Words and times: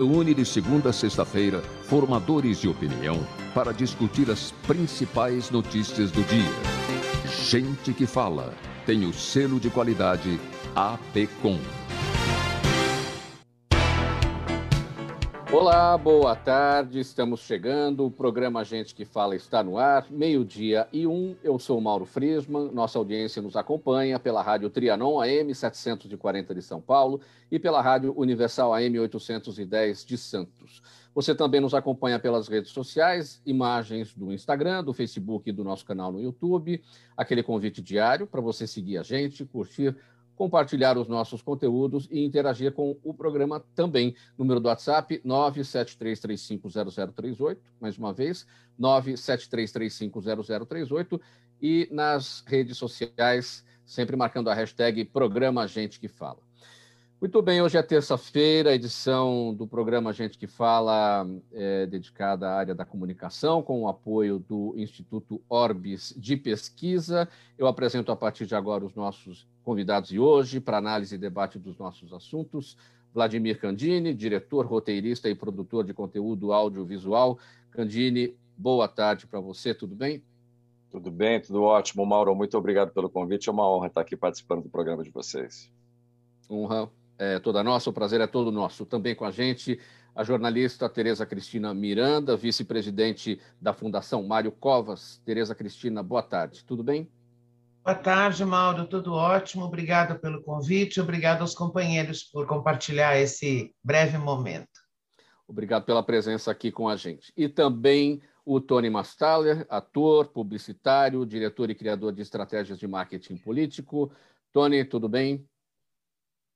Reúne 0.00 0.32
de 0.32 0.44
segunda 0.44 0.90
a 0.90 0.92
sexta-feira 0.92 1.60
formadores 1.82 2.60
de 2.60 2.68
opinião 2.68 3.18
para 3.52 3.72
discutir 3.72 4.30
as 4.30 4.52
principais 4.64 5.50
notícias 5.50 6.12
do 6.12 6.22
dia. 6.22 7.32
Gente 7.50 7.92
que 7.92 8.06
fala 8.06 8.54
tem 8.86 9.04
o 9.04 9.12
selo 9.12 9.58
de 9.58 9.68
qualidade 9.70 10.38
APCOM. 10.76 11.58
Olá, 15.50 15.96
boa 15.96 16.36
tarde. 16.36 17.00
Estamos 17.00 17.40
chegando. 17.40 18.04
O 18.04 18.10
programa 18.10 18.62
Gente 18.62 18.94
que 18.94 19.06
Fala 19.06 19.34
está 19.34 19.62
no 19.62 19.78
ar. 19.78 20.06
Meio-dia 20.10 20.86
e 20.92 21.06
um. 21.06 21.34
Eu 21.42 21.58
sou 21.58 21.80
Mauro 21.80 22.04
Frisman. 22.04 22.70
Nossa 22.70 22.98
audiência 22.98 23.40
nos 23.40 23.56
acompanha 23.56 24.18
pela 24.18 24.42
Rádio 24.42 24.68
Trianon 24.68 25.18
AM 25.18 25.54
740 25.54 26.54
de 26.54 26.60
São 26.60 26.82
Paulo 26.82 27.22
e 27.50 27.58
pela 27.58 27.80
Rádio 27.80 28.12
Universal 28.14 28.74
AM 28.74 29.00
810 29.00 30.04
de 30.04 30.18
Santos. 30.18 30.82
Você 31.14 31.34
também 31.34 31.62
nos 31.62 31.72
acompanha 31.72 32.18
pelas 32.18 32.46
redes 32.46 32.70
sociais, 32.70 33.40
imagens 33.46 34.12
do 34.12 34.30
Instagram, 34.30 34.84
do 34.84 34.92
Facebook 34.92 35.48
e 35.48 35.52
do 35.52 35.64
nosso 35.64 35.82
canal 35.82 36.12
no 36.12 36.20
YouTube. 36.20 36.82
Aquele 37.16 37.42
convite 37.42 37.80
diário 37.80 38.26
para 38.26 38.42
você 38.42 38.66
seguir 38.66 38.98
a 38.98 39.02
gente, 39.02 39.46
curtir 39.46 39.96
compartilhar 40.38 40.96
os 40.96 41.08
nossos 41.08 41.42
conteúdos 41.42 42.08
e 42.12 42.24
interagir 42.24 42.72
com 42.72 42.96
o 43.02 43.12
programa 43.12 43.58
também. 43.74 44.14
Número 44.38 44.60
do 44.60 44.68
WhatsApp 44.68 45.20
973350038, 45.26 47.58
mais 47.80 47.98
uma 47.98 48.12
vez, 48.12 48.46
973350038 48.80 51.20
e 51.60 51.88
nas 51.90 52.44
redes 52.46 52.78
sociais, 52.78 53.64
sempre 53.84 54.14
marcando 54.14 54.48
a 54.48 54.54
hashtag 54.54 55.04
Programa 55.04 55.66
Gente 55.66 55.98
que 55.98 56.06
Fala. 56.06 56.47
Muito 57.20 57.42
bem, 57.42 57.60
hoje 57.60 57.76
é 57.76 57.82
terça-feira, 57.82 58.72
edição 58.72 59.52
do 59.52 59.66
programa 59.66 60.12
Gente 60.12 60.38
que 60.38 60.46
Fala, 60.46 61.28
é, 61.52 61.84
dedicada 61.84 62.48
à 62.48 62.54
área 62.54 62.76
da 62.76 62.84
comunicação, 62.84 63.60
com 63.60 63.82
o 63.82 63.88
apoio 63.88 64.38
do 64.38 64.72
Instituto 64.76 65.42
Orbis 65.48 66.14
de 66.16 66.36
Pesquisa. 66.36 67.28
Eu 67.58 67.66
apresento 67.66 68.12
a 68.12 68.16
partir 68.16 68.46
de 68.46 68.54
agora 68.54 68.84
os 68.84 68.94
nossos 68.94 69.48
convidados 69.64 70.10
de 70.10 70.20
hoje 70.20 70.60
para 70.60 70.78
análise 70.78 71.16
e 71.16 71.18
debate 71.18 71.58
dos 71.58 71.76
nossos 71.76 72.12
assuntos. 72.12 72.76
Vladimir 73.12 73.58
Candini, 73.58 74.14
diretor, 74.14 74.64
roteirista 74.64 75.28
e 75.28 75.34
produtor 75.34 75.84
de 75.84 75.92
conteúdo 75.92 76.52
audiovisual. 76.52 77.36
Candini, 77.72 78.32
boa 78.56 78.86
tarde 78.86 79.26
para 79.26 79.40
você, 79.40 79.74
tudo 79.74 79.96
bem? 79.96 80.22
Tudo 80.88 81.10
bem, 81.10 81.40
tudo 81.40 81.64
ótimo. 81.64 82.06
Mauro, 82.06 82.32
muito 82.36 82.56
obrigado 82.56 82.92
pelo 82.92 83.10
convite. 83.10 83.48
É 83.48 83.52
uma 83.52 83.68
honra 83.68 83.88
estar 83.88 84.02
aqui 84.02 84.16
participando 84.16 84.62
do 84.62 84.68
programa 84.68 85.02
de 85.02 85.10
vocês. 85.10 85.68
Honra 86.48 86.88
é 87.18 87.38
toda 87.38 87.64
nossa, 87.64 87.90
o 87.90 87.92
prazer 87.92 88.20
é 88.20 88.26
todo 88.26 88.52
nosso. 88.52 88.86
Também 88.86 89.14
com 89.14 89.24
a 89.24 89.30
gente 89.30 89.78
a 90.14 90.24
jornalista 90.24 90.88
Tereza 90.88 91.24
Cristina 91.26 91.72
Miranda, 91.74 92.36
vice-presidente 92.36 93.40
da 93.60 93.72
Fundação 93.72 94.22
Mário 94.22 94.50
Covas. 94.50 95.20
Tereza 95.24 95.54
Cristina, 95.54 96.02
boa 96.02 96.22
tarde. 96.22 96.64
Tudo 96.64 96.82
bem? 96.82 97.08
Boa 97.84 97.96
tarde, 97.96 98.44
Mauro. 98.44 98.86
Tudo 98.86 99.14
ótimo. 99.14 99.64
Obrigado 99.64 100.18
pelo 100.18 100.42
convite. 100.42 101.00
Obrigado 101.00 101.42
aos 101.42 101.54
companheiros 101.54 102.22
por 102.22 102.46
compartilhar 102.46 103.18
esse 103.18 103.72
breve 103.82 104.18
momento. 104.18 104.68
Obrigado 105.46 105.84
pela 105.84 106.02
presença 106.02 106.50
aqui 106.50 106.70
com 106.70 106.88
a 106.88 106.96
gente. 106.96 107.32
E 107.36 107.48
também 107.48 108.20
o 108.44 108.60
Tony 108.60 108.90
Mastaller, 108.90 109.66
ator, 109.70 110.28
publicitário, 110.28 111.24
diretor 111.24 111.70
e 111.70 111.74
criador 111.74 112.12
de 112.12 112.22
estratégias 112.22 112.78
de 112.78 112.86
marketing 112.86 113.36
político. 113.36 114.12
Tony, 114.52 114.84
tudo 114.84 115.08
bem? 115.08 115.46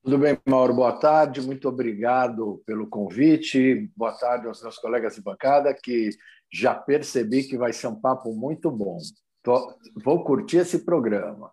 Tudo 0.03 0.17
bem, 0.17 0.37
Mauro? 0.45 0.73
Boa 0.73 0.91
tarde, 0.91 1.39
muito 1.41 1.69
obrigado 1.69 2.61
pelo 2.65 2.87
convite. 2.87 3.89
Boa 3.95 4.11
tarde 4.11 4.47
aos 4.47 4.61
meus 4.61 4.77
colegas 4.77 5.15
de 5.15 5.21
bancada, 5.21 5.73
que 5.73 6.09
já 6.51 6.75
percebi 6.75 7.45
que 7.45 7.57
vai 7.57 7.71
ser 7.71 7.87
um 7.87 7.95
papo 7.95 8.35
muito 8.35 8.69
bom. 8.69 8.97
Tô, 9.41 9.73
vou 10.03 10.21
curtir 10.25 10.57
esse 10.57 10.79
programa. 10.79 11.51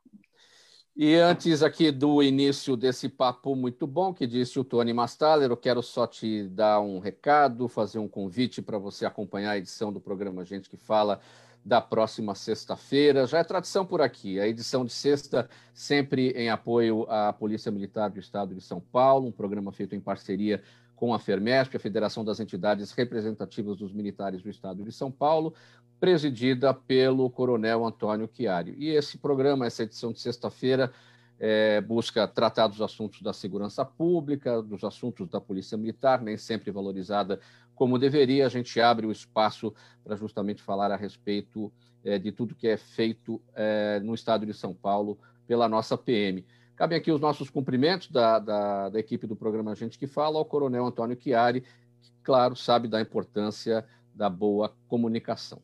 E 0.97 1.15
antes 1.15 1.63
aqui 1.63 1.93
do 1.93 2.21
início 2.21 2.77
desse 2.77 3.09
papo 3.09 3.55
muito 3.55 3.87
bom, 3.87 4.13
que 4.13 4.27
disse 4.27 4.59
o 4.59 4.65
Tony 4.65 4.93
Mastaller, 4.93 5.49
eu 5.49 5.57
quero 5.57 5.81
só 5.81 6.05
te 6.05 6.49
dar 6.49 6.81
um 6.81 6.99
recado, 6.99 7.69
fazer 7.69 8.01
um 8.01 8.09
convite 8.09 8.61
para 8.61 8.79
você 8.79 9.07
acompanhar 9.07 9.53
a 9.53 9.59
edição 9.59 9.93
do 9.93 10.01
programa 10.01 10.45
Gente 10.45 10.69
que 10.69 10.77
Fala 10.77 11.21
da 11.65 11.81
próxima 11.81 12.35
sexta-feira. 12.35 13.27
Já 13.27 13.39
é 13.39 13.45
tradição 13.45 13.85
por 13.85 14.01
aqui, 14.01 14.41
a 14.41 14.49
edição 14.49 14.85
de 14.85 14.93
sexta, 14.93 15.49
sempre 15.75 16.31
em 16.31 16.49
apoio 16.49 17.07
à 17.09 17.33
Polícia 17.33 17.71
Militar 17.71 18.11
do 18.11 18.19
Estado 18.19 18.55
de 18.55 18.61
São 18.61 18.81
Paulo, 18.81 19.29
um 19.29 19.33
programa 19.33 19.73
feito 19.73 19.95
em 19.95 20.01
parceria 20.01 20.63
com 20.97 21.15
a 21.15 21.19
FERMESP, 21.19 21.77
a 21.77 21.81
Federação 21.81 22.25
das 22.25 22.41
Entidades 22.41 22.93
Representativas 22.93 23.77
dos 23.77 23.93
Militares 23.93 24.43
do 24.43 24.51
Estado 24.51 24.85
de 24.85 24.93
São 24.93 25.11
Paulo, 25.11 25.55
presidida 25.99 26.73
pelo 26.73 27.29
Coronel 27.31 27.85
Antônio 27.85 28.29
Chiari. 28.33 28.75
E 28.79 28.89
esse 28.89 29.19
programa, 29.19 29.67
essa 29.67 29.83
edição 29.83 30.13
de 30.13 30.21
sexta-feira, 30.21 30.93
é, 31.41 31.81
busca 31.81 32.29
tratar 32.29 32.67
dos 32.67 32.83
assuntos 32.83 33.23
da 33.23 33.33
segurança 33.33 33.83
pública, 33.83 34.63
dos 34.63 34.85
assuntos 34.85 35.27
da 35.27 35.41
Polícia 35.41 35.79
Militar, 35.79 36.21
nem 36.21 36.37
sempre 36.37 36.71
valorizada 36.71 37.41
como 37.75 37.99
deveria. 37.99 38.45
A 38.45 38.51
gente 38.51 38.79
abre 38.79 39.07
o 39.07 39.11
espaço 39.11 39.75
para 40.05 40.15
justamente 40.17 40.63
falar 40.63 40.93
a 40.93 40.97
respeito 40.97 41.73
é, 42.05 42.19
de 42.19 42.31
tudo 42.31 42.55
que 42.55 42.69
é 42.69 42.77
feito 42.77 43.41
é, 43.55 43.99
no 44.01 44.15
estado 44.15 44.45
de 44.45 44.53
São 44.53 44.75
Paulo 44.75 45.19
pela 45.47 45.67
nossa 45.67 45.97
PM. 45.97 46.45
Cabem 46.77 46.99
aqui 46.99 47.11
os 47.11 47.21
nossos 47.21 47.49
cumprimentos 47.49 48.11
da, 48.11 48.39
da, 48.39 48.89
da 48.91 49.01
equipe 49.01 49.27
do 49.27 49.35
programa 49.35 49.75
Gente 49.75 49.99
que 49.99 50.07
Fala 50.07 50.39
ao 50.39 50.45
Coronel 50.45 50.85
Antônio 50.85 51.19
Chiari, 51.19 51.63
que, 52.03 52.11
claro, 52.23 52.55
sabe 52.55 52.87
da 52.87 53.01
importância 53.01 53.85
da 54.15 54.29
boa 54.29 54.75
comunicação. 54.89 55.63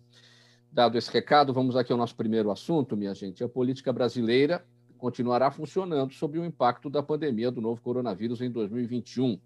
Dado 0.72 0.96
esse 0.96 1.10
recado, 1.10 1.52
vamos 1.52 1.76
aqui 1.76 1.92
ao 1.92 1.98
nosso 1.98 2.14
primeiro 2.16 2.50
assunto, 2.50 2.96
minha 2.96 3.14
gente. 3.14 3.44
A 3.44 3.48
política 3.48 3.92
brasileira 3.92 4.64
continuará 4.98 5.50
funcionando 5.50 6.12
sob 6.12 6.38
o 6.38 6.44
impacto 6.44 6.90
da 6.90 7.02
pandemia 7.02 7.50
do 7.50 7.60
novo 7.60 7.80
coronavírus 7.80 8.40
em 8.40 8.50
2021. 8.50 9.38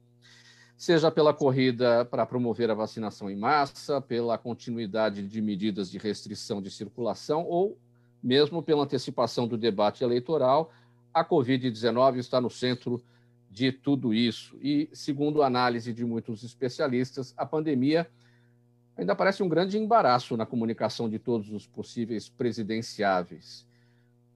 Seja 0.77 1.11
pela 1.11 1.35
corrida 1.35 2.05
para 2.05 2.25
promover 2.25 2.71
a 2.71 2.75
vacinação 2.75 3.31
em 3.31 3.37
massa, 3.37 4.01
pela 4.01 4.39
continuidade 4.39 5.23
de 5.23 5.43
medidas 5.43 5.91
de 5.91 5.99
restrição 5.99 6.63
de 6.63 6.71
circulação 6.71 7.45
ou 7.45 7.77
mesmo 8.23 8.63
pela 8.63 8.85
antecipação 8.85 9.47
do 9.47 9.57
debate 9.57 10.05
eleitoral, 10.05 10.73
a 11.13 11.25
Covid-19 11.25 12.17
está 12.17 12.41
no 12.41 12.51
centro 12.51 13.03
de 13.51 13.73
tudo 13.73 14.15
isso. 14.15 14.57
E, 14.63 14.89
segundo 14.93 15.43
a 15.43 15.47
análise 15.47 15.93
de 15.93 16.05
muitos 16.05 16.43
especialistas, 16.43 17.35
a 17.37 17.45
pandemia 17.45 18.09
ainda 18.97 19.15
parece 19.15 19.43
um 19.43 19.49
grande 19.49 19.79
embaraço 19.79 20.37
na 20.37 20.47
comunicação 20.47 21.09
de 21.09 21.19
todos 21.19 21.51
os 21.51 21.67
possíveis 21.67 22.29
presidenciáveis 22.29 23.67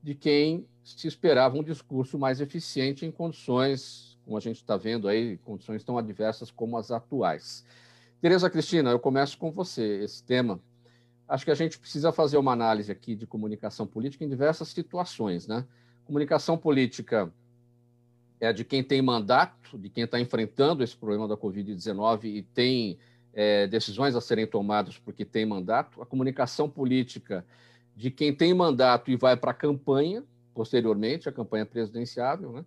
de 0.03 0.15
quem 0.15 0.67
se 0.85 1.09
esperava 1.09 1.57
um 1.57 1.63
discurso 1.63 2.19
mais 2.19 2.41
eficiente 2.41 3.07
em 3.07 3.11
condições, 3.11 4.19
como 4.25 4.37
a 4.37 4.41
gente 4.41 4.57
está 4.57 4.77
vendo 4.77 5.09
aí, 5.09 5.39
condições 5.39 5.83
tão 5.83 5.97
adversas 5.97 6.51
como 6.51 6.77
as 6.77 6.91
atuais. 6.91 7.65
Tereza 8.21 8.51
Cristina, 8.51 8.91
eu 8.91 8.99
começo 8.99 9.37
com 9.39 9.51
você 9.51 10.03
esse 10.05 10.23
tema. 10.23 10.61
Acho 11.27 11.45
que 11.45 11.51
a 11.51 11.55
gente 11.55 11.79
precisa 11.79 12.13
fazer 12.13 12.37
uma 12.37 12.53
análise 12.53 12.93
aqui 12.93 13.15
de 13.15 13.27
comunicação 13.27 13.87
política 13.87 14.25
em 14.25 14.29
diversas 14.29 14.69
situações, 14.69 15.47
né? 15.47 15.67
Comunicação 16.05 16.57
política 16.59 17.33
é 18.39 18.53
de 18.53 18.63
quem 18.63 18.83
tem 18.85 19.01
mandato, 19.01 19.79
de 19.79 19.89
quem 19.89 20.05
está 20.05 20.21
enfrentando 20.21 20.85
esse 20.85 20.95
problema 20.95 21.27
da 21.27 21.37
Covid-19 21.37 22.25
e 22.25 22.43
tem 22.43 22.99
é, 23.33 23.67
decisões 23.67 24.15
a 24.15 24.21
serem 24.21 24.47
tomadas 24.47 24.99
porque 24.99 25.25
tem 25.25 25.47
mandato. 25.47 26.03
A 26.03 26.07
comunicação 26.07 26.69
política 26.69 27.45
de 27.97 28.11
quem 28.11 28.35
tem 28.35 28.53
mandato 28.53 29.11
e 29.11 29.17
vai 29.17 29.37
para 29.37 29.53
a 29.53 29.55
campanha, 29.55 30.23
posteriormente, 30.55 31.29
a 31.29 31.33
campanha 31.33 31.67
presidenciável, 31.67 32.53
né? 32.53 32.65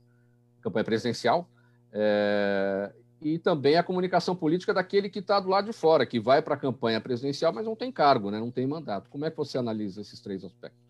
campanha 0.61 0.83
presidencial, 0.83 1.49
é... 1.93 2.91
e 3.21 3.39
também 3.39 3.77
a 3.77 3.83
comunicação 3.83 4.35
política 4.35 4.73
daquele 4.73 5.09
que 5.09 5.19
está 5.19 5.39
do 5.39 5.49
lado 5.49 5.65
de 5.65 5.73
fora, 5.73 6.05
que 6.05 6.19
vai 6.19 6.41
para 6.41 6.55
a 6.55 6.57
campanha 6.57 6.99
presidencial, 6.99 7.53
mas 7.53 7.65
não 7.65 7.75
tem 7.75 7.91
cargo, 7.91 8.29
né? 8.29 8.39
não 8.39 8.51
tem 8.51 8.67
mandato. 8.67 9.09
Como 9.09 9.25
é 9.25 9.31
que 9.31 9.37
você 9.37 9.57
analisa 9.57 10.01
esses 10.01 10.19
três 10.19 10.43
aspectos? 10.43 10.87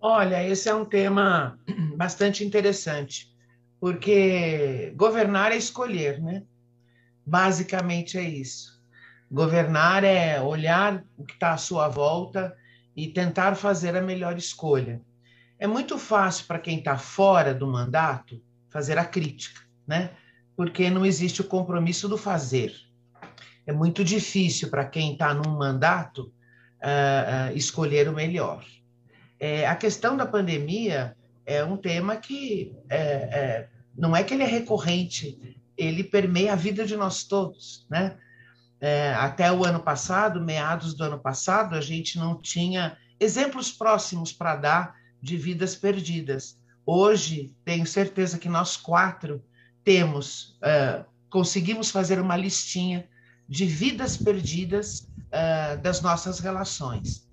Olha, 0.00 0.46
esse 0.46 0.68
é 0.68 0.74
um 0.74 0.84
tema 0.84 1.58
bastante 1.96 2.44
interessante, 2.44 3.32
porque 3.80 4.92
governar 4.96 5.52
é 5.52 5.56
escolher, 5.56 6.20
né? 6.20 6.42
Basicamente 7.24 8.18
é 8.18 8.22
isso. 8.22 8.82
Governar 9.30 10.02
é 10.04 10.40
olhar 10.40 11.04
o 11.16 11.24
que 11.24 11.34
está 11.34 11.52
à 11.52 11.56
sua 11.56 11.88
volta 11.88 12.54
e 12.96 13.08
tentar 13.08 13.54
fazer 13.54 13.96
a 13.96 14.02
melhor 14.02 14.36
escolha. 14.36 15.00
É 15.62 15.66
muito 15.68 15.96
fácil 15.96 16.46
para 16.46 16.58
quem 16.58 16.78
está 16.78 16.98
fora 16.98 17.54
do 17.54 17.68
mandato 17.68 18.42
fazer 18.68 18.98
a 18.98 19.04
crítica, 19.04 19.60
né? 19.86 20.10
Porque 20.56 20.90
não 20.90 21.06
existe 21.06 21.40
o 21.40 21.44
compromisso 21.44 22.08
do 22.08 22.18
fazer. 22.18 22.74
É 23.64 23.72
muito 23.72 24.02
difícil 24.02 24.70
para 24.70 24.84
quem 24.84 25.12
está 25.12 25.32
num 25.32 25.56
mandato 25.56 26.22
uh, 26.82 27.52
uh, 27.52 27.56
escolher 27.56 28.08
o 28.08 28.12
melhor. 28.12 28.64
É, 29.38 29.64
a 29.68 29.76
questão 29.76 30.16
da 30.16 30.26
pandemia 30.26 31.16
é 31.46 31.62
um 31.62 31.76
tema 31.76 32.16
que 32.16 32.74
é, 32.90 32.98
é, 32.98 33.68
não 33.96 34.16
é 34.16 34.24
que 34.24 34.34
ele 34.34 34.42
é 34.42 34.46
recorrente 34.46 35.38
ele 35.76 36.02
permeia 36.02 36.54
a 36.54 36.56
vida 36.56 36.84
de 36.84 36.96
nós 36.96 37.22
todos, 37.22 37.86
né? 37.88 38.16
É, 38.80 39.14
até 39.14 39.52
o 39.52 39.64
ano 39.64 39.78
passado, 39.78 40.40
meados 40.40 40.92
do 40.92 41.04
ano 41.04 41.20
passado, 41.20 41.76
a 41.76 41.80
gente 41.80 42.18
não 42.18 42.42
tinha 42.42 42.96
exemplos 43.20 43.70
próximos 43.70 44.32
para 44.32 44.56
dar 44.56 45.01
de 45.22 45.36
vidas 45.36 45.76
perdidas. 45.76 46.58
Hoje, 46.84 47.54
tenho 47.64 47.86
certeza 47.86 48.38
que 48.38 48.48
nós 48.48 48.76
quatro 48.76 49.42
temos, 49.84 50.58
uh, 50.58 51.04
conseguimos 51.30 51.90
fazer 51.90 52.20
uma 52.20 52.36
listinha 52.36 53.08
de 53.48 53.64
vidas 53.64 54.16
perdidas 54.16 55.08
uh, 55.28 55.80
das 55.80 56.02
nossas 56.02 56.40
relações. 56.40 57.28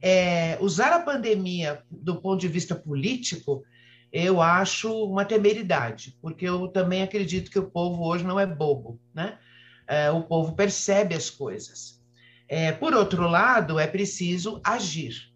É, 0.00 0.58
usar 0.60 0.92
a 0.92 1.00
pandemia 1.00 1.82
do 1.90 2.20
ponto 2.20 2.40
de 2.40 2.48
vista 2.48 2.74
político, 2.74 3.64
eu 4.12 4.40
acho 4.40 4.92
uma 5.04 5.24
temeridade, 5.24 6.16
porque 6.20 6.46
eu 6.46 6.68
também 6.68 7.02
acredito 7.02 7.50
que 7.50 7.58
o 7.58 7.70
povo 7.70 8.04
hoje 8.04 8.22
não 8.22 8.38
é 8.38 8.46
bobo, 8.46 9.00
né? 9.12 9.38
É, 9.86 10.10
o 10.10 10.22
povo 10.22 10.54
percebe 10.54 11.14
as 11.14 11.30
coisas. 11.30 12.00
É, 12.48 12.70
por 12.70 12.94
outro 12.94 13.26
lado, 13.26 13.78
é 13.78 13.86
preciso 13.86 14.60
agir. 14.62 15.33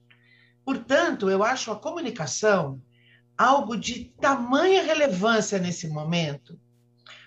Portanto, 0.68 1.30
eu 1.30 1.42
acho 1.42 1.72
a 1.72 1.80
comunicação 1.80 2.78
algo 3.38 3.74
de 3.74 4.12
tamanha 4.20 4.82
relevância 4.82 5.58
nesse 5.58 5.88
momento, 5.88 6.60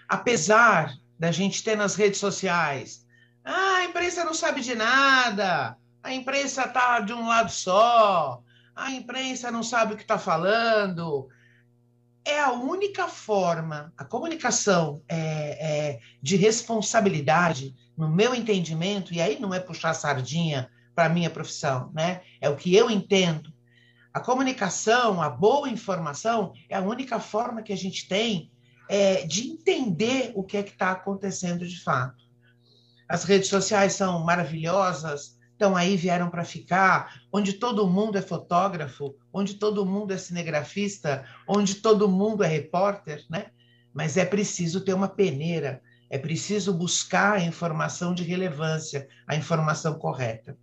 apesar 0.07 0.93
da 1.17 1.31
gente 1.31 1.63
ter 1.63 1.75
nas 1.75 1.95
redes 1.95 2.19
sociais, 2.19 3.03
ah, 3.43 3.77
a 3.77 3.85
imprensa 3.85 4.23
não 4.23 4.35
sabe 4.35 4.61
de 4.61 4.75
nada, 4.75 5.75
a 6.03 6.13
imprensa 6.13 6.65
está 6.65 6.99
de 6.99 7.13
um 7.13 7.27
lado 7.27 7.51
só, 7.51 8.43
a 8.75 8.91
imprensa 8.91 9.49
não 9.49 9.63
sabe 9.63 9.95
o 9.95 9.97
que 9.97 10.03
está 10.03 10.19
falando. 10.19 11.27
É 12.23 12.39
a 12.41 12.51
única 12.51 13.07
forma, 13.07 13.91
a 13.97 14.05
comunicação 14.05 15.01
é, 15.09 15.17
é, 15.17 15.99
de 16.21 16.35
responsabilidade, 16.35 17.73
no 17.97 18.07
meu 18.07 18.35
entendimento, 18.35 19.11
e 19.11 19.19
aí 19.19 19.39
não 19.39 19.51
é 19.51 19.59
puxar 19.59 19.95
sardinha 19.95 20.69
para 20.95 21.05
a 21.05 21.09
minha 21.09 21.29
profissão, 21.29 21.91
né? 21.93 22.21
É 22.39 22.49
o 22.49 22.55
que 22.55 22.75
eu 22.75 22.89
entendo. 22.89 23.51
A 24.13 24.19
comunicação, 24.19 25.21
a 25.21 25.29
boa 25.29 25.69
informação, 25.69 26.53
é 26.69 26.75
a 26.75 26.81
única 26.81 27.19
forma 27.19 27.61
que 27.61 27.71
a 27.71 27.77
gente 27.77 28.07
tem 28.07 28.51
é, 28.89 29.25
de 29.25 29.47
entender 29.47 30.33
o 30.35 30.43
que 30.43 30.57
é 30.57 30.63
que 30.63 30.71
está 30.71 30.91
acontecendo 30.91 31.65
de 31.65 31.81
fato. 31.81 32.21
As 33.07 33.23
redes 33.23 33.49
sociais 33.49 33.93
são 33.93 34.23
maravilhosas, 34.23 35.37
estão 35.51 35.75
aí, 35.75 35.95
vieram 35.95 36.29
para 36.29 36.43
ficar, 36.43 37.21
onde 37.31 37.53
todo 37.53 37.87
mundo 37.87 38.17
é 38.17 38.21
fotógrafo, 38.21 39.15
onde 39.31 39.53
todo 39.53 39.85
mundo 39.85 40.11
é 40.11 40.17
cinegrafista, 40.17 41.23
onde 41.47 41.75
todo 41.75 42.09
mundo 42.09 42.43
é 42.43 42.47
repórter, 42.47 43.23
né? 43.29 43.47
Mas 43.93 44.17
é 44.17 44.25
preciso 44.25 44.81
ter 44.81 44.93
uma 44.93 45.07
peneira, 45.07 45.81
é 46.09 46.17
preciso 46.17 46.73
buscar 46.73 47.33
a 47.33 47.43
informação 47.43 48.13
de 48.13 48.23
relevância, 48.23 49.07
a 49.27 49.35
informação 49.35 49.97
correta. 49.97 50.57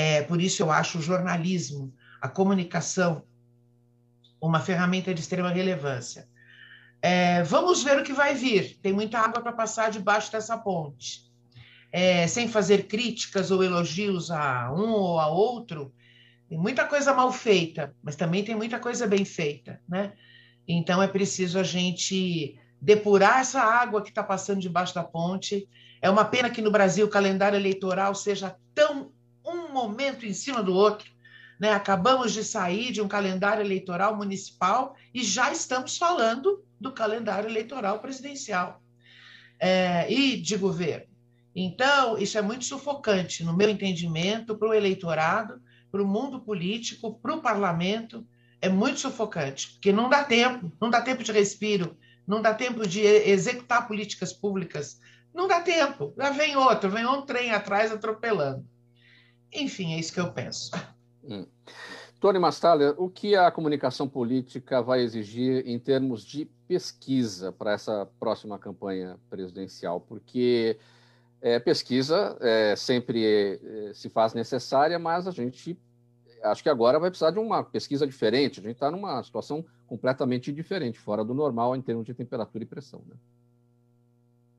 É, 0.00 0.22
por 0.22 0.40
isso 0.40 0.62
eu 0.62 0.70
acho 0.70 0.98
o 0.98 1.02
jornalismo, 1.02 1.92
a 2.20 2.28
comunicação, 2.28 3.24
uma 4.40 4.60
ferramenta 4.60 5.12
de 5.12 5.20
extrema 5.20 5.50
relevância. 5.50 6.28
É, 7.02 7.42
vamos 7.42 7.82
ver 7.82 7.98
o 7.98 8.04
que 8.04 8.12
vai 8.12 8.32
vir. 8.32 8.78
Tem 8.80 8.92
muita 8.92 9.18
água 9.18 9.42
para 9.42 9.50
passar 9.50 9.90
debaixo 9.90 10.30
dessa 10.30 10.56
ponte. 10.56 11.28
É, 11.90 12.28
sem 12.28 12.46
fazer 12.46 12.86
críticas 12.86 13.50
ou 13.50 13.64
elogios 13.64 14.30
a 14.30 14.72
um 14.72 14.92
ou 14.92 15.18
a 15.18 15.26
outro, 15.26 15.92
tem 16.48 16.56
muita 16.56 16.84
coisa 16.84 17.12
mal 17.12 17.32
feita, 17.32 17.92
mas 18.00 18.14
também 18.14 18.44
tem 18.44 18.54
muita 18.54 18.78
coisa 18.78 19.04
bem 19.04 19.24
feita, 19.24 19.80
né? 19.88 20.12
Então 20.68 21.02
é 21.02 21.08
preciso 21.08 21.58
a 21.58 21.64
gente 21.64 22.56
depurar 22.80 23.40
essa 23.40 23.60
água 23.60 24.00
que 24.00 24.10
está 24.10 24.22
passando 24.22 24.60
debaixo 24.60 24.94
da 24.94 25.02
ponte. 25.02 25.68
É 26.00 26.08
uma 26.08 26.24
pena 26.24 26.48
que 26.48 26.62
no 26.62 26.70
Brasil 26.70 27.04
o 27.04 27.10
calendário 27.10 27.58
eleitoral 27.58 28.14
seja 28.14 28.54
tão 28.72 29.10
um 29.48 29.72
momento 29.72 30.26
em 30.26 30.32
cima 30.32 30.62
do 30.62 30.74
outro. 30.74 31.10
Né? 31.58 31.72
Acabamos 31.72 32.32
de 32.32 32.44
sair 32.44 32.92
de 32.92 33.00
um 33.00 33.08
calendário 33.08 33.64
eleitoral 33.64 34.16
municipal 34.16 34.94
e 35.12 35.24
já 35.24 35.50
estamos 35.50 35.96
falando 35.96 36.64
do 36.80 36.92
calendário 36.92 37.48
eleitoral 37.48 37.98
presidencial 37.98 38.80
é, 39.58 40.10
e 40.12 40.36
de 40.40 40.56
governo. 40.56 41.06
Então, 41.54 42.16
isso 42.16 42.38
é 42.38 42.42
muito 42.42 42.64
sufocante, 42.64 43.42
no 43.42 43.56
meu 43.56 43.68
entendimento, 43.68 44.56
para 44.56 44.68
o 44.68 44.74
eleitorado, 44.74 45.60
para 45.90 46.02
o 46.02 46.06
mundo 46.06 46.40
político, 46.40 47.18
para 47.18 47.34
o 47.34 47.40
parlamento. 47.40 48.24
É 48.60 48.68
muito 48.68 49.00
sufocante, 49.00 49.72
porque 49.72 49.92
não 49.92 50.08
dá 50.08 50.22
tempo, 50.22 50.70
não 50.80 50.90
dá 50.90 51.00
tempo 51.00 51.24
de 51.24 51.32
respiro, 51.32 51.96
não 52.26 52.40
dá 52.40 52.54
tempo 52.54 52.86
de 52.86 53.00
executar 53.00 53.88
políticas 53.88 54.32
públicas, 54.32 55.00
não 55.34 55.48
dá 55.48 55.60
tempo. 55.60 56.12
Já 56.16 56.30
vem 56.30 56.56
outro, 56.56 56.90
vem 56.90 57.06
um 57.06 57.22
trem 57.22 57.50
atrás 57.50 57.90
atropelando. 57.90 58.64
Enfim, 59.52 59.94
é 59.94 59.98
isso 59.98 60.12
que 60.12 60.20
eu 60.20 60.32
penso. 60.32 60.70
Hum. 61.24 61.46
Tony 62.20 62.38
Mastaler, 62.38 62.94
o 63.00 63.08
que 63.08 63.36
a 63.36 63.50
comunicação 63.50 64.08
política 64.08 64.82
vai 64.82 65.00
exigir 65.02 65.62
em 65.66 65.78
termos 65.78 66.24
de 66.24 66.46
pesquisa 66.66 67.52
para 67.52 67.72
essa 67.72 68.08
próxima 68.18 68.58
campanha 68.58 69.16
presidencial? 69.30 70.00
Porque 70.00 70.76
é, 71.40 71.60
pesquisa 71.60 72.36
é, 72.40 72.74
sempre 72.74 73.24
é, 73.62 73.94
se 73.94 74.08
faz 74.08 74.34
necessária, 74.34 74.98
mas 74.98 75.28
a 75.28 75.30
gente 75.30 75.78
acho 76.42 76.62
que 76.62 76.68
agora 76.68 76.98
vai 76.98 77.10
precisar 77.10 77.30
de 77.30 77.38
uma 77.38 77.62
pesquisa 77.62 78.06
diferente. 78.06 78.58
A 78.58 78.62
gente 78.62 78.72
está 78.74 78.90
numa 78.90 79.22
situação 79.22 79.64
completamente 79.86 80.52
diferente, 80.52 80.98
fora 80.98 81.24
do 81.24 81.34
normal 81.34 81.76
em 81.76 81.82
termos 81.82 82.04
de 82.04 82.14
temperatura 82.14 82.64
e 82.64 82.66
pressão. 82.66 83.02
Né? 83.06 83.14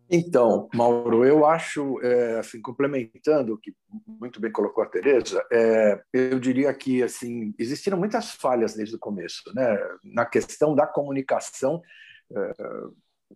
Então, 0.10 0.68
Mauro, 0.74 1.24
eu 1.24 1.46
acho, 1.46 2.02
é, 2.02 2.40
assim, 2.40 2.60
complementando 2.62 3.54
o 3.54 3.58
que 3.58 3.76
muito 4.08 4.42
bem 4.42 4.52
colocou 4.52 4.84
a 4.84 4.88
Tereza, 4.88 5.46
é, 5.52 6.02
eu 6.12 6.40
diria 6.40 6.74
que 6.74 7.04
assim 7.04 7.54
existiram 7.60 7.98
muitas 7.98 8.32
falhas 8.32 8.74
desde 8.74 8.96
o 8.96 9.00
começo, 9.00 9.44
né? 9.54 9.78
Na 10.04 10.26
questão 10.26 10.74
da 10.74 10.88
comunicação, 10.88 11.82
é, 12.36 12.54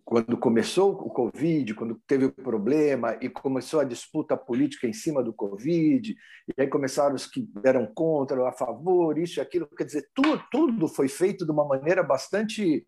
quando 0.04 0.36
começou 0.36 0.92
o 0.92 1.10
Covid, 1.10 1.74
quando 1.74 2.00
teve 2.06 2.24
o 2.24 2.32
problema 2.32 3.16
e 3.20 3.28
começou 3.28 3.78
a 3.78 3.84
disputa 3.84 4.36
política 4.36 4.88
em 4.88 4.92
cima 4.92 5.22
do 5.22 5.32
Covid, 5.32 6.12
e 6.48 6.60
aí 6.60 6.66
começaram 6.66 7.14
os 7.14 7.26
que 7.26 7.48
eram 7.64 7.86
contra, 7.86 8.48
a 8.48 8.52
favor, 8.52 9.16
isso 9.16 9.38
e 9.38 9.40
aquilo, 9.40 9.68
quer 9.68 9.84
dizer, 9.84 10.08
tudo, 10.12 10.42
tudo 10.50 10.88
foi 10.88 11.06
feito 11.06 11.44
de 11.44 11.52
uma 11.52 11.64
maneira 11.64 12.02
bastante 12.02 12.84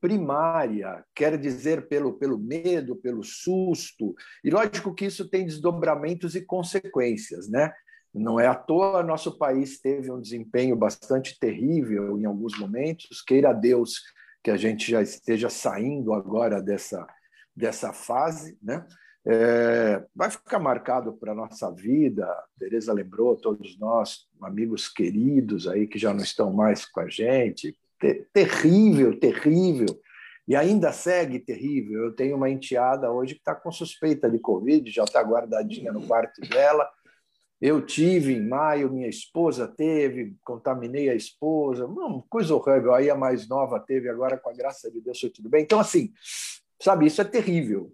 primária, 0.00 1.04
quer 1.14 1.38
dizer 1.38 1.88
pelo, 1.88 2.14
pelo 2.14 2.38
medo, 2.38 2.96
pelo 2.96 3.22
susto, 3.22 4.14
e 4.42 4.50
lógico 4.50 4.94
que 4.94 5.06
isso 5.06 5.28
tem 5.28 5.44
desdobramentos 5.44 6.34
e 6.34 6.40
consequências, 6.40 7.48
né? 7.48 7.72
Não 8.14 8.40
é 8.40 8.46
à 8.46 8.54
toa 8.54 9.02
nosso 9.02 9.36
país 9.36 9.78
teve 9.78 10.10
um 10.10 10.20
desempenho 10.20 10.74
bastante 10.74 11.38
terrível 11.38 12.18
em 12.18 12.24
alguns 12.24 12.58
momentos, 12.58 13.22
queira 13.22 13.52
Deus 13.52 14.00
que 14.42 14.50
a 14.50 14.56
gente 14.56 14.90
já 14.90 15.02
esteja 15.02 15.50
saindo 15.50 16.14
agora 16.14 16.62
dessa, 16.62 17.06
dessa 17.54 17.92
fase, 17.92 18.56
né? 18.62 18.86
É, 19.28 20.04
vai 20.14 20.30
ficar 20.30 20.60
marcado 20.60 21.12
para 21.14 21.32
a 21.32 21.34
nossa 21.34 21.68
vida. 21.72 22.32
Tereza 22.56 22.92
lembrou, 22.92 23.36
todos 23.36 23.76
nós, 23.76 24.28
amigos 24.40 24.88
queridos 24.88 25.66
aí 25.66 25.88
que 25.88 25.98
já 25.98 26.14
não 26.14 26.22
estão 26.22 26.52
mais 26.52 26.86
com 26.86 27.00
a 27.00 27.08
gente, 27.08 27.76
terrível, 28.32 29.18
terrível. 29.18 29.86
E 30.48 30.54
ainda 30.54 30.92
segue 30.92 31.40
terrível. 31.40 32.04
Eu 32.04 32.12
tenho 32.14 32.36
uma 32.36 32.48
enteada 32.48 33.10
hoje 33.10 33.34
que 33.34 33.40
está 33.40 33.54
com 33.54 33.72
suspeita 33.72 34.30
de 34.30 34.38
Covid, 34.38 34.88
já 34.90 35.04
está 35.04 35.20
guardadinha 35.20 35.92
no 35.92 36.06
quarto 36.06 36.40
dela. 36.42 36.88
Eu 37.60 37.84
tive 37.84 38.34
em 38.34 38.46
maio, 38.46 38.92
minha 38.92 39.08
esposa 39.08 39.66
teve, 39.66 40.36
contaminei 40.44 41.08
a 41.08 41.14
esposa, 41.14 41.86
uma 41.86 42.22
coisa 42.28 42.54
horrível. 42.54 42.94
Aí 42.94 43.10
a 43.10 43.16
mais 43.16 43.48
nova 43.48 43.80
teve, 43.80 44.08
agora 44.08 44.38
com 44.38 44.50
a 44.50 44.52
graça 44.52 44.90
de 44.90 45.00
Deus 45.00 45.18
tudo 45.34 45.48
bem. 45.48 45.62
Então, 45.62 45.80
assim, 45.80 46.12
sabe, 46.80 47.06
isso 47.06 47.20
é 47.20 47.24
terrível. 47.24 47.90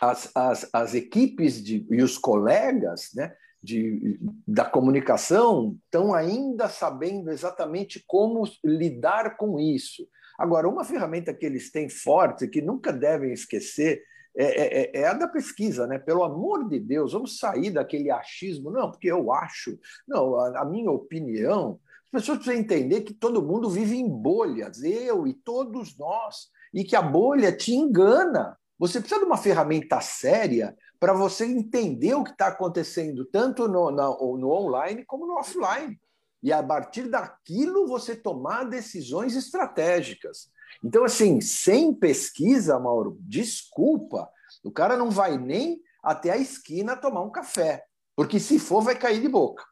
As, 0.00 0.30
as, 0.34 0.70
as 0.72 0.94
equipes 0.94 1.62
de, 1.62 1.86
e 1.90 2.02
os 2.02 2.16
colegas 2.16 3.10
né, 3.14 3.34
de, 3.66 4.20
da 4.46 4.64
comunicação 4.64 5.76
estão 5.84 6.14
ainda 6.14 6.68
sabendo 6.68 7.30
exatamente 7.30 8.02
como 8.06 8.44
lidar 8.64 9.36
com 9.36 9.58
isso. 9.58 10.06
Agora, 10.38 10.68
uma 10.68 10.84
ferramenta 10.84 11.34
que 11.34 11.44
eles 11.44 11.72
têm 11.72 11.88
forte, 11.88 12.46
que 12.46 12.62
nunca 12.62 12.92
devem 12.92 13.32
esquecer, 13.32 14.02
é, 14.38 14.44
é, 14.44 14.82
é, 14.82 15.00
é, 15.00 15.06
a 15.06 15.14
da 15.14 15.26
pesquisa, 15.26 15.86
né? 15.86 15.98
Pelo 15.98 16.22
amor 16.22 16.68
de 16.68 16.78
Deus, 16.78 17.14
vamos 17.14 17.38
sair 17.38 17.70
daquele 17.70 18.10
achismo. 18.10 18.70
Não, 18.70 18.90
porque 18.90 19.10
eu 19.10 19.32
acho. 19.32 19.78
Não, 20.06 20.36
a, 20.36 20.60
a 20.60 20.64
minha 20.64 20.90
opinião. 20.90 21.80
As 22.04 22.20
pessoas 22.20 22.38
precisam 22.38 22.60
entender 22.60 23.00
que 23.00 23.14
todo 23.14 23.42
mundo 23.44 23.68
vive 23.68 23.96
em 23.96 24.08
bolhas, 24.08 24.82
eu 24.82 25.26
e 25.26 25.34
todos 25.34 25.98
nós, 25.98 26.48
e 26.72 26.84
que 26.84 26.94
a 26.94 27.02
bolha 27.02 27.50
te 27.50 27.72
engana. 27.72 28.56
Você 28.78 29.00
precisa 29.00 29.20
de 29.20 29.26
uma 29.26 29.38
ferramenta 29.38 30.00
séria 30.02 30.76
para 30.98 31.12
você 31.12 31.44
entender 31.44 32.14
o 32.14 32.24
que 32.24 32.30
está 32.30 32.48
acontecendo, 32.48 33.24
tanto 33.24 33.68
no, 33.68 33.90
no, 33.90 34.36
no 34.38 34.50
online 34.50 35.04
como 35.04 35.26
no 35.26 35.34
offline. 35.34 35.98
E 36.42 36.52
a 36.52 36.62
partir 36.62 37.08
daquilo 37.08 37.86
você 37.86 38.14
tomar 38.14 38.64
decisões 38.64 39.34
estratégicas. 39.34 40.50
Então, 40.84 41.04
assim, 41.04 41.40
sem 41.40 41.92
pesquisa, 41.94 42.78
Mauro, 42.78 43.16
desculpa, 43.20 44.28
o 44.62 44.70
cara 44.70 44.96
não 44.96 45.10
vai 45.10 45.38
nem 45.38 45.80
até 46.02 46.30
a 46.30 46.36
esquina 46.36 46.96
tomar 46.96 47.22
um 47.22 47.30
café, 47.30 47.84
porque 48.14 48.38
se 48.38 48.58
for, 48.58 48.82
vai 48.82 48.96
cair 48.96 49.20
de 49.20 49.28
boca. 49.28 49.64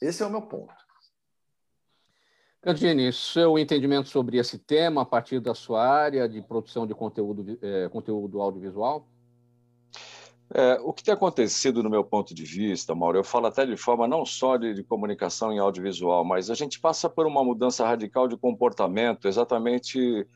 Esse 0.00 0.22
é 0.22 0.26
o 0.26 0.30
meu 0.30 0.42
ponto. 0.42 0.74
Candini, 2.60 3.12
seu 3.12 3.58
entendimento 3.58 4.08
sobre 4.08 4.36
esse 4.36 4.58
tema 4.58 5.02
a 5.02 5.06
partir 5.06 5.40
da 5.40 5.54
sua 5.54 5.86
área 5.88 6.28
de 6.28 6.42
produção 6.42 6.86
de 6.86 6.94
conteúdo, 6.94 7.58
é, 7.62 7.88
conteúdo 7.88 8.40
audiovisual? 8.40 9.08
É, 10.54 10.78
o 10.80 10.94
que 10.94 11.04
tem 11.04 11.12
acontecido, 11.12 11.82
no 11.82 11.90
meu 11.90 12.02
ponto 12.02 12.34
de 12.34 12.42
vista, 12.44 12.94
Mauro, 12.94 13.18
eu 13.18 13.24
falo 13.24 13.46
até 13.46 13.66
de 13.66 13.76
forma 13.76 14.08
não 14.08 14.24
só 14.24 14.56
de, 14.56 14.72
de, 14.72 14.82
comunicação 14.82 15.52
em 15.52 15.58
audiovisual, 15.58 16.24
mas 16.24 16.50
a 16.50 16.54
gente 16.54 16.80
passa 16.80 17.08
por 17.08 17.26
uma 17.26 17.44
mudança 17.44 17.86
radical 17.86 18.26
de 18.26 18.36
comportamento 18.36 19.28
exatamente 19.28 20.26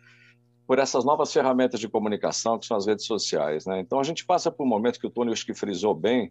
por 0.67 0.79
essas 0.79 1.03
novas 1.03 1.33
ferramentas 1.33 1.81
de 1.81 1.89
comunicação 1.89 2.59
que 2.59 2.67
são 2.67 2.77
as 2.77 2.87
redes 2.87 3.07
sociais. 3.07 3.65
Né? 3.65 3.81
Então, 3.81 3.99
a 3.99 4.03
gente 4.03 4.25
passa 4.25 4.51
por 4.51 4.65
um 4.65 4.69
momento 4.69 5.01
que 5.01 5.07
o 5.07 5.11
Tony 5.11 5.33
acho 5.33 5.47
que 5.47 5.55
frisou 5.55 5.95
bem, 5.95 6.31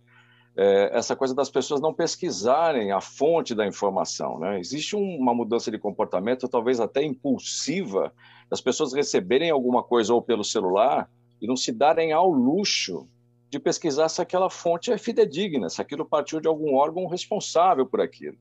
é, 0.55 0.91
essa 0.93 1.15
coisa 1.15 1.33
das 1.33 1.49
pessoas 1.49 1.81
não 1.81 1.93
pesquisarem 1.93 2.91
a 2.91 3.01
fonte 3.01 3.55
da 3.55 3.65
informação. 3.65 4.37
Né? 4.39 4.59
Existe 4.59 4.95
um, 4.95 5.17
uma 5.17 5.33
mudança 5.33 5.71
de 5.71 5.79
comportamento, 5.79 6.47
talvez 6.47 6.79
até 6.79 7.03
impulsiva, 7.03 8.13
das 8.47 8.61
pessoas 8.61 8.93
receberem 8.93 9.49
alguma 9.49 9.81
coisa 9.81 10.13
ou 10.13 10.21
pelo 10.21 10.43
celular 10.43 11.09
e 11.41 11.47
não 11.47 11.55
se 11.55 11.71
darem 11.71 12.11
ao 12.11 12.29
luxo 12.29 13.07
de 13.51 13.59
pesquisar 13.59 14.07
se 14.07 14.21
aquela 14.21 14.49
fonte 14.49 14.93
é 14.93 14.97
fidedigna, 14.97 15.69
se 15.69 15.81
aquilo 15.81 16.05
partiu 16.05 16.39
de 16.39 16.47
algum 16.47 16.73
órgão 16.73 17.05
responsável 17.05 17.85
por 17.85 17.99
aquilo. 17.99 18.37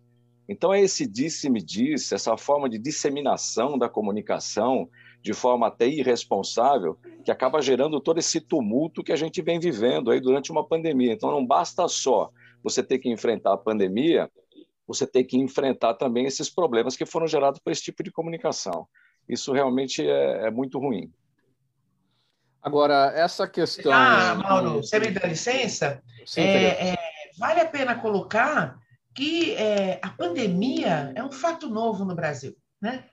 Então, 0.49 0.73
é 0.73 0.81
esse 0.81 1.05
disse-me 1.05 1.61
disse, 1.61 2.15
essa 2.15 2.37
forma 2.37 2.71
de 2.71 2.79
disseminação 2.79 3.77
da 3.77 3.89
comunicação 3.89 4.89
de 5.21 5.33
forma 5.33 5.67
até 5.67 5.87
irresponsável, 5.89 6.97
que 7.25 7.31
acaba 7.31 7.61
gerando 7.61 8.01
todo 8.01 8.19
esse 8.19 8.41
tumulto 8.41 9.03
que 9.03 9.13
a 9.13 9.17
gente 9.17 9.43
vem 9.43 9.59
vivendo 9.59 10.13
aí 10.13 10.21
durante 10.21 10.53
uma 10.53 10.65
pandemia. 10.65 11.13
Então, 11.13 11.33
não 11.33 11.45
basta 11.45 11.87
só 11.89 12.31
você 12.63 12.81
ter 12.81 13.01
que 13.01 13.11
enfrentar 13.11 13.53
a 13.55 13.59
pandemia, 13.59 14.31
você 14.87 15.07
tem 15.07 15.25
que 15.25 15.37
enfrentar 15.37 15.95
também 15.95 16.25
esses 16.25 16.49
problemas 16.49 16.97
que 16.97 17.05
foram 17.05 17.27
gerados 17.27 17.59
por 17.59 17.73
esse 17.73 17.83
tipo 17.83 18.03
de 18.03 18.13
comunicação. 18.13 18.87
Isso 19.29 19.53
realmente 19.53 20.07
é, 20.07 20.47
é 20.47 20.51
muito 20.53 20.79
ruim. 20.79 21.13
Agora, 22.63 23.13
essa 23.15 23.49
questão. 23.49 23.93
Ah, 23.93 24.35
Mauro, 24.35 24.77
você 24.83 24.99
me 24.99 25.11
dá 25.11 25.27
licença? 25.27 26.03
Sim, 26.27 26.43
é, 26.43 26.91
é, 26.91 26.99
vale 27.39 27.61
a 27.61 27.67
pena 27.67 27.95
colocar 27.95 28.79
que 29.15 29.55
é, 29.55 29.99
a 30.03 30.11
pandemia 30.11 31.13
é 31.15 31.25
um 31.25 31.33
fato 31.33 31.69
novo 31.69 32.05
no 32.05 32.15
Brasil, 32.15 32.57
né? 32.81 33.05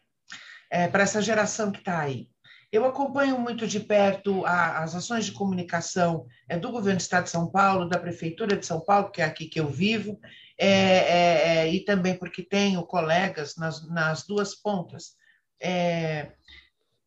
É, 0.70 0.88
para 0.88 1.04
essa 1.04 1.22
geração 1.22 1.72
que 1.72 1.80
está 1.80 2.00
aí. 2.00 2.30
Eu 2.70 2.86
acompanho 2.86 3.39
muito 3.39 3.66
de 3.66 3.80
perto 3.80 4.46
a, 4.46 4.80
as 4.80 4.94
ações 4.94 5.25
de 5.25 5.32
comunicação 5.32 6.25
é, 6.50 6.58
do 6.58 6.70
governo 6.70 6.98
do 6.98 7.01
Estado 7.01 7.24
de 7.24 7.30
São 7.30 7.50
Paulo, 7.50 7.88
da 7.88 7.98
Prefeitura 7.98 8.58
de 8.58 8.66
São 8.66 8.82
Paulo, 8.82 9.10
que 9.10 9.22
é 9.22 9.25
aqui 9.25 9.48
que 9.48 9.60
eu 9.62 9.70
vivo, 9.70 10.20
é, 10.60 11.70
e 11.70 11.86
também 11.86 12.18
porque 12.18 12.44
tenho 12.44 12.86
colegas 12.86 13.56
nas, 13.56 13.88
nas 13.88 14.25
duas 14.25 14.54
pontas. 14.54 15.16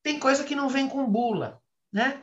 tem 0.03 0.19
coisa 0.19 0.43
que 0.43 0.55
não 0.55 0.71
vem 0.71 0.89
com 0.89 1.11
bula, 1.11 1.61
né? 1.93 2.23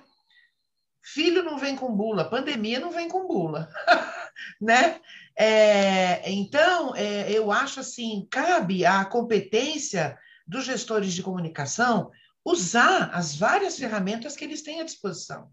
Filho 1.14 1.42
não 1.42 1.58
vem 1.58 1.74
com 1.76 1.96
bula, 1.96 2.30
pandemia 2.30 2.82
não 2.82 2.92
vem 2.92 3.08
com 3.08 3.26
bula, 3.26 3.70
né? 4.60 5.00
É, 5.38 6.30
então, 6.30 6.94
é, 6.96 7.32
eu 7.32 7.50
acho 7.50 7.80
assim, 7.80 8.28
cabe 8.30 8.86
à 8.86 9.06
competência 9.06 10.18
dos 10.46 10.66
gestores 10.66 11.14
de 11.14 11.24
comunicação 11.24 12.12
usar 12.44 13.10
as 13.14 13.36
várias 13.38 13.78
ferramentas 13.78 14.36
que 14.36 14.44
eles 14.44 14.62
têm 14.62 14.82
à 14.82 14.84
disposição. 14.84 15.50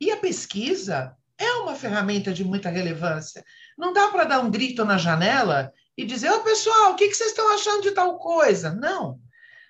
E 0.00 0.10
a 0.10 0.16
pesquisa 0.16 1.14
é 1.36 1.52
uma 1.56 1.74
ferramenta 1.74 2.32
de 2.32 2.42
muita 2.42 2.70
relevância. 2.70 3.44
Não 3.76 3.92
dá 3.92 4.08
para 4.08 4.24
dar 4.24 4.40
um 4.40 4.50
grito 4.50 4.82
na 4.82 4.96
janela 4.96 5.72
e 5.94 6.06
dizer, 6.06 6.30
ô 6.30 6.36
oh, 6.36 6.40
pessoal, 6.40 6.92
o 6.92 6.96
que, 6.96 7.08
que 7.08 7.14
vocês 7.14 7.30
estão 7.30 7.54
achando 7.54 7.82
de 7.82 7.90
tal 7.90 8.18
coisa? 8.18 8.72
Não. 8.72 9.20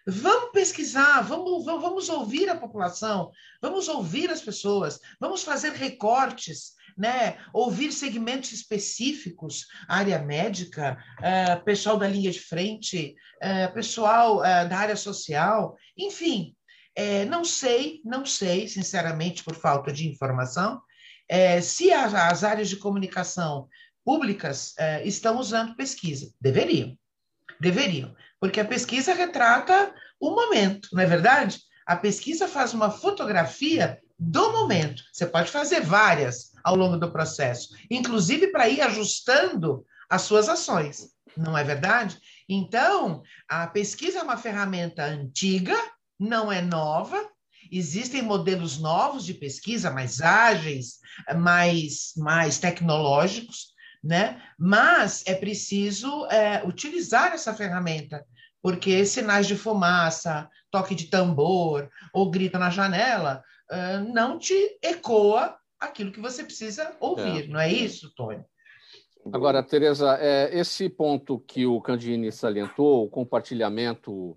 Vamos 0.06 0.50
pesquisar, 0.52 1.23
vamos, 1.23 1.64
vamos 1.64 2.11
ouvir 2.11 2.50
a 2.50 2.56
população, 2.56 3.30
vamos 3.61 3.88
ouvir 3.88 4.30
as 4.30 4.42
pessoas, 4.42 5.00
vamos 5.18 5.42
fazer 5.42 5.73
recortes, 5.73 6.75
né? 6.96 7.38
ouvir 7.54 7.90
segmentos 7.90 8.52
específicos, 8.52 9.66
área 9.88 10.18
médica, 10.18 10.99
uh, 11.20 11.64
pessoal 11.64 11.96
da 11.96 12.06
linha 12.06 12.30
de 12.30 12.38
frente, 12.38 13.14
uh, 13.42 13.73
pessoal 13.73 14.40
uh, 14.40 14.68
da 14.68 14.76
área 14.76 14.96
social, 14.96 15.75
enfim. 15.96 16.54
não 17.28 17.44
sei, 17.44 18.00
não 18.04 18.26
sei, 18.26 18.68
sinceramente, 18.68 19.42
por 19.42 19.56
falta 19.56 19.90
de 19.90 20.06
informação, 20.06 20.80
se 21.61 21.90
as, 21.90 22.14
as, 22.14 22.44
áreas 22.44 22.68
de 22.68 22.76
comunicação 22.76 23.68
públicas 24.04 24.75
estão 25.02 25.40
usando 25.40 25.75
pesquisa. 25.75 26.32
Deveriam, 26.40 26.96
deveriam 27.60 28.14
porque 28.44 28.60
a 28.60 28.64
pesquisa 28.66 29.14
retrata 29.14 29.94
o 30.20 30.32
momento, 30.32 30.90
não 30.92 31.02
é 31.02 31.06
verdade? 31.06 31.60
A 31.86 31.96
pesquisa 31.96 32.46
faz 32.46 32.74
uma 32.74 32.90
fotografia 32.90 33.98
do 34.18 34.52
momento. 34.52 35.02
Você 35.10 35.24
pode 35.24 35.50
fazer 35.50 35.80
várias 35.80 36.52
ao 36.62 36.76
longo 36.76 36.98
do 36.98 37.10
processo, 37.10 37.70
inclusive 37.90 38.48
para 38.48 38.68
ir 38.68 38.82
ajustando 38.82 39.82
as 40.10 40.20
suas 40.20 40.50
ações, 40.50 41.08
não 41.34 41.56
é 41.56 41.64
verdade? 41.64 42.18
Então, 42.46 43.22
a 43.48 43.66
pesquisa 43.66 44.18
é 44.18 44.22
uma 44.22 44.36
ferramenta 44.36 45.02
antiga, 45.02 45.74
não 46.20 46.52
é 46.52 46.60
nova, 46.60 47.26
existem 47.72 48.20
modelos 48.20 48.78
novos 48.78 49.24
de 49.24 49.32
pesquisa, 49.32 49.90
mais 49.90 50.20
ágeis, 50.20 50.98
mais, 51.34 52.12
mais 52.18 52.58
tecnológicos, 52.58 53.74
né? 54.04 54.40
Mas 54.58 55.25
é 55.26 55.34
preciso 55.34 56.26
é, 56.26 56.62
utilizar 56.64 57.32
essa 57.32 57.54
ferramenta 57.54 58.25
porque 58.62 59.04
sinais 59.04 59.46
de 59.46 59.56
fumaça, 59.56 60.49
toque 60.70 60.94
de 60.94 61.08
tambor 61.08 61.90
ou 62.14 62.30
grita 62.30 62.58
na 62.58 62.70
janela 62.70 63.42
não 64.12 64.38
te 64.38 64.54
ecoa 64.82 65.54
aquilo 65.78 66.11
que 66.11 66.20
você 66.20 66.42
precisa 66.42 66.96
ouvir, 66.99 67.44
é. 67.44 67.46
não 67.46 67.61
é 67.61 67.70
isso, 67.70 68.11
Tony? 68.14 68.42
Agora, 69.32 69.62
Tereza, 69.62 70.18
é, 70.20 70.58
esse 70.58 70.88
ponto 70.88 71.38
que 71.40 71.66
o 71.66 71.80
Candini 71.80 72.30
salientou, 72.30 73.04
o 73.04 73.11
compartilhamento, 73.11 74.37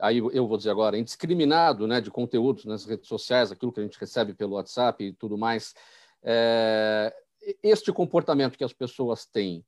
aí 0.00 0.18
eu 0.18 0.46
vou 0.46 0.56
dizer 0.56 0.70
agora, 0.70 0.98
indiscriminado 0.98 1.86
né, 1.86 2.00
de 2.00 2.10
conteúdos 2.10 2.64
nas 2.64 2.84
redes 2.84 3.08
sociais, 3.08 3.50
aquilo 3.50 3.72
que 3.72 3.80
a 3.80 3.82
gente 3.82 3.98
recebe 3.98 4.34
pelo 4.34 4.54
WhatsApp 4.54 5.02
e 5.04 5.12
tudo 5.12 5.38
mais, 5.38 5.74
é, 6.22 7.14
este 7.62 7.92
comportamento 7.92 8.56
que 8.56 8.64
as 8.64 8.72
pessoas 8.72 9.24
têm 9.26 9.64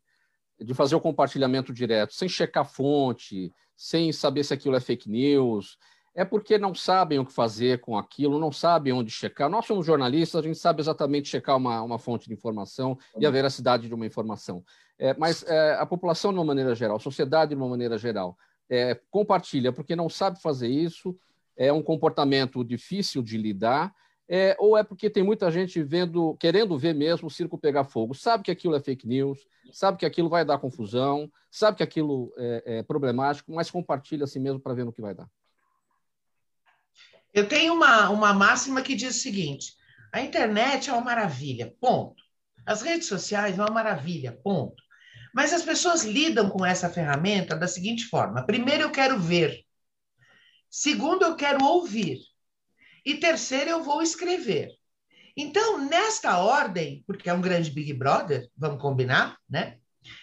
de 0.60 0.74
fazer 0.74 0.94
o 0.94 1.00
compartilhamento 1.00 1.72
direto, 1.72 2.14
sem 2.14 2.28
checar 2.28 2.64
fonte, 2.64 3.52
sem 3.76 4.12
saber 4.12 4.44
se 4.44 4.54
aquilo 4.54 4.76
é 4.76 4.80
fake 4.80 5.10
news, 5.10 5.76
é 6.14 6.24
porque 6.24 6.56
não 6.56 6.74
sabem 6.74 7.18
o 7.18 7.26
que 7.26 7.32
fazer 7.32 7.80
com 7.80 7.98
aquilo, 7.98 8.38
não 8.38 8.52
sabem 8.52 8.92
onde 8.92 9.10
checar. 9.10 9.50
Nós 9.50 9.66
somos 9.66 9.84
jornalistas, 9.84 10.44
a 10.44 10.46
gente 10.46 10.58
sabe 10.58 10.80
exatamente 10.80 11.28
checar 11.28 11.56
uma, 11.56 11.82
uma 11.82 11.98
fonte 11.98 12.28
de 12.28 12.34
informação 12.34 12.96
e 13.18 13.26
a 13.26 13.30
veracidade 13.30 13.88
de 13.88 13.94
uma 13.94 14.06
informação. 14.06 14.64
É, 14.96 15.12
mas 15.14 15.42
é, 15.42 15.74
a 15.74 15.84
população, 15.84 16.32
de 16.32 16.38
uma 16.38 16.44
maneira 16.44 16.72
geral, 16.74 16.96
a 16.96 17.00
sociedade, 17.00 17.48
de 17.50 17.56
uma 17.56 17.68
maneira 17.68 17.98
geral, 17.98 18.38
é, 18.70 18.98
compartilha 19.10 19.72
porque 19.72 19.96
não 19.96 20.08
sabe 20.08 20.40
fazer 20.40 20.68
isso, 20.68 21.18
é 21.56 21.72
um 21.72 21.82
comportamento 21.82 22.64
difícil 22.64 23.20
de 23.20 23.36
lidar, 23.36 23.92
é, 24.28 24.56
ou 24.58 24.76
é 24.76 24.82
porque 24.82 25.10
tem 25.10 25.22
muita 25.22 25.50
gente 25.50 25.82
vendo, 25.82 26.36
querendo 26.38 26.78
ver 26.78 26.94
mesmo 26.94 27.28
o 27.28 27.30
circo 27.30 27.58
pegar 27.58 27.84
fogo. 27.84 28.14
Sabe 28.14 28.44
que 28.44 28.50
aquilo 28.50 28.74
é 28.74 28.80
fake 28.80 29.06
news, 29.06 29.46
sabe 29.72 29.98
que 29.98 30.06
aquilo 30.06 30.28
vai 30.28 30.44
dar 30.44 30.58
confusão, 30.58 31.30
sabe 31.50 31.76
que 31.76 31.82
aquilo 31.82 32.32
é, 32.36 32.78
é 32.78 32.82
problemático, 32.82 33.52
mas 33.52 33.70
compartilha 33.70 34.24
assim 34.24 34.40
mesmo 34.40 34.60
para 34.60 34.74
ver 34.74 34.84
no 34.84 34.92
que 34.92 35.02
vai 35.02 35.14
dar. 35.14 35.28
Eu 37.32 37.48
tenho 37.48 37.74
uma, 37.74 38.08
uma 38.10 38.32
máxima 38.32 38.80
que 38.80 38.94
diz 38.94 39.16
o 39.16 39.20
seguinte: 39.20 39.74
a 40.12 40.20
internet 40.20 40.88
é 40.88 40.92
uma 40.92 41.02
maravilha, 41.02 41.74
ponto. 41.80 42.22
As 42.64 42.80
redes 42.80 43.08
sociais 43.08 43.58
é 43.58 43.62
uma 43.62 43.70
maravilha, 43.70 44.32
ponto. 44.42 44.82
Mas 45.34 45.52
as 45.52 45.62
pessoas 45.62 46.04
lidam 46.04 46.48
com 46.48 46.64
essa 46.64 46.88
ferramenta 46.88 47.56
da 47.56 47.66
seguinte 47.66 48.04
forma: 48.06 48.46
primeiro, 48.46 48.84
eu 48.84 48.90
quero 48.90 49.18
ver. 49.18 49.64
Segundo, 50.70 51.24
eu 51.24 51.36
quero 51.36 51.64
ouvir. 51.64 52.20
E 53.04 53.16
terceiro, 53.16 53.70
eu 53.70 53.82
vou 53.82 54.00
escrever. 54.00 54.70
Então, 55.36 55.84
nesta 55.86 56.38
ordem, 56.38 57.02
porque 57.06 57.28
é 57.28 57.34
um 57.34 57.40
grande 57.40 57.70
Big 57.70 57.92
Brother, 57.92 58.48
vamos 58.56 58.80
combinar, 58.80 59.36
né? 59.48 59.78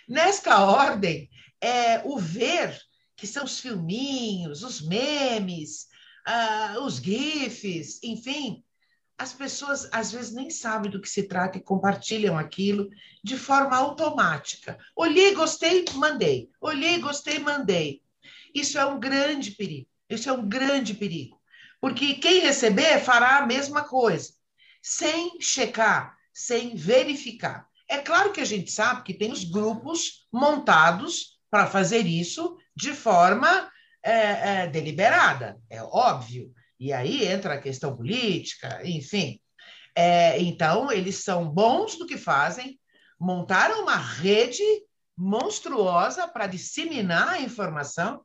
Nesta 0.08 0.64
ordem, 0.64 1.30
é 1.60 2.02
o 2.06 2.18
ver, 2.18 2.80
que 3.16 3.28
são 3.28 3.44
os 3.44 3.60
filminhos, 3.60 4.64
os 4.64 4.82
memes, 4.82 5.88
uh, 6.28 6.80
os 6.82 6.96
GIFs, 6.96 8.00
enfim, 8.02 8.64
as 9.18 9.34
pessoas 9.34 9.88
às 9.92 10.12
vezes 10.12 10.34
nem 10.34 10.50
sabem 10.50 10.90
do 10.90 11.00
que 11.00 11.10
se 11.10 11.24
trata 11.24 11.58
e 11.58 11.64
compartilham 11.64 12.38
aquilo 12.38 12.90
de 13.24 13.38
forma 13.38 13.76
automática. 13.76 14.80
Olhei, 14.96 15.36
gostei, 15.36 15.86
mandei. 15.94 16.50
Olhei, 16.60 17.00
gostei, 17.00 17.38
mandei. 17.38 18.02
Isso 18.56 18.80
é 18.80 18.86
um 18.86 19.00
grande 19.00 19.52
perigo. 19.52 19.88
Isso 20.10 20.30
é 20.30 20.34
um 20.34 20.48
grande 20.48 20.94
perigo 20.94 21.41
Porque 21.82 22.14
quem 22.14 22.42
receber 22.42 23.00
fará 23.00 23.38
a 23.38 23.46
mesma 23.46 23.84
coisa, 23.84 24.32
sem 24.82 25.42
checar, 25.42 26.16
sem 26.32 26.76
verificar. 26.76 27.68
É 27.90 27.98
claro 27.98 28.32
que 28.32 28.40
a 28.40 28.46
gente 28.46 28.72
sabe 28.72 29.04
que 29.04 29.14
tem 29.14 29.32
os 29.32 29.44
grupos 29.44 30.28
montados 30.32 31.40
para 31.50 31.68
fazer 31.68 32.06
isso 32.06 32.56
de 32.76 32.94
forma 32.94 33.70
é, 34.04 34.62
é, 34.64 34.68
deliberada, 34.68 35.60
é 35.70 35.84
óbvio. 35.84 36.54
E 36.80 36.94
aí 36.94 37.26
entra 37.28 37.56
a 37.56 37.62
questão 37.62 37.96
política, 37.96 38.80
enfim. 38.84 39.40
É, 39.96 40.40
então, 40.40 40.92
eles 40.92 41.24
são 41.24 41.50
bons 41.50 42.00
no 42.00 42.08
que 42.08 42.18
fazem, 42.18 42.80
montaram 43.20 43.84
uma 43.84 43.98
rede 43.98 44.64
monstruosa 45.18 46.28
para 46.28 46.48
disseminar 46.48 47.30
a 47.30 47.42
informação. 47.42 48.24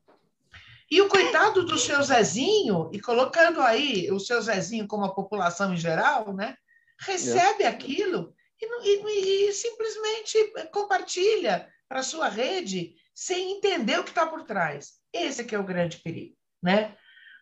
E 0.91 1.01
o 1.01 1.09
coitado 1.09 1.65
do 1.65 1.77
seu 1.79 2.01
Zezinho, 2.03 2.91
e 2.93 3.01
colocando 3.01 3.61
aí 3.61 4.11
o 4.11 4.21
seu 4.21 4.41
Zezinho 4.41 4.87
como 4.87 5.05
a 5.05 5.15
população 5.15 5.75
em 5.75 5.77
geral, 5.77 6.33
né, 6.33 6.57
recebe 7.01 7.65
é. 7.65 7.67
aquilo 7.67 8.33
e, 8.61 8.67
e, 8.85 9.49
e, 9.49 9.53
simplesmente 9.53 10.39
compartilha 10.73 11.69
para 11.89 12.01
a 12.01 12.05
sua 12.05 12.29
rede 12.29 12.95
sem 13.15 13.53
entender 13.53 13.99
o 13.99 14.05
que 14.05 14.11
está 14.11 14.27
por 14.27 14.45
trás. 14.45 14.95
Esse 15.13 15.43
é 15.43 15.45
que 15.45 15.55
é 15.55 15.59
o 15.59 15.65
grande 15.65 15.99
perigo. 15.99 16.37
Né? 16.63 16.95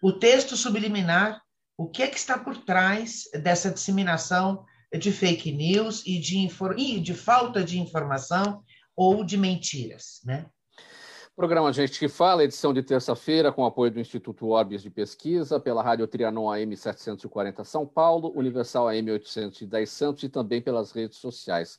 O 0.03 0.13
texto 0.13 0.57
subliminar, 0.57 1.43
o 1.77 1.89
que 1.89 2.03
é 2.03 2.09
que 2.09 2.17
está 2.17 2.39
por 2.39 2.57
trás 2.65 3.25
dessa 3.35 3.71
disseminação 3.71 4.65
de 4.93 5.11
fake 5.11 5.53
news 5.53 6.03
e 6.07 6.19
de, 6.19 6.49
e 6.77 7.01
de 7.01 7.15
falta 7.15 7.65
de 7.65 7.79
informação 7.79 8.63
ou 8.97 9.25
de 9.25 9.37
mentiras, 9.37 10.21
né? 10.25 10.47
Programa 11.37 11.73
Gente 11.73 11.99
que 11.99 12.07
Fala, 12.07 12.45
edição 12.45 12.73
de 12.73 12.81
terça-feira, 12.81 13.50
com 13.50 13.64
apoio 13.64 13.91
do 13.91 13.99
Instituto 13.99 14.47
Orbis 14.47 14.83
de 14.83 14.88
Pesquisa, 14.88 15.59
pela 15.59 15.83
Rádio 15.83 16.07
Trianon 16.07 16.49
AM 16.49 16.76
740 16.76 17.64
São 17.64 17.85
Paulo, 17.85 18.33
Universal 18.37 18.87
AM 18.87 19.11
810 19.11 19.91
Santos 19.91 20.23
e 20.23 20.29
também 20.29 20.62
pelas 20.62 20.93
redes 20.93 21.19
sociais. 21.19 21.76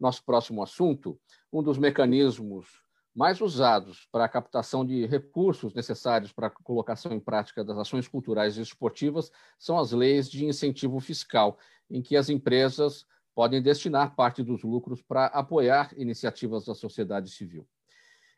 Nosso 0.00 0.24
próximo 0.24 0.60
assunto, 0.64 1.16
um 1.52 1.62
dos 1.62 1.78
mecanismos 1.78 2.82
mais 3.14 3.40
usados 3.40 4.08
para 4.10 4.24
a 4.24 4.28
captação 4.28 4.84
de 4.84 5.06
recursos 5.06 5.72
necessários 5.72 6.32
para 6.32 6.48
a 6.48 6.50
colocação 6.50 7.12
em 7.12 7.20
prática 7.20 7.62
das 7.62 7.78
ações 7.78 8.08
culturais 8.08 8.58
e 8.58 8.62
esportivas 8.62 9.30
são 9.60 9.78
as 9.78 9.92
leis 9.92 10.28
de 10.28 10.44
incentivo 10.44 10.98
fiscal, 10.98 11.56
em 11.88 12.02
que 12.02 12.16
as 12.16 12.28
empresas 12.28 13.06
podem 13.32 13.62
destinar 13.62 14.16
parte 14.16 14.42
dos 14.42 14.64
lucros 14.64 15.00
para 15.00 15.26
apoiar 15.26 15.94
iniciativas 15.96 16.64
da 16.64 16.74
sociedade 16.74 17.30
civil. 17.30 17.64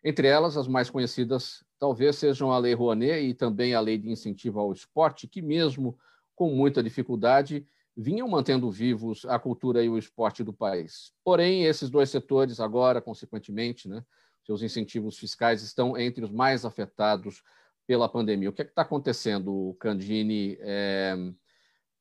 Entre 0.03 0.27
elas, 0.27 0.57
as 0.57 0.67
mais 0.67 0.89
conhecidas 0.89 1.63
talvez 1.79 2.17
sejam 2.17 2.51
a 2.53 2.59
Lei 2.59 2.75
Rouanet 2.75 3.23
e 3.25 3.35
também 3.35 3.75
a 3.75 3.81
Lei 3.81 3.99
de 3.99 4.11
Incentivo 4.11 4.61
ao 4.61 4.73
Esporte, 4.73 5.27
que, 5.27 5.43
mesmo 5.43 5.99
com 6.35 6.51
muita 6.55 6.83
dificuldade, 6.83 7.67
vinham 7.97 8.29
mantendo 8.29 8.71
vivos 8.71 9.25
a 9.27 9.39
cultura 9.39 9.83
e 9.83 9.89
o 9.89 9.99
esporte 9.99 10.43
do 10.43 10.53
país. 10.53 11.13
Porém, 11.23 11.65
esses 11.65 11.91
dois 11.91 12.09
setores, 12.09 12.61
agora, 12.61 13.01
consequentemente, 13.01 13.89
né, 13.89 14.03
seus 14.45 14.63
incentivos 14.63 15.19
fiscais 15.19 15.63
estão 15.63 15.99
entre 15.99 16.25
os 16.25 16.31
mais 16.31 16.65
afetados 16.65 17.43
pela 17.87 18.09
pandemia. 18.09 18.49
O 18.49 18.53
que 18.53 18.63
é 18.63 18.65
está 18.65 18.83
acontecendo, 18.83 19.77
Candini? 19.79 20.57
É, 20.61 21.15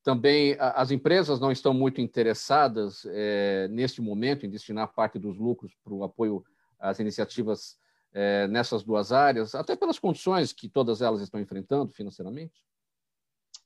também 0.04 0.56
as 0.60 0.92
empresas 0.92 1.40
não 1.40 1.52
estão 1.52 1.74
muito 1.74 2.00
interessadas 2.00 3.06
é, 3.08 3.68
neste 3.70 4.02
momento 4.02 4.46
em 4.46 4.50
destinar 4.50 4.94
parte 4.94 5.20
dos 5.20 5.38
lucros 5.38 5.76
para 5.84 5.94
o 5.94 6.04
apoio 6.04 6.44
às 6.80 7.00
iniciativas 7.00 7.78
é, 8.14 8.48
nessas 8.48 8.84
duas 8.84 9.12
áreas, 9.12 9.54
até 9.56 9.76
pelas 9.76 10.00
condições 10.00 10.52
que 10.52 10.68
todas 10.68 11.02
elas 11.02 11.22
estão 11.22 11.40
enfrentando 11.40 11.92
financeiramente? 11.92 12.64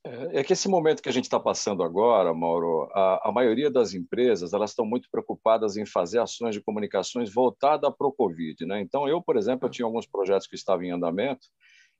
É, 0.04 0.40
é 0.40 0.44
que 0.44 0.52
esse 0.52 0.68
momento 0.68 1.02
que 1.02 1.08
a 1.08 1.12
gente 1.12 1.24
está 1.24 1.40
passando 1.40 1.82
agora, 1.82 2.34
Mauro, 2.34 2.90
a, 2.92 3.28
a, 3.28 3.32
maioria 3.32 3.70
das 3.70 3.94
empresas 3.94 4.52
elas 4.52 4.70
estão 4.70 4.84
muito 4.84 5.08
preocupadas 5.10 5.76
em 5.78 5.86
fazer 5.86 6.18
ações 6.18 6.54
de 6.54 6.60
comunicações 6.60 7.32
voltadas 7.32 7.90
para 7.96 8.06
o 8.06 8.12
Covid. 8.12 8.66
Né? 8.66 8.80
Então, 8.80 9.08
eu, 9.08 9.22
por 9.22 9.36
exemplo, 9.36 9.66
eu 9.66 9.70
tinha 9.70 9.86
alguns 9.86 10.06
projetos 10.06 10.46
que 10.46 10.56
estavam 10.56 10.84
em 10.84 10.90
andamento 10.90 11.48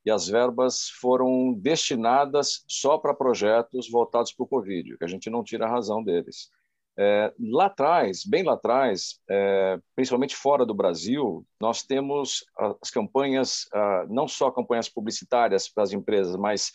e 0.05 0.11
as 0.11 0.29
verbas 0.29 0.91
foram 1.01 1.55
destinadas 1.55 2.63
só 2.69 2.99
para 2.99 3.15
projetos 3.15 3.91
voltados 3.91 4.33
para 4.33 4.45
o 4.45 4.49
Covid, 4.49 4.99
que 4.99 5.05
a 5.05 5.09
gente 5.09 5.31
não 5.31 5.43
tira 5.43 5.65
a 5.65 5.71
razão 5.71 6.05
deles. 6.05 6.51
É, 6.97 7.33
lá 7.39 7.67
atrás, 7.67 8.23
bem 8.25 8.45
lá 8.45 8.55
atrás, 8.55 9.19
é, 9.29 9.79
principalmente 9.97 10.37
fora 10.37 10.65
do 10.65 10.75
Brasil, 10.75 11.45
nós 11.61 11.83
temos 11.83 12.45
as 12.81 12.91
campanhas, 12.91 13.67
não 14.09 14.29
só 14.29 14.51
campanhas 14.51 14.89
publicitárias 14.89 15.69
para 15.69 15.83
as 15.83 15.93
empresas, 15.93 16.37
mas 16.37 16.71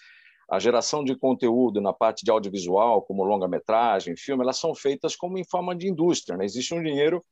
a 0.50 0.58
geração 0.58 1.04
de 1.04 1.16
conteúdo 1.16 1.80
na 1.80 1.94
parte 1.94 2.26
de 2.26 2.32
audiovisual, 2.32 3.04
como 3.04 3.24
longa-metragem, 3.24 4.18
filme, 4.18 4.44
elas 4.44 4.58
são 4.58 4.74
feitas 4.74 5.16
como 5.16 5.38
em 5.38 5.44
forma 5.44 5.76
de 5.76 5.88
indústria. 5.88 6.36
Né? 6.38 6.46
Existe 6.46 6.74
um 6.74 6.82
dinheiro 6.82 7.24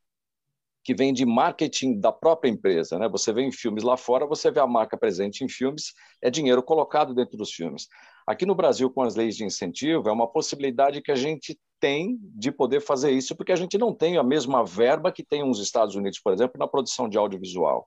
que 0.87 0.95
vem 0.95 1.11
de 1.11 1.25
marketing 1.25 1.99
da 1.99 2.13
própria 2.13 2.49
empresa. 2.49 2.97
Né? 2.97 3.09
Você 3.09 3.33
vê 3.33 3.41
em 3.41 3.51
filmes 3.51 3.83
lá 3.83 3.97
fora, 3.97 4.25
você 4.25 4.49
vê 4.49 4.61
a 4.61 4.65
marca 4.65 4.95
presente 4.95 5.43
em 5.43 5.49
filmes, 5.49 5.93
é 6.21 6.29
dinheiro 6.29 6.63
colocado 6.63 7.13
dentro 7.13 7.35
dos 7.35 7.51
filmes. 7.51 7.89
Aqui 8.25 8.45
no 8.45 8.55
Brasil, 8.55 8.89
com 8.89 9.01
as 9.01 9.13
leis 9.13 9.35
de 9.35 9.43
incentivo, 9.43 10.07
é 10.07 10.11
uma 10.13 10.31
possibilidade 10.31 11.01
que 11.01 11.11
a 11.11 11.15
gente 11.15 11.59
tem 11.77 12.17
de 12.21 12.53
poder 12.53 12.79
fazer 12.79 13.11
isso, 13.11 13.35
porque 13.35 13.51
a 13.51 13.55
gente 13.57 13.77
não 13.77 13.93
tem 13.93 14.15
a 14.15 14.23
mesma 14.23 14.63
verba 14.63 15.11
que 15.11 15.25
tem 15.25 15.45
nos 15.45 15.59
Estados 15.59 15.93
Unidos, 15.93 16.21
por 16.21 16.31
exemplo, 16.31 16.57
na 16.57 16.69
produção 16.69 17.09
de 17.09 17.17
audiovisual. 17.17 17.85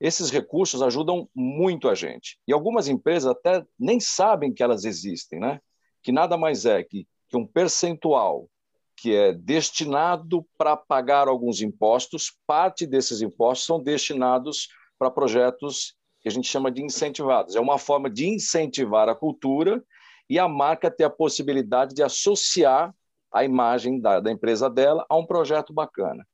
Esses 0.00 0.30
recursos 0.30 0.82
ajudam 0.82 1.28
muito 1.34 1.88
a 1.88 1.96
gente. 1.96 2.38
E 2.46 2.52
algumas 2.52 2.86
empresas 2.86 3.32
até 3.32 3.66
nem 3.76 3.98
sabem 3.98 4.54
que 4.54 4.62
elas 4.62 4.84
existem, 4.84 5.40
né? 5.40 5.58
que 6.00 6.12
nada 6.12 6.36
mais 6.36 6.64
é 6.64 6.80
que, 6.84 7.08
que 7.28 7.36
um 7.36 7.44
percentual 7.44 8.48
que 8.96 9.14
é 9.14 9.32
destinado 9.32 10.46
para 10.56 10.76
pagar 10.76 11.28
alguns 11.28 11.60
impostos, 11.60 12.32
parte 12.46 12.86
desses 12.86 13.20
impostos 13.20 13.66
são 13.66 13.82
destinados 13.82 14.68
para 14.98 15.10
projetos 15.10 15.94
que 16.20 16.28
a 16.28 16.30
gente 16.30 16.48
chama 16.48 16.70
de 16.70 16.82
incentivados. 16.82 17.54
É 17.54 17.60
uma 17.60 17.78
forma 17.78 18.08
de 18.08 18.26
incentivar 18.26 19.08
a 19.08 19.14
cultura 19.14 19.84
e 20.28 20.38
a 20.38 20.48
marca 20.48 20.90
ter 20.90 21.04
a 21.04 21.10
possibilidade 21.10 21.94
de 21.94 22.02
associar 22.02 22.94
a 23.32 23.44
imagem 23.44 24.00
da, 24.00 24.20
da 24.20 24.30
empresa 24.30 24.70
dela 24.70 25.04
a 25.08 25.16
um 25.16 25.26
projeto 25.26 25.72
bacana. 25.72 26.26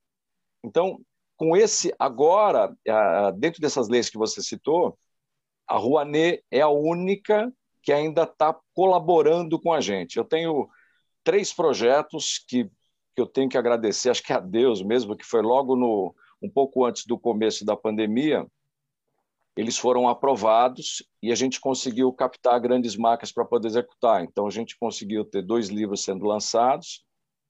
Então, 0.62 1.00
com 1.36 1.56
esse, 1.56 1.92
agora, 1.98 2.76
dentro 3.36 3.60
dessas 3.60 3.88
leis 3.88 4.10
que 4.10 4.18
você 4.18 4.42
citou, 4.42 4.96
a 5.66 5.76
Rouanet 5.76 6.44
é 6.50 6.60
a 6.60 6.68
única 6.68 7.50
que 7.82 7.92
ainda 7.92 8.24
está 8.24 8.54
colaborando 8.74 9.58
com 9.58 9.72
a 9.72 9.80
gente. 9.80 10.18
Eu 10.18 10.24
tenho 10.24 10.68
três 11.30 11.52
projetos 11.52 12.44
que, 12.44 12.64
que 13.14 13.20
eu 13.22 13.26
tenho 13.26 13.48
que 13.48 13.56
agradecer, 13.56 14.10
acho 14.10 14.20
que 14.20 14.32
a 14.32 14.40
Deus 14.40 14.82
mesmo, 14.82 15.16
que 15.16 15.24
foi 15.24 15.40
logo 15.42 15.76
no 15.76 16.12
um 16.42 16.50
pouco 16.50 16.84
antes 16.84 17.06
do 17.06 17.16
começo 17.16 17.64
da 17.64 17.76
pandemia, 17.76 18.44
eles 19.56 19.78
foram 19.78 20.08
aprovados 20.08 21.08
e 21.22 21.30
a 21.30 21.36
gente 21.36 21.60
conseguiu 21.60 22.12
captar 22.12 22.58
grandes 22.58 22.96
marcas 22.96 23.30
para 23.30 23.44
poder 23.44 23.68
executar. 23.68 24.24
Então, 24.24 24.44
a 24.44 24.50
gente 24.50 24.76
conseguiu 24.76 25.24
ter 25.24 25.42
dois 25.42 25.68
livros 25.68 26.02
sendo 26.02 26.24
lançados 26.24 27.04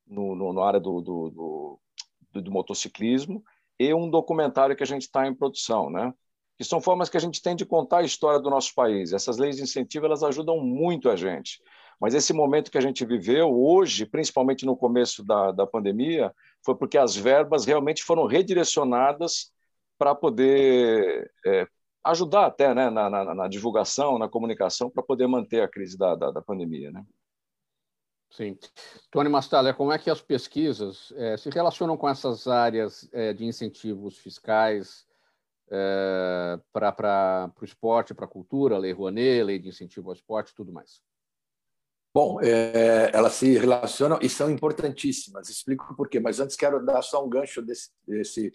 no, 0.07 0.35
no, 0.35 0.63
área 0.63 0.79
do, 0.79 1.01
do, 1.01 1.31
do, 1.31 2.43
do, 2.43 2.51
motociclismo 2.51 3.43
e 3.79 3.95
um 3.95 4.11
documentário 4.11 4.77
que 4.77 4.83
a 4.83 4.87
gente 4.87 5.03
está 5.03 5.27
em 5.27 5.35
produção, 5.35 5.89
né? 5.89 6.13
Que 6.59 6.65
são 6.65 6.83
formas 6.83 7.09
que 7.09 7.17
a 7.17 7.21
gente 7.21 7.41
tem 7.41 7.57
de 7.57 7.65
contar 7.65 7.99
a 7.99 8.05
história 8.05 8.41
do 8.41 8.51
nosso 8.51 8.75
país. 8.75 9.15
Essas 9.15 9.39
leis 9.39 9.57
de 9.57 9.63
incentivo 9.63 10.05
elas 10.05 10.23
ajudam 10.23 10.59
muito 10.59 11.09
a 11.09 11.17
gente. 11.17 11.63
Mas 12.01 12.15
esse 12.15 12.33
momento 12.33 12.71
que 12.71 12.79
a 12.79 12.81
gente 12.81 13.05
viveu 13.05 13.53
hoje, 13.53 14.07
principalmente 14.07 14.65
no 14.65 14.75
começo 14.75 15.23
da, 15.23 15.53
da 15.53 15.67
pandemia, 15.67 16.35
foi 16.65 16.75
porque 16.75 16.97
as 16.97 17.15
verbas 17.15 17.67
realmente 17.67 18.03
foram 18.03 18.27
redirecionadas 18.27 19.53
para 19.99 20.15
poder 20.15 21.31
é, 21.47 21.69
ajudar 22.03 22.47
até 22.47 22.75
né, 22.75 22.89
na, 22.89 23.11
na, 23.11 23.35
na, 23.35 23.49
divulgação, 23.49 24.19
na 24.19 24.31
comunicação, 24.31 24.89
para 24.89 25.03
poder 25.03 25.27
manter 25.27 25.63
a 25.63 25.69
crise 25.69 25.99
da, 25.99 26.15
da, 26.15 26.31
da, 26.31 26.41
pandemia. 26.41 26.91
Né? 26.91 27.05
Sim. 28.31 28.59
Tony 29.11 29.29
Mastalha, 29.29 29.75
como 29.75 29.93
é 29.93 29.99
que 29.99 30.09
as 30.09 30.23
pesquisas 30.23 31.13
é, 31.17 31.37
se 31.37 31.51
relacionam 31.51 31.99
com 31.99 32.09
essas 32.09 32.49
áreas 32.49 33.11
é, 33.13 33.35
de 33.35 33.45
incentivos 33.45 34.17
fiscais 34.17 35.07
é, 35.71 36.59
para 36.73 37.53
o 37.61 37.65
esporte, 37.65 38.15
para 38.15 38.25
a 38.25 38.29
cultura, 38.29 38.79
Lei 38.79 38.93
Rouanet, 38.93 39.43
Lei 39.43 39.59
de 39.59 39.69
Incentivo 39.69 40.09
ao 40.09 40.15
Esporte 40.15 40.55
tudo 40.55 40.73
mais? 40.73 41.03
Bom, 42.13 42.41
é, 42.43 43.11
elas 43.15 43.35
se 43.35 43.57
relacionam 43.57 44.19
e 44.21 44.29
são 44.29 44.51
importantíssimas. 44.51 45.49
Explico 45.49 45.95
por 45.97 46.09
quê, 46.09 46.19
mas 46.19 46.41
antes 46.41 46.57
quero 46.57 46.85
dar 46.85 47.03
só 47.03 47.25
um 47.25 47.29
gancho 47.29 47.63
desse, 47.63 47.91
desse 48.07 48.53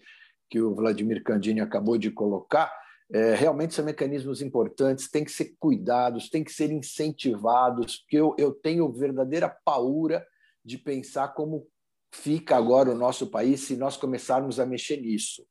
que 0.50 0.60
o 0.60 0.74
Vladimir 0.74 1.22
Candini 1.22 1.60
acabou 1.60 1.96
de 1.96 2.10
colocar. 2.10 2.70
É, 3.10 3.34
realmente 3.34 3.74
são 3.74 3.84
mecanismos 3.84 4.42
importantes, 4.42 5.10
têm 5.10 5.24
que 5.24 5.30
ser 5.30 5.54
cuidados, 5.58 6.28
têm 6.28 6.44
que 6.44 6.52
ser 6.52 6.70
incentivados, 6.70 7.98
porque 7.98 8.16
eu, 8.16 8.34
eu 8.36 8.52
tenho 8.52 8.92
verdadeira 8.92 9.48
paura 9.48 10.26
de 10.64 10.76
pensar 10.76 11.28
como 11.28 11.66
fica 12.12 12.56
agora 12.56 12.90
o 12.90 12.96
nosso 12.96 13.28
país 13.28 13.60
se 13.60 13.76
nós 13.76 13.96
começarmos 13.96 14.60
a 14.60 14.66
mexer 14.66 15.00
nisso. 15.00 15.46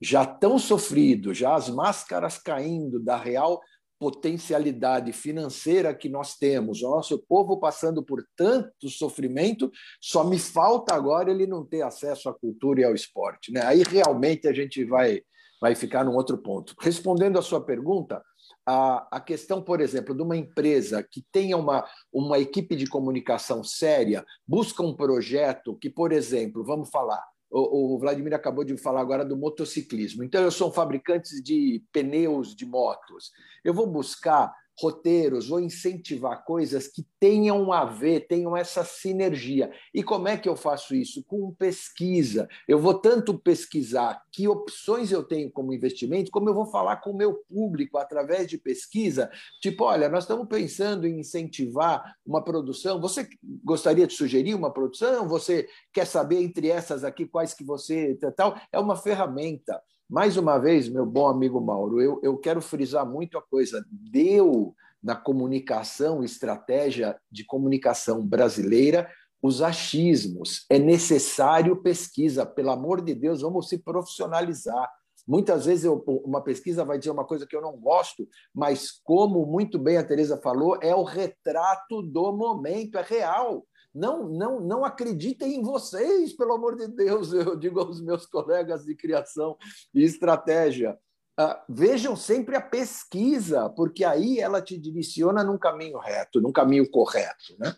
Já 0.00 0.26
tão 0.26 0.58
sofrido, 0.58 1.32
já 1.32 1.54
as 1.54 1.68
máscaras 1.68 2.36
caindo 2.38 2.98
da 2.98 3.16
real 3.16 3.60
potencialidade 4.04 5.14
financeira 5.14 5.94
que 5.94 6.10
nós 6.10 6.36
temos, 6.36 6.82
o 6.82 6.90
nosso 6.90 7.18
povo 7.26 7.58
passando 7.58 8.04
por 8.04 8.22
tanto 8.36 8.90
sofrimento, 8.90 9.72
só 9.98 10.22
me 10.22 10.38
falta 10.38 10.94
agora 10.94 11.30
ele 11.30 11.46
não 11.46 11.64
ter 11.64 11.80
acesso 11.80 12.28
à 12.28 12.34
cultura 12.34 12.82
e 12.82 12.84
ao 12.84 12.94
esporte. 12.94 13.50
Né? 13.50 13.62
Aí 13.64 13.82
realmente 13.82 14.46
a 14.46 14.52
gente 14.52 14.84
vai, 14.84 15.22
vai 15.58 15.74
ficar 15.74 16.04
num 16.04 16.16
outro 16.16 16.36
ponto. 16.36 16.74
Respondendo 16.82 17.38
à 17.38 17.42
sua 17.42 17.64
pergunta, 17.64 18.22
a, 18.66 19.08
a 19.10 19.20
questão, 19.20 19.62
por 19.62 19.80
exemplo, 19.80 20.14
de 20.14 20.22
uma 20.22 20.36
empresa 20.36 21.02
que 21.02 21.24
tenha 21.32 21.56
uma, 21.56 21.82
uma 22.12 22.38
equipe 22.38 22.76
de 22.76 22.86
comunicação 22.86 23.64
séria, 23.64 24.22
busca 24.46 24.82
um 24.82 24.94
projeto 24.94 25.78
que, 25.80 25.88
por 25.88 26.12
exemplo, 26.12 26.62
vamos 26.62 26.90
falar, 26.90 27.24
o, 27.60 27.98
Vladimir 27.98 28.34
acabou 28.34 28.64
de 28.64 28.76
falar 28.76 29.00
agora 29.00 29.24
do 29.24 29.36
motociclismo. 29.36 30.24
Então, 30.24 30.42
eu 30.42 30.50
sou 30.50 30.68
um 30.68 30.72
fabricante 30.72 31.40
de 31.40 31.82
pneus 31.92 32.54
de 32.54 32.66
motos. 32.66 33.32
Eu 33.62 33.72
vou 33.72 33.86
buscar 33.86 34.52
roteiros, 34.78 35.48
vou 35.48 35.60
incentivar 35.60 36.44
coisas 36.44 36.88
que 36.88 37.06
tenham 37.20 37.72
a 37.72 37.84
ver, 37.84 38.26
tenham 38.26 38.56
essa 38.56 38.84
sinergia. 38.84 39.70
E 39.92 40.02
como 40.02 40.28
é 40.28 40.36
que 40.36 40.48
eu 40.48 40.56
faço 40.56 40.94
isso? 40.94 41.22
Com 41.24 41.52
pesquisa. 41.54 42.48
Eu 42.66 42.78
vou 42.78 42.94
tanto 42.94 43.38
pesquisar 43.38 44.22
que 44.32 44.48
opções 44.48 45.12
eu 45.12 45.22
tenho 45.22 45.50
como 45.50 45.72
investimento, 45.72 46.30
como 46.30 46.48
eu 46.48 46.54
vou 46.54 46.66
falar 46.66 46.96
com 46.96 47.10
o 47.10 47.16
meu 47.16 47.34
público 47.48 47.98
através 47.98 48.48
de 48.48 48.58
pesquisa. 48.58 49.30
Tipo, 49.60 49.84
olha, 49.84 50.08
nós 50.08 50.24
estamos 50.24 50.48
pensando 50.48 51.06
em 51.06 51.20
incentivar 51.20 52.16
uma 52.26 52.42
produção. 52.42 53.00
Você 53.00 53.28
gostaria 53.64 54.06
de 54.06 54.14
sugerir 54.14 54.54
uma 54.54 54.72
produção? 54.72 55.28
Você 55.28 55.68
quer 55.92 56.06
saber 56.06 56.42
entre 56.42 56.68
essas 56.68 57.04
aqui 57.04 57.26
quais 57.26 57.54
que 57.54 57.64
você 57.64 58.18
tal? 58.36 58.60
É 58.72 58.78
uma 58.78 58.96
ferramenta. 58.96 59.80
Mais 60.14 60.36
uma 60.36 60.58
vez, 60.58 60.88
meu 60.88 61.04
bom 61.04 61.26
amigo 61.26 61.60
Mauro, 61.60 62.00
eu, 62.00 62.20
eu 62.22 62.38
quero 62.38 62.62
frisar 62.62 63.04
muito 63.04 63.36
a 63.36 63.42
coisa. 63.42 63.84
Deu 63.90 64.72
na 65.02 65.16
comunicação, 65.16 66.22
estratégia 66.22 67.18
de 67.28 67.44
comunicação 67.44 68.24
brasileira, 68.24 69.10
os 69.42 69.60
achismos. 69.60 70.66
É 70.70 70.78
necessário 70.78 71.82
pesquisa. 71.82 72.46
Pelo 72.46 72.70
amor 72.70 73.02
de 73.02 73.12
Deus, 73.12 73.40
vamos 73.40 73.68
se 73.68 73.76
profissionalizar. 73.76 74.88
Muitas 75.26 75.66
vezes 75.66 75.84
eu, 75.84 76.00
uma 76.24 76.40
pesquisa 76.40 76.84
vai 76.84 76.96
dizer 76.96 77.10
uma 77.10 77.24
coisa 77.24 77.44
que 77.44 77.56
eu 77.56 77.60
não 77.60 77.76
gosto, 77.76 78.28
mas 78.54 78.92
como 79.02 79.44
muito 79.44 79.80
bem 79.80 79.96
a 79.96 80.04
Teresa 80.04 80.36
falou, 80.40 80.78
é 80.80 80.94
o 80.94 81.02
retrato 81.02 82.00
do 82.00 82.32
momento, 82.32 82.98
é 82.98 83.02
real. 83.02 83.66
Não, 83.94 84.28
não, 84.28 84.60
não 84.60 84.84
acreditem 84.84 85.54
em 85.54 85.62
vocês, 85.62 86.32
pelo 86.32 86.54
amor 86.54 86.76
de 86.76 86.88
Deus, 86.88 87.32
eu 87.32 87.54
digo 87.56 87.80
aos 87.80 88.00
meus 88.00 88.26
colegas 88.26 88.84
de 88.84 88.94
criação 88.94 89.56
e 89.94 90.02
estratégia. 90.02 90.98
Uh, 91.38 91.54
vejam 91.68 92.14
sempre 92.14 92.56
a 92.56 92.60
pesquisa, 92.60 93.68
porque 93.70 94.04
aí 94.04 94.38
ela 94.38 94.62
te 94.62 94.78
direciona 94.78 95.42
num 95.42 95.58
caminho 95.58 95.98
reto, 95.98 96.40
num 96.40 96.52
caminho 96.52 96.88
correto. 96.88 97.56
Né? 97.58 97.74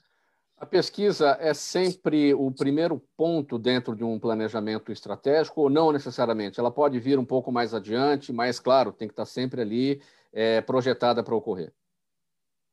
A 0.59 0.65
pesquisa 0.65 1.37
é 1.39 1.53
sempre 1.53 2.33
o 2.33 2.51
primeiro 2.51 3.03
ponto 3.15 3.59
dentro 3.59 3.95
de 3.95 4.03
um 4.03 4.19
planejamento 4.19 4.91
estratégico, 4.91 5.61
ou 5.63 5.71
não 5.71 5.93
necessariamente? 5.93 6.59
Ela 6.59 6.71
pode 6.71 6.99
vir 6.99 7.19
um 7.19 7.25
pouco 7.27 7.53
mais 7.53 7.75
adiante, 7.75 8.33
mas, 8.33 8.59
claro, 8.59 8.91
tem 8.91 9.07
que 9.07 9.13
estar 9.13 9.27
sempre 9.27 9.61
ali 9.61 10.03
é, 10.33 10.63
projetada 10.63 11.23
para 11.23 11.35
ocorrer. 11.35 11.73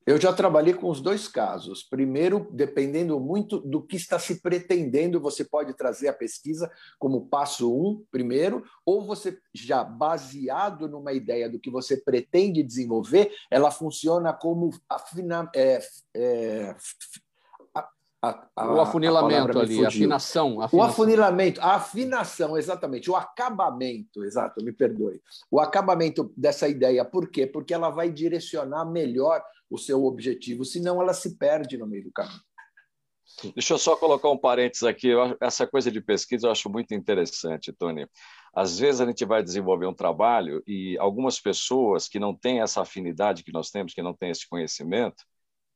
Eu 0.05 0.19
já 0.19 0.33
trabalhei 0.33 0.73
com 0.73 0.89
os 0.89 0.99
dois 0.99 1.27
casos. 1.27 1.81
Primeiro, 1.83 2.49
dependendo 2.51 3.19
muito 3.19 3.59
do 3.59 3.81
que 3.81 3.95
está 3.95 4.19
se 4.19 4.41
pretendendo, 4.41 5.19
você 5.19 5.45
pode 5.45 5.73
trazer 5.75 6.09
a 6.09 6.13
pesquisa 6.13 6.69
como 6.99 7.27
passo 7.27 7.73
um, 7.73 8.03
primeiro, 8.11 8.63
ou 8.85 9.05
você 9.05 9.37
já 9.53 9.83
baseado 9.83 10.89
numa 10.89 11.13
ideia 11.13 11.49
do 11.49 11.59
que 11.59 11.71
você 11.71 11.95
pretende 11.95 12.61
desenvolver, 12.61 13.31
ela 13.49 13.71
funciona 13.71 14.33
como 14.33 14.71
afina, 14.89 15.49
é, 15.55 15.79
é, 16.13 16.75
a, 18.23 18.47
a, 18.55 18.73
o 18.73 18.79
afunilamento 18.79 19.59
ali, 19.59 19.83
a 19.83 19.89
afinação, 19.89 20.61
afinação. 20.61 20.79
O 20.79 20.81
afunilamento, 20.81 21.59
a 21.61 21.75
afinação, 21.75 22.57
exatamente. 22.57 23.11
O 23.11 23.17
acabamento, 23.17 24.23
exato, 24.23 24.63
me 24.63 24.71
perdoe. 24.71 25.21
O 25.51 25.59
acabamento 25.59 26.31
dessa 26.37 26.69
ideia. 26.69 27.03
Por 27.03 27.29
quê? 27.29 27.45
Porque 27.45 27.73
ela 27.73 27.89
vai 27.89 28.09
direcionar 28.09 28.85
melhor 28.85 29.43
o 29.69 29.77
seu 29.77 30.05
objetivo, 30.05 30.63
senão 30.63 31.01
ela 31.01 31.13
se 31.13 31.37
perde 31.37 31.77
no 31.77 31.85
meio 31.85 32.05
do 32.05 32.11
caminho. 32.13 32.39
Deixa 33.53 33.73
eu 33.73 33.77
só 33.77 33.95
colocar 33.97 34.29
um 34.29 34.37
parênteses 34.37 34.83
aqui. 34.83 35.09
Essa 35.41 35.67
coisa 35.67 35.91
de 35.91 35.99
pesquisa 35.99 36.47
eu 36.47 36.51
acho 36.51 36.69
muito 36.69 36.93
interessante, 36.93 37.73
Tony. 37.73 38.07
Às 38.55 38.79
vezes 38.79 39.01
a 39.01 39.05
gente 39.05 39.25
vai 39.25 39.43
desenvolver 39.43 39.87
um 39.87 39.93
trabalho 39.93 40.63
e 40.65 40.97
algumas 40.97 41.41
pessoas 41.41 42.07
que 42.07 42.19
não 42.19 42.33
têm 42.33 42.61
essa 42.61 42.81
afinidade 42.81 43.43
que 43.43 43.51
nós 43.51 43.69
temos, 43.69 43.93
que 43.93 44.01
não 44.01 44.13
têm 44.13 44.29
esse 44.29 44.47
conhecimento, 44.47 45.25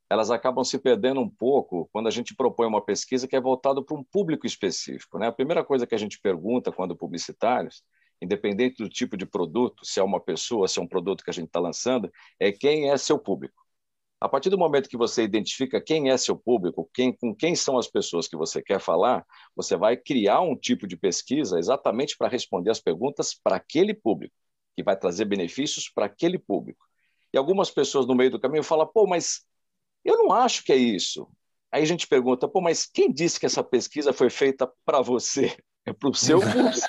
elas 0.10 0.32
acabam 0.32 0.64
se 0.64 0.80
perdendo 0.80 1.20
um 1.20 1.30
pouco 1.30 1.90
quando 1.92 2.08
a 2.08 2.12
gente 2.12 2.36
propõe 2.36 2.68
uma 2.68 2.84
pesquisa 2.84 3.28
que 3.28 3.36
é 3.36 3.42
voltada 3.42 3.84
para 3.84 3.98
um 3.98 4.04
público 4.04 4.46
específico. 4.46 5.20
Né? 5.20 5.28
A 5.28 5.32
primeira 5.32 5.64
coisa 5.64 5.86
que 5.86 5.96
a 5.96 5.98
gente 5.98 6.20
pergunta 6.20 6.72
quando 6.72 6.96
publicitários, 6.96 7.84
independente 8.22 8.82
do 8.82 8.90
tipo 8.90 9.18
de 9.18 9.26
produto, 9.26 9.86
se 9.86 10.00
é 10.00 10.04
uma 10.04 10.20
pessoa, 10.20 10.68
se 10.68 10.80
é 10.80 10.82
um 10.82 10.88
produto 10.88 11.24
que 11.24 11.30
a 11.30 11.34
gente 11.34 11.48
está 11.48 11.60
lançando, 11.60 12.12
é 12.40 12.52
quem 12.52 12.90
é 12.90 12.98
seu 12.98 13.20
público. 13.20 13.68
A 14.20 14.28
partir 14.28 14.50
do 14.50 14.58
momento 14.58 14.90
que 14.90 14.98
você 14.98 15.24
identifica 15.24 15.80
quem 15.80 16.10
é 16.10 16.18
seu 16.18 16.36
público, 16.36 16.90
quem, 16.92 17.14
com 17.16 17.36
quem 17.36 17.56
são 17.56 17.78
as 17.78 17.88
pessoas 17.88 18.28
que 18.28 18.36
você 18.36 18.64
quer 18.64 18.80
falar, 18.80 19.24
você 19.56 19.76
vai 19.78 19.96
criar 19.96 20.42
um 20.42 20.56
tipo 20.56 20.88
de 20.88 20.98
pesquisa 20.98 21.60
exatamente 21.60 22.18
para 22.18 22.28
responder 22.28 22.72
as 22.72 22.80
perguntas 22.80 23.36
para 23.36 23.58
aquele 23.58 23.94
público, 23.94 24.34
que 24.76 24.82
vai 24.82 24.98
trazer 24.98 25.26
benefícios 25.26 25.88
para 25.88 26.08
aquele 26.08 26.40
público. 26.40 26.84
E 27.32 27.38
algumas 27.38 27.70
pessoas 27.70 28.08
no 28.08 28.16
meio 28.16 28.32
do 28.32 28.40
caminho 28.40 28.64
falam, 28.64 28.88
pô, 28.88 29.06
mas 29.06 29.46
eu 30.08 30.18
não 30.18 30.32
acho 30.32 30.64
que 30.64 30.72
é 30.72 30.78
isso. 30.78 31.28
Aí 31.70 31.84
a 31.84 31.86
gente 31.86 32.08
pergunta, 32.08 32.48
pô, 32.48 32.62
mas 32.62 32.86
quem 32.86 33.12
disse 33.12 33.38
que 33.38 33.46
essa 33.46 33.62
pesquisa 33.62 34.14
foi 34.14 34.30
feita 34.30 34.72
para 34.86 35.02
você? 35.02 35.56
É 35.86 35.92
para 35.92 36.10
o 36.10 36.14
seu 36.14 36.40
curso. 36.42 36.88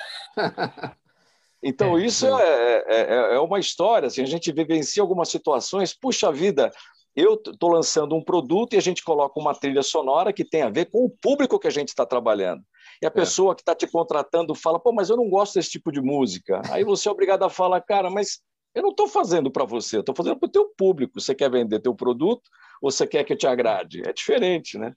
Então, 1.60 1.98
é, 1.98 2.06
isso 2.06 2.26
é, 2.26 2.84
é, 2.86 3.34
é, 3.34 3.40
uma 3.40 3.58
história. 3.58 4.06
Assim, 4.06 4.22
a 4.22 4.26
gente 4.26 4.52
vivencia 4.52 5.02
algumas 5.02 5.28
situações, 5.28 5.92
puxa 5.92 6.30
vida, 6.30 6.70
eu 7.16 7.34
estou 7.34 7.70
lançando 7.70 8.14
um 8.14 8.22
produto 8.22 8.74
e 8.74 8.76
a 8.76 8.80
gente 8.80 9.02
coloca 9.02 9.40
uma 9.40 9.52
trilha 9.52 9.82
sonora 9.82 10.32
que 10.32 10.44
tem 10.44 10.62
a 10.62 10.70
ver 10.70 10.84
com 10.86 11.04
o 11.04 11.10
público 11.10 11.58
que 11.58 11.66
a 11.66 11.72
gente 11.72 11.88
está 11.88 12.06
trabalhando. 12.06 12.62
E 13.02 13.06
a 13.06 13.08
é. 13.08 13.10
pessoa 13.10 13.56
que 13.56 13.62
está 13.62 13.74
te 13.74 13.88
contratando 13.88 14.54
fala, 14.54 14.78
pô, 14.78 14.92
mas 14.92 15.10
eu 15.10 15.16
não 15.16 15.28
gosto 15.28 15.54
desse 15.54 15.70
tipo 15.70 15.90
de 15.90 16.00
música. 16.00 16.62
Aí 16.70 16.84
você 16.84 17.08
é 17.08 17.12
obrigado 17.12 17.42
a 17.42 17.50
falar, 17.50 17.80
cara, 17.80 18.08
mas 18.08 18.40
eu 18.78 18.82
não 18.82 18.90
estou 18.90 19.08
fazendo 19.08 19.50
para 19.50 19.64
você, 19.64 19.96
eu 19.96 20.00
estou 20.00 20.14
fazendo 20.14 20.36
para 20.36 20.46
o 20.46 20.52
teu 20.52 20.66
público. 20.76 21.20
Você 21.20 21.34
quer 21.34 21.50
vender 21.50 21.80
teu 21.80 21.94
produto 21.94 22.48
ou 22.80 22.90
você 22.90 23.06
quer 23.06 23.24
que 23.24 23.32
eu 23.32 23.36
te 23.36 23.46
agrade? 23.46 24.02
É 24.06 24.12
diferente, 24.12 24.78
né? 24.78 24.94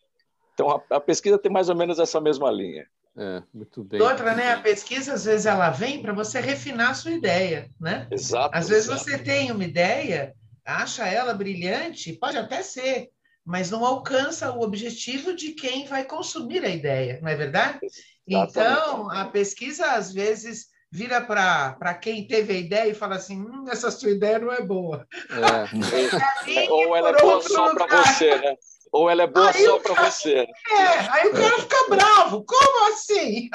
Então 0.54 0.70
a, 0.70 0.96
a 0.96 1.00
pesquisa 1.00 1.38
tem 1.38 1.52
mais 1.52 1.70
ou 1.70 1.76
menos 1.76 2.00
essa 2.00 2.22
mesma 2.22 2.52
linha. 2.52 2.86
É, 3.17 3.44
muito 3.54 3.84
bem. 3.84 4.02
Outra, 4.02 4.36
né? 4.36 4.54
A 4.54 4.62
pesquisa, 4.62 5.13
às 5.13 5.26
vezes, 5.26 5.46
ela 5.46 5.70
vem 5.70 6.02
para 6.02 6.13
você 6.13 6.39
refinar 6.39 6.91
a 6.91 6.94
sua 6.94 7.12
ideia, 7.12 7.70
né? 7.80 8.08
Exato. 8.10 8.56
Às 8.56 8.70
vezes 8.70 8.86
exato. 8.86 9.04
você 9.04 9.17
tem 9.17 9.52
uma 9.52 9.63
ideia, 9.63 10.34
acha 10.63 11.06
ela 11.08 11.34
brilhante, 11.34 12.13
pode 12.13 12.38
até 12.38 12.63
ser, 12.63 13.10
mas 13.44 13.70
não 13.70 13.84
alcança 13.84 14.52
o 14.52 14.62
objetivo 14.62 15.36
de 15.36 15.52
quem 15.52 15.86
vai 15.86 16.06
consumir 16.06 16.63
a 16.63 16.70
ideia, 16.70 17.20
não 17.22 17.28
é 17.28 17.36
verdade? 17.36 17.80
Exatamente. 17.82 18.52
Então, 18.52 19.12
a 19.12 19.26
pesquisa, 19.26 19.91
às 19.91 20.13
vezes, 20.13 20.67
vira 20.91 21.21
para 21.21 21.93
quem 21.93 22.27
teve 22.27 22.54
a 22.54 22.58
ideia 22.58 22.91
e 22.91 22.95
fala 22.95 23.15
assim: 23.15 23.41
hum, 23.41 23.65
essa 23.69 23.89
sua 23.89 24.12
ideia 24.12 24.38
não 24.39 24.51
é 24.51 24.62
boa. 24.62 25.08
É. 25.30 25.71
Ou 26.69 26.95
ela 26.95 27.10
é 27.10 27.21
boa 27.21 27.41
só 27.41 27.73
para 27.73 28.04
você, 28.04 28.36
né? 28.38 28.56
Ou 28.91 29.10
ela 29.10 29.23
é 29.23 29.27
boa 29.27 29.49
aí 29.49 29.63
só 29.63 29.80
para 29.80 30.12
você. 30.12 30.36
É, 30.36 30.99
aí 31.12 31.30
o 31.30 31.32
cara 31.32 31.60
fica 31.60 31.77
bravo. 31.89 32.43
Como 32.43 32.93
assim? 32.93 33.49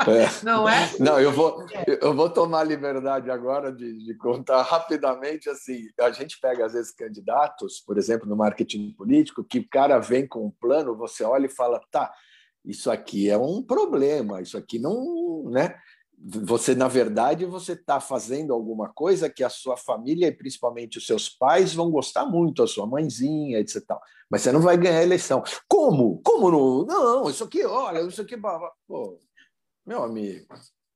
É. 0.00 0.44
Não 0.44 0.68
é? 0.68 0.90
Não, 1.00 1.18
eu 1.18 1.32
vou, 1.32 1.64
eu 1.86 2.14
vou 2.14 2.28
tomar 2.28 2.60
a 2.60 2.64
liberdade 2.64 3.30
agora 3.30 3.72
de, 3.72 4.04
de 4.04 4.14
contar 4.18 4.60
rapidamente. 4.60 5.48
Assim, 5.48 5.86
a 5.98 6.10
gente 6.10 6.38
pega, 6.38 6.66
às 6.66 6.74
vezes, 6.74 6.92
candidatos, 6.92 7.80
por 7.80 7.96
exemplo, 7.96 8.28
no 8.28 8.36
marketing 8.36 8.92
político, 8.92 9.42
que 9.42 9.60
o 9.60 9.68
cara 9.68 9.98
vem 9.98 10.28
com 10.28 10.44
um 10.44 10.50
plano, 10.50 10.94
você 10.94 11.24
olha 11.24 11.46
e 11.46 11.50
fala, 11.50 11.80
tá, 11.90 12.12
isso 12.62 12.90
aqui 12.90 13.30
é 13.30 13.38
um 13.38 13.62
problema, 13.62 14.42
isso 14.42 14.58
aqui 14.58 14.78
não. 14.78 15.44
Né? 15.50 15.74
Você 16.20 16.74
na 16.74 16.88
verdade 16.88 17.44
você 17.44 17.72
está 17.72 18.00
fazendo 18.00 18.52
alguma 18.52 18.88
coisa 18.88 19.30
que 19.30 19.44
a 19.44 19.48
sua 19.48 19.76
família 19.76 20.26
e 20.26 20.32
principalmente 20.32 20.98
os 20.98 21.06
seus 21.06 21.28
pais 21.28 21.72
vão 21.72 21.90
gostar 21.90 22.26
muito, 22.26 22.62
a 22.62 22.66
sua 22.66 22.86
mãezinha, 22.86 23.58
etc. 23.58 23.82
Mas 24.28 24.42
você 24.42 24.52
não 24.52 24.60
vai 24.60 24.76
ganhar 24.76 24.98
a 24.98 25.02
eleição. 25.02 25.42
Como? 25.68 26.20
Como 26.22 26.50
não? 26.50 26.84
Não, 26.84 27.30
isso 27.30 27.44
aqui, 27.44 27.64
olha, 27.64 28.00
isso 28.00 28.20
aqui, 28.20 28.36
pô, 28.86 29.18
meu 29.86 30.02
amigo, 30.02 30.46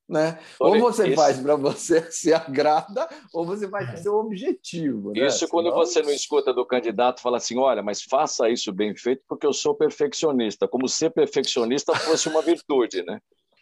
né? 0.09 0.39
Olha, 0.61 0.83
ou 0.83 0.93
você 0.93 1.15
faz 1.15 1.39
para 1.41 1.57
você 1.57 2.03
se 2.11 2.35
agrada, 2.35 3.09
ou 3.33 3.47
você 3.47 3.69
faz 3.69 3.87
para 3.87 3.97
seu 3.97 4.15
objetivo. 4.15 5.13
Né? 5.13 5.27
Isso 5.27 5.49
quando 5.49 5.71
Senão... 5.71 5.79
você 5.79 6.03
não 6.03 6.11
escuta 6.11 6.53
do 6.53 6.67
candidato 6.67 7.23
fala 7.23 7.39
assim, 7.39 7.59
olha, 7.59 7.83
mas 7.83 8.03
faça 8.03 8.51
isso 8.51 8.73
bem 8.73 8.95
feito 8.95 9.23
porque 9.29 9.47
eu 9.47 9.53
sou 9.53 9.75
perfeccionista, 9.75 10.69
como 10.69 10.89
ser 10.89 11.11
perfeccionista 11.11 11.95
fosse 11.95 12.29
uma 12.29 12.43
virtude, 12.43 13.03
né? 13.05 13.21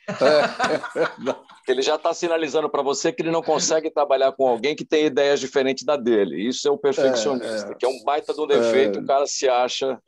É, 0.09 0.15
ele 1.71 1.83
já 1.83 1.97
está 1.97 2.13
sinalizando 2.13 2.69
para 2.69 2.83
você 2.83 3.13
que 3.13 3.23
ele 3.23 3.31
não 3.31 3.43
consegue 3.43 3.91
trabalhar 3.91 4.33
com 4.33 4.47
alguém 4.47 4.75
que 4.75 4.85
tem 4.85 5.07
ideias 5.07 5.41
diferentes 5.41 5.85
da 5.85 5.97
dele. 5.97 6.49
Isso 6.49 6.67
é 6.67 6.71
o 6.71 6.79
perfeccionista, 6.79 7.69
é, 7.69 7.73
é, 7.73 7.75
que 7.75 7.85
é 7.85 7.89
um 7.89 8.03
baita 8.05 8.33
do 8.33 8.47
defeito, 8.47 8.99
é, 8.99 9.03
o 9.03 9.07
cara 9.07 9.27
se 9.27 9.49
acha 9.49 9.99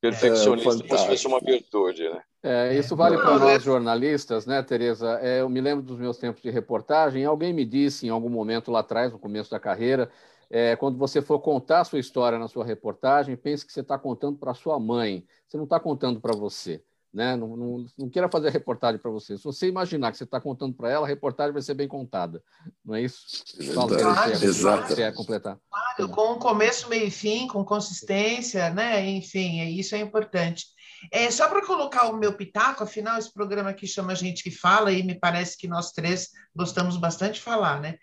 perfeccionista 0.00 0.84
como 0.86 0.98
se 0.98 1.06
fosse 1.06 1.26
uma 1.26 1.40
virtude. 1.40 2.08
Né? 2.08 2.22
É, 2.42 2.78
isso 2.78 2.94
vale 2.94 3.16
para 3.16 3.38
nós 3.38 3.62
jornalistas, 3.62 4.46
né, 4.46 4.62
Tereza? 4.62 5.18
É, 5.20 5.40
eu 5.40 5.48
me 5.48 5.60
lembro 5.60 5.84
dos 5.84 5.98
meus 5.98 6.16
tempos 6.16 6.42
de 6.42 6.50
reportagem. 6.50 7.24
Alguém 7.24 7.52
me 7.52 7.64
disse 7.64 8.06
em 8.06 8.10
algum 8.10 8.28
momento 8.28 8.70
lá 8.70 8.80
atrás, 8.80 9.12
no 9.12 9.18
começo 9.18 9.50
da 9.50 9.58
carreira, 9.58 10.10
é, 10.48 10.76
quando 10.76 10.96
você 10.96 11.20
for 11.20 11.40
contar 11.40 11.80
a 11.80 11.84
sua 11.84 11.98
história 11.98 12.38
na 12.38 12.48
sua 12.48 12.64
reportagem, 12.64 13.36
pense 13.36 13.66
que 13.66 13.72
você 13.72 13.80
está 13.80 13.98
contando 13.98 14.38
para 14.38 14.54
sua 14.54 14.78
mãe. 14.78 15.26
Você 15.46 15.56
não 15.56 15.64
está 15.64 15.80
contando 15.80 16.20
para 16.20 16.36
você. 16.36 16.82
Né? 17.16 17.34
Não, 17.34 17.56
não, 17.56 17.86
não 17.96 18.10
queira 18.10 18.28
fazer 18.28 18.50
reportagem 18.50 19.00
para 19.00 19.10
você. 19.10 19.38
Se 19.38 19.44
você 19.44 19.66
imaginar 19.66 20.12
que 20.12 20.18
você 20.18 20.24
está 20.24 20.38
contando 20.38 20.74
para 20.74 20.90
ela, 20.90 21.06
a 21.06 21.08
reportagem 21.08 21.50
vai 21.50 21.62
ser 21.62 21.72
bem 21.72 21.88
contada. 21.88 22.42
Não 22.84 22.94
é 22.94 23.00
isso? 23.00 23.42
Fala, 23.74 23.96
claro, 23.96 24.32
Exato. 24.32 24.94
Você 24.94 25.12
completar. 25.12 25.58
Claro, 25.70 26.12
com 26.12 26.38
começo, 26.38 26.90
meio 26.90 27.06
e 27.06 27.10
fim, 27.10 27.48
com 27.48 27.64
consistência, 27.64 28.68
né? 28.68 29.02
Enfim, 29.08 29.62
isso 29.62 29.94
é 29.94 29.98
importante. 29.98 30.66
É, 31.10 31.30
só 31.30 31.48
para 31.48 31.64
colocar 31.64 32.06
o 32.10 32.18
meu 32.18 32.34
pitaco, 32.34 32.84
afinal, 32.84 33.18
esse 33.18 33.32
programa 33.32 33.70
aqui 33.70 33.86
chama 33.86 34.14
Gente 34.14 34.42
que 34.42 34.50
Fala, 34.50 34.92
e 34.92 35.02
me 35.02 35.18
parece 35.18 35.56
que 35.56 35.66
nós 35.66 35.92
três 35.92 36.28
gostamos 36.54 36.98
bastante 36.98 37.36
de 37.36 37.40
falar, 37.40 37.80
né? 37.80 37.96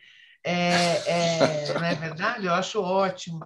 É, 0.44 0.96
é, 1.06 1.74
não 1.80 1.86
é 1.86 1.94
verdade? 1.94 2.48
Eu 2.48 2.54
acho 2.56 2.82
ótimo. 2.82 3.46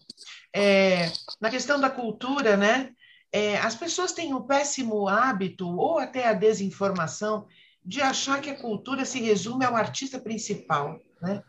É, 0.56 1.12
na 1.41 1.49
questão 1.49 1.77
da 1.77 1.89
cultura, 1.89 2.56
né? 2.56 2.91
É, 3.32 3.58
as 3.58 3.76
pessoas 3.76 4.13
têm 4.13 4.34
o 4.34 4.44
péssimo 4.44 5.08
hábito, 5.08 5.68
ou 5.68 6.00
até 6.00 6.28
a 6.28 6.34
desinformação, 6.34 7.46
de 7.84 8.02
achar 8.02 8.42
que 8.42 8.50
a 8.50 8.60
cultura 8.60 9.06
se 9.06 9.20
resume 9.22 9.66
ao 9.66 9.76
artista 9.76 10.20
principal, 10.20 11.00
né? 11.22 11.42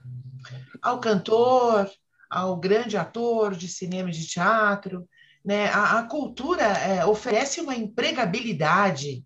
ao 0.81 1.01
cantor, 1.01 1.91
ao 2.31 2.57
grande 2.57 2.97
ator 2.97 3.55
de 3.55 3.69
cinema 3.69 4.09
e 4.09 4.12
de 4.12 4.27
teatro. 4.27 5.09
Né? 5.45 5.69
A, 5.71 5.99
a 5.99 6.03
cultura 6.05 6.62
é, 6.62 7.05
oferece 7.05 7.61
uma 7.61 7.75
empregabilidade 7.75 9.25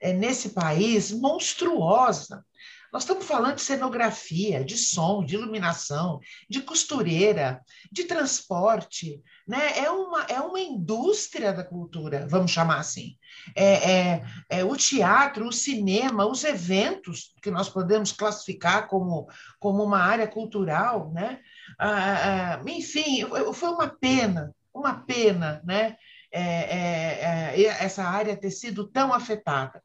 é, 0.00 0.12
nesse 0.12 0.50
país 0.50 1.10
monstruosa. 1.10 2.44
Nós 2.94 3.02
estamos 3.02 3.26
falando 3.26 3.56
de 3.56 3.62
cenografia, 3.62 4.64
de 4.64 4.78
som, 4.78 5.24
de 5.24 5.34
iluminação, 5.34 6.20
de 6.48 6.62
costureira, 6.62 7.60
de 7.90 8.04
transporte. 8.04 9.20
Né? 9.48 9.80
É, 9.80 9.90
uma, 9.90 10.22
é 10.26 10.40
uma 10.40 10.60
indústria 10.60 11.52
da 11.52 11.64
cultura, 11.64 12.24
vamos 12.30 12.52
chamar 12.52 12.78
assim. 12.78 13.16
É, 13.56 13.90
é, 13.90 14.24
é, 14.48 14.64
o 14.64 14.76
teatro, 14.76 15.48
o 15.48 15.52
cinema, 15.52 16.24
os 16.24 16.44
eventos, 16.44 17.34
que 17.42 17.50
nós 17.50 17.68
podemos 17.68 18.12
classificar 18.12 18.86
como, 18.86 19.26
como 19.58 19.82
uma 19.82 19.98
área 19.98 20.28
cultural. 20.28 21.10
Né? 21.12 21.40
Ah, 21.76 22.60
ah, 22.60 22.62
enfim, 22.64 23.24
foi 23.54 23.70
uma 23.70 23.88
pena, 23.88 24.54
uma 24.72 24.94
pena 25.04 25.60
né? 25.64 25.96
É, 26.30 26.42
é, 26.42 27.60
é, 27.60 27.84
essa 27.84 28.04
área 28.04 28.36
ter 28.36 28.50
sido 28.52 28.86
tão 28.88 29.12
afetada. 29.12 29.82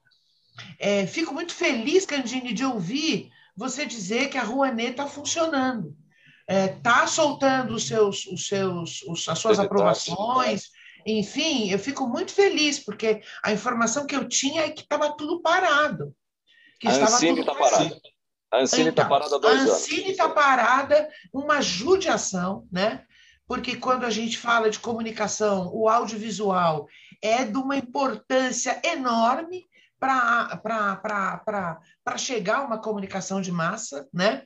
É, 0.80 1.06
fico 1.08 1.34
muito 1.34 1.54
feliz, 1.54 2.06
Candine, 2.06 2.54
de 2.54 2.66
ouvir 2.66 3.32
você 3.56 3.86
dizer 3.86 4.30
que 4.30 4.38
a 4.38 4.44
Rouanet 4.44 4.92
está 4.92 5.08
funcionando. 5.08 5.96
Está 6.48 7.04
é, 7.04 7.08
soltando 7.08 7.76
os 7.76 7.88
seus, 7.88 8.26
os 8.26 8.48
seus, 8.48 9.02
os, 9.04 9.28
as 9.28 9.38
suas 9.38 9.60
aprovações. 9.60 10.70
Enfim, 11.06 11.70
eu 11.70 11.78
fico 11.78 12.08
muito 12.08 12.32
feliz, 12.32 12.80
porque 12.80 13.22
a 13.44 13.52
informação 13.52 14.06
que 14.06 14.16
eu 14.16 14.28
tinha 14.28 14.64
é 14.64 14.70
que 14.70 14.82
estava 14.82 15.16
tudo 15.16 15.42
parado. 15.42 16.16
Que 16.80 16.88
a 16.88 16.92
Ancine 16.92 17.42
está 17.42 17.54
parada. 17.54 18.02
A 18.52 18.62
Ancine 18.62 18.90
está 18.90 19.04
então, 19.04 19.10
parada 19.10 19.36
há 19.36 19.40
dois 19.40 19.60
anos. 19.60 19.70
A 19.70 19.76
Ancine 19.76 20.12
está 20.12 20.30
parada, 20.30 21.10
uma 21.32 21.62
judiação, 21.62 22.68
né? 22.72 23.06
Porque 23.48 23.76
quando 23.76 24.06
a 24.06 24.10
gente 24.10 24.38
fala 24.38 24.70
de 24.70 24.80
comunicação, 24.80 25.70
o 25.74 25.88
audiovisual 25.88 26.88
é 27.22 27.44
de 27.44 27.58
uma 27.58 27.76
importância 27.76 28.80
enorme 28.84 29.68
para 30.00 31.82
chegar 32.18 32.58
a 32.58 32.64
uma 32.64 32.82
comunicação 32.82 33.42
de 33.42 33.52
massa, 33.52 34.08
né? 34.14 34.44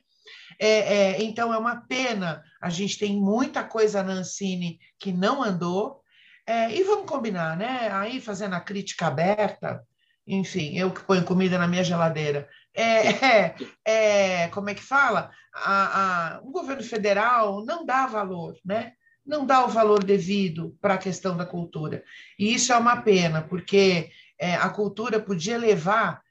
É, 0.58 0.68
é, 0.68 1.22
então 1.22 1.52
é 1.52 1.58
uma 1.58 1.82
pena, 1.86 2.42
a 2.60 2.70
gente 2.70 2.98
tem 2.98 3.20
muita 3.20 3.62
coisa 3.62 4.02
na 4.02 4.12
Ancine 4.12 4.78
que 4.98 5.12
não 5.12 5.42
andou, 5.42 6.00
é, 6.46 6.70
e 6.74 6.82
vamos 6.82 7.06
combinar, 7.06 7.56
né? 7.56 7.90
Aí 7.92 8.20
fazendo 8.20 8.54
a 8.54 8.60
crítica 8.60 9.06
aberta, 9.06 9.82
enfim, 10.26 10.76
eu 10.76 10.90
que 10.90 11.02
ponho 11.02 11.24
comida 11.24 11.58
na 11.58 11.68
minha 11.68 11.84
geladeira. 11.84 12.48
É, 12.74 13.54
é, 13.84 14.48
como 14.48 14.70
é 14.70 14.74
que 14.74 14.82
fala? 14.82 15.30
A, 15.54 16.36
a, 16.36 16.40
o 16.42 16.50
governo 16.50 16.82
federal 16.82 17.64
não 17.64 17.84
dá 17.84 18.06
valor, 18.06 18.54
né? 18.64 18.92
Não 19.24 19.46
dá 19.46 19.64
o 19.64 19.68
valor 19.68 20.04
devido 20.04 20.76
para 20.80 20.94
a 20.94 20.98
questão 20.98 21.36
da 21.36 21.46
cultura. 21.46 22.04
E 22.38 22.54
isso 22.54 22.72
é 22.72 22.76
uma 22.76 23.00
pena, 23.00 23.40
porque 23.42 24.10
é, 24.38 24.54
a 24.54 24.68
cultura 24.68 25.20
podia 25.20 25.58
levar 25.58 26.22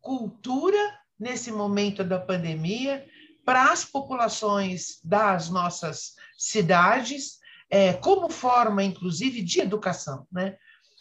cultura 0.00 0.78
nesse 1.18 1.50
momento 1.50 2.04
da 2.04 2.18
pandemia 2.18 3.06
para 3.44 3.70
as 3.72 3.84
populações 3.84 5.00
das 5.04 5.48
nossas 5.50 6.14
cidades, 6.36 7.38
é, 7.70 7.92
como 7.92 8.28
forma, 8.30 8.82
inclusive, 8.82 9.42
de 9.42 9.60
educação. 9.60 10.26
Né? 10.30 10.56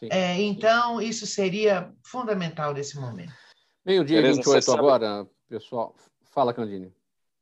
É, 0.09 0.41
então, 0.41 1.01
isso 1.01 1.25
seria 1.25 1.91
fundamental 2.05 2.73
nesse 2.73 2.99
momento. 2.99 3.33
Meio-dia 3.85 4.19
e 4.19 4.33
28 4.33 4.71
agora, 4.71 5.27
pessoal. 5.47 5.95
Fala, 6.31 6.53
Candine. 6.53 6.93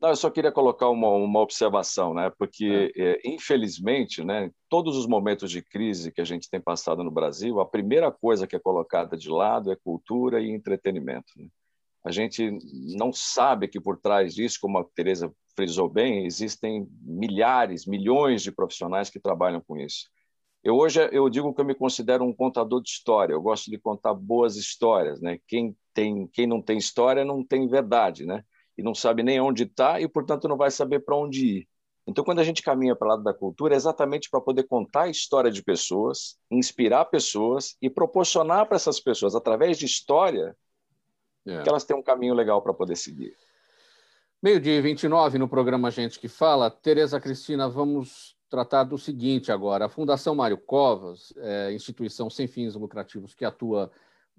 Não, 0.01 0.09
eu 0.09 0.15
só 0.15 0.31
queria 0.31 0.51
colocar 0.51 0.89
uma, 0.89 1.09
uma 1.09 1.39
observação, 1.39 2.11
né? 2.13 2.31
porque, 2.35 2.91
é. 2.95 3.11
É, 3.11 3.21
infelizmente, 3.23 4.23
né, 4.23 4.49
todos 4.67 4.97
os 4.97 5.05
momentos 5.05 5.51
de 5.51 5.61
crise 5.61 6.11
que 6.11 6.19
a 6.19 6.25
gente 6.25 6.49
tem 6.49 6.59
passado 6.59 7.03
no 7.03 7.11
Brasil, 7.11 7.59
a 7.59 7.67
primeira 7.67 8.11
coisa 8.11 8.47
que 8.47 8.55
é 8.55 8.59
colocada 8.59 9.15
de 9.15 9.29
lado 9.29 9.71
é 9.71 9.75
cultura 9.75 10.41
e 10.41 10.49
entretenimento. 10.49 11.31
Né? 11.37 11.47
A 12.03 12.11
gente 12.11 12.57
não 12.97 13.13
sabe 13.13 13.67
que 13.67 13.79
por 13.79 13.95
trás 13.95 14.33
disso, 14.33 14.57
como 14.59 14.79
a 14.79 14.83
Tereza 14.83 15.31
frisou 15.55 15.87
bem, 15.87 16.25
existem 16.25 16.87
milhares, 17.03 17.85
milhões 17.85 18.41
de 18.41 18.51
profissionais 18.51 19.11
que 19.11 19.19
trabalham 19.19 19.61
com 19.61 19.77
isso. 19.77 20.09
Eu 20.63 20.77
hoje 20.77 20.99
eu 21.11 21.29
digo 21.29 21.53
que 21.53 21.61
eu 21.61 21.65
me 21.65 21.75
considero 21.75 22.23
um 22.23 22.33
contador 22.33 22.81
de 22.81 22.89
história. 22.89 23.33
Eu 23.33 23.41
gosto 23.41 23.69
de 23.69 23.77
contar 23.77 24.13
boas 24.15 24.55
histórias, 24.55 25.21
né? 25.21 25.39
Quem 25.47 25.75
tem, 25.93 26.27
quem 26.27 26.47
não 26.47 26.61
tem 26.61 26.77
história 26.77 27.25
não 27.25 27.43
tem 27.43 27.67
verdade, 27.67 28.25
né? 28.25 28.43
E 28.81 28.83
não 28.83 28.95
sabe 28.95 29.21
nem 29.21 29.39
onde 29.39 29.63
está 29.63 30.01
e, 30.01 30.07
portanto, 30.07 30.47
não 30.47 30.57
vai 30.57 30.71
saber 30.71 31.01
para 31.01 31.15
onde 31.15 31.45
ir. 31.45 31.67
Então, 32.07 32.23
quando 32.23 32.39
a 32.39 32.43
gente 32.43 32.63
caminha 32.63 32.95
para 32.95 33.05
o 33.05 33.09
lado 33.11 33.23
da 33.23 33.33
cultura, 33.33 33.75
é 33.75 33.77
exatamente 33.77 34.27
para 34.27 34.41
poder 34.41 34.63
contar 34.63 35.03
a 35.03 35.09
história 35.09 35.51
de 35.51 35.63
pessoas, 35.63 36.35
inspirar 36.49 37.05
pessoas 37.05 37.77
e 37.79 37.89
proporcionar 37.89 38.65
para 38.65 38.75
essas 38.75 38.99
pessoas, 38.99 39.35
através 39.35 39.77
de 39.77 39.85
história, 39.85 40.57
é. 41.45 41.61
que 41.61 41.69
elas 41.69 41.83
tenham 41.83 41.99
um 41.99 42.03
caminho 42.03 42.33
legal 42.33 42.59
para 42.61 42.73
poder 42.73 42.95
seguir. 42.95 43.37
Meio-dia 44.41 44.77
e 44.77 44.81
29 44.81 45.37
no 45.37 45.47
programa 45.47 45.91
Gente 45.91 46.19
que 46.19 46.27
Fala. 46.27 46.71
Tereza 46.71 47.21
Cristina, 47.21 47.69
vamos 47.69 48.35
tratar 48.49 48.83
do 48.83 48.97
seguinte 48.97 49.51
agora. 49.51 49.85
A 49.85 49.89
Fundação 49.89 50.33
Mário 50.33 50.57
Covas, 50.57 51.31
é, 51.37 51.71
instituição 51.71 52.31
sem 52.31 52.47
fins 52.47 52.73
lucrativos 52.73 53.35
que 53.35 53.45
atua 53.45 53.91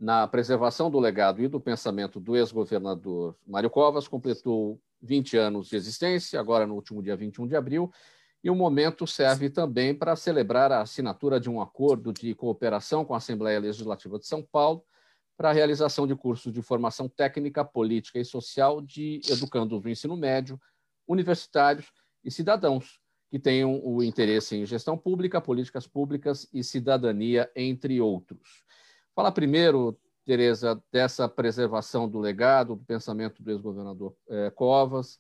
na 0.02 0.26
preservação 0.26 0.90
do 0.90 0.98
legado 0.98 1.40
e 1.40 1.46
do 1.46 1.60
pensamento 1.60 2.18
do 2.18 2.36
ex-governador 2.36 3.36
Mário 3.46 3.70
Covas, 3.70 4.08
completou 4.08 4.80
20 5.00 5.36
anos 5.36 5.68
de 5.68 5.76
existência, 5.76 6.40
agora 6.40 6.66
no 6.66 6.74
último 6.74 7.00
dia 7.00 7.16
21 7.16 7.46
de 7.46 7.54
abril, 7.54 7.88
e 8.42 8.50
o 8.50 8.54
momento 8.56 9.06
serve 9.06 9.48
também 9.48 9.94
para 9.94 10.16
celebrar 10.16 10.72
a 10.72 10.80
assinatura 10.80 11.38
de 11.38 11.48
um 11.48 11.60
acordo 11.60 12.12
de 12.12 12.34
cooperação 12.34 13.04
com 13.04 13.14
a 13.14 13.18
Assembleia 13.18 13.60
Legislativa 13.60 14.18
de 14.18 14.26
São 14.26 14.42
Paulo 14.42 14.84
para 15.36 15.50
a 15.50 15.52
realização 15.52 16.04
de 16.04 16.16
cursos 16.16 16.52
de 16.52 16.60
formação 16.62 17.08
técnica, 17.08 17.64
política 17.64 18.18
e 18.18 18.24
social 18.24 18.80
de 18.80 19.20
educandos 19.30 19.80
do 19.80 19.88
ensino 19.88 20.16
médio, 20.16 20.60
universitários 21.06 21.92
e 22.24 22.30
cidadãos 22.30 22.98
que 23.30 23.38
tenham 23.38 23.80
o 23.84 24.02
interesse 24.02 24.56
em 24.56 24.66
gestão 24.66 24.98
pública, 24.98 25.40
políticas 25.40 25.86
públicas 25.86 26.48
e 26.52 26.64
cidadania, 26.64 27.48
entre 27.54 28.00
outros. 28.00 28.64
Fala 29.14 29.31
primeiro, 29.31 29.98
Tereza, 30.25 30.83
dessa 30.90 31.29
preservação 31.29 32.09
do 32.09 32.18
legado, 32.18 32.77
do 32.77 32.85
pensamento 32.85 33.42
do 33.42 33.51
ex-governador 33.51 34.14
é, 34.29 34.51
Covas, 34.51 35.18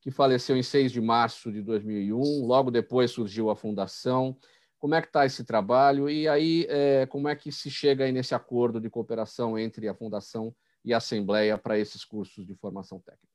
que 0.00 0.10
faleceu 0.10 0.56
em 0.56 0.62
6 0.62 0.92
de 0.92 1.00
março 1.00 1.50
de 1.50 1.60
2001. 1.60 2.46
Logo 2.46 2.70
depois 2.70 3.10
surgiu 3.10 3.50
a 3.50 3.56
fundação. 3.56 4.36
Como 4.78 4.94
é 4.94 5.00
que 5.00 5.08
está 5.08 5.26
esse 5.26 5.44
trabalho? 5.44 6.08
E 6.08 6.28
aí, 6.28 6.66
é, 6.68 7.06
como 7.06 7.28
é 7.28 7.34
que 7.34 7.50
se 7.50 7.70
chega 7.70 8.10
nesse 8.12 8.34
acordo 8.34 8.80
de 8.80 8.88
cooperação 8.88 9.58
entre 9.58 9.88
a 9.88 9.94
fundação 9.94 10.54
e 10.84 10.94
a 10.94 10.98
Assembleia 10.98 11.58
para 11.58 11.78
esses 11.78 12.04
cursos 12.04 12.46
de 12.46 12.54
formação 12.54 13.00
técnica? 13.00 13.34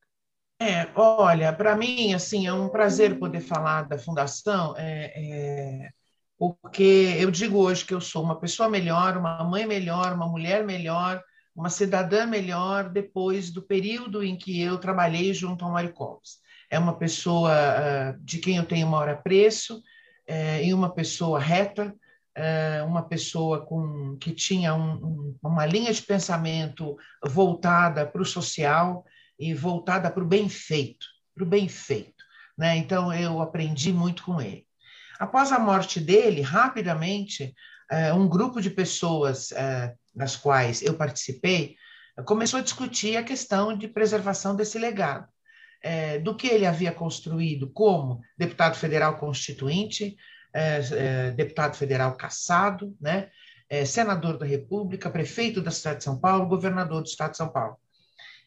É, 0.61 0.91
olha, 0.95 1.53
para 1.53 1.75
mim, 1.75 2.13
assim, 2.13 2.45
é 2.45 2.53
um 2.53 2.69
prazer 2.69 3.17
poder 3.17 3.39
falar 3.41 3.87
da 3.87 3.97
fundação. 3.97 4.75
É, 4.77 5.13
é, 5.15 5.89
porque 6.39 7.17
eu 7.19 7.29
digo 7.29 7.57
hoje 7.57 7.83
que 7.83 7.93
eu 7.93 7.99
sou 7.99 8.23
uma 8.23 8.39
pessoa 8.39 8.69
melhor, 8.69 9.17
uma 9.17 9.43
mãe 9.43 9.67
melhor, 9.67 10.13
uma 10.13 10.25
mulher 10.25 10.65
melhor, 10.65 11.21
uma 11.53 11.69
cidadã 11.69 12.25
melhor 12.25 12.89
depois 12.89 13.51
do 13.51 13.61
período 13.61 14.23
em 14.23 14.37
que 14.37 14.61
eu 14.61 14.77
trabalhei 14.77 15.33
junto 15.33 15.65
ao 15.65 15.71
Mário 15.71 15.91
Covas. 15.91 16.39
É 16.71 16.79
uma 16.79 16.97
pessoa 16.97 17.51
uh, 17.51 18.23
de 18.23 18.37
quem 18.37 18.55
eu 18.55 18.63
tenho 18.63 18.87
maior 18.87 19.09
apreço, 19.09 19.79
uh, 19.79 20.63
e 20.63 20.73
uma 20.73 20.89
pessoa 20.89 21.41
reta, 21.41 21.93
uh, 22.37 22.85
uma 22.85 23.03
pessoa 23.03 23.65
com, 23.65 24.15
que 24.17 24.31
tinha 24.31 24.73
um, 24.73 24.93
um, 24.93 25.35
uma 25.43 25.65
linha 25.65 25.91
de 25.91 26.01
pensamento 26.01 26.95
voltada 27.25 28.05
para 28.05 28.21
o 28.21 28.25
social 28.25 29.03
e 29.37 29.53
voltada 29.53 30.09
para 30.09 30.23
o 30.23 30.27
bem 30.27 30.47
feito, 30.47 31.05
para 31.35 31.43
o 31.43 31.47
bem 31.47 31.67
feito. 31.67 32.23
Né? 32.57 32.77
Então, 32.77 33.11
eu 33.13 33.41
aprendi 33.41 33.91
muito 33.91 34.23
com 34.23 34.39
ele. 34.39 34.68
Após 35.19 35.51
a 35.51 35.59
morte 35.59 35.99
dele, 35.99 36.41
rapidamente, 36.41 37.53
um 38.15 38.27
grupo 38.27 38.61
de 38.61 38.69
pessoas 38.69 39.49
das 40.15 40.35
quais 40.35 40.81
eu 40.81 40.93
participei 40.93 41.75
começou 42.25 42.59
a 42.59 42.63
discutir 42.63 43.17
a 43.17 43.23
questão 43.23 43.77
de 43.77 43.87
preservação 43.87 44.55
desse 44.55 44.77
legado. 44.77 45.27
É, 45.81 46.19
do 46.19 46.35
que 46.35 46.47
ele 46.47 46.65
havia 46.65 46.91
construído 46.91 47.71
como 47.71 48.19
deputado 48.37 48.75
federal 48.75 49.17
constituinte, 49.17 50.17
é, 50.53 50.81
é, 50.91 51.31
deputado 51.31 51.77
federal 51.77 52.17
cassado, 52.17 52.95
né, 52.99 53.29
é, 53.69 53.85
senador 53.85 54.37
da 54.37 54.45
República, 54.45 55.09
prefeito 55.09 55.61
da 55.61 55.71
cidade 55.71 55.99
de 55.99 56.03
São 56.03 56.19
Paulo, 56.19 56.47
governador 56.47 57.01
do 57.01 57.07
estado 57.07 57.31
de 57.31 57.37
São 57.37 57.49
Paulo. 57.49 57.77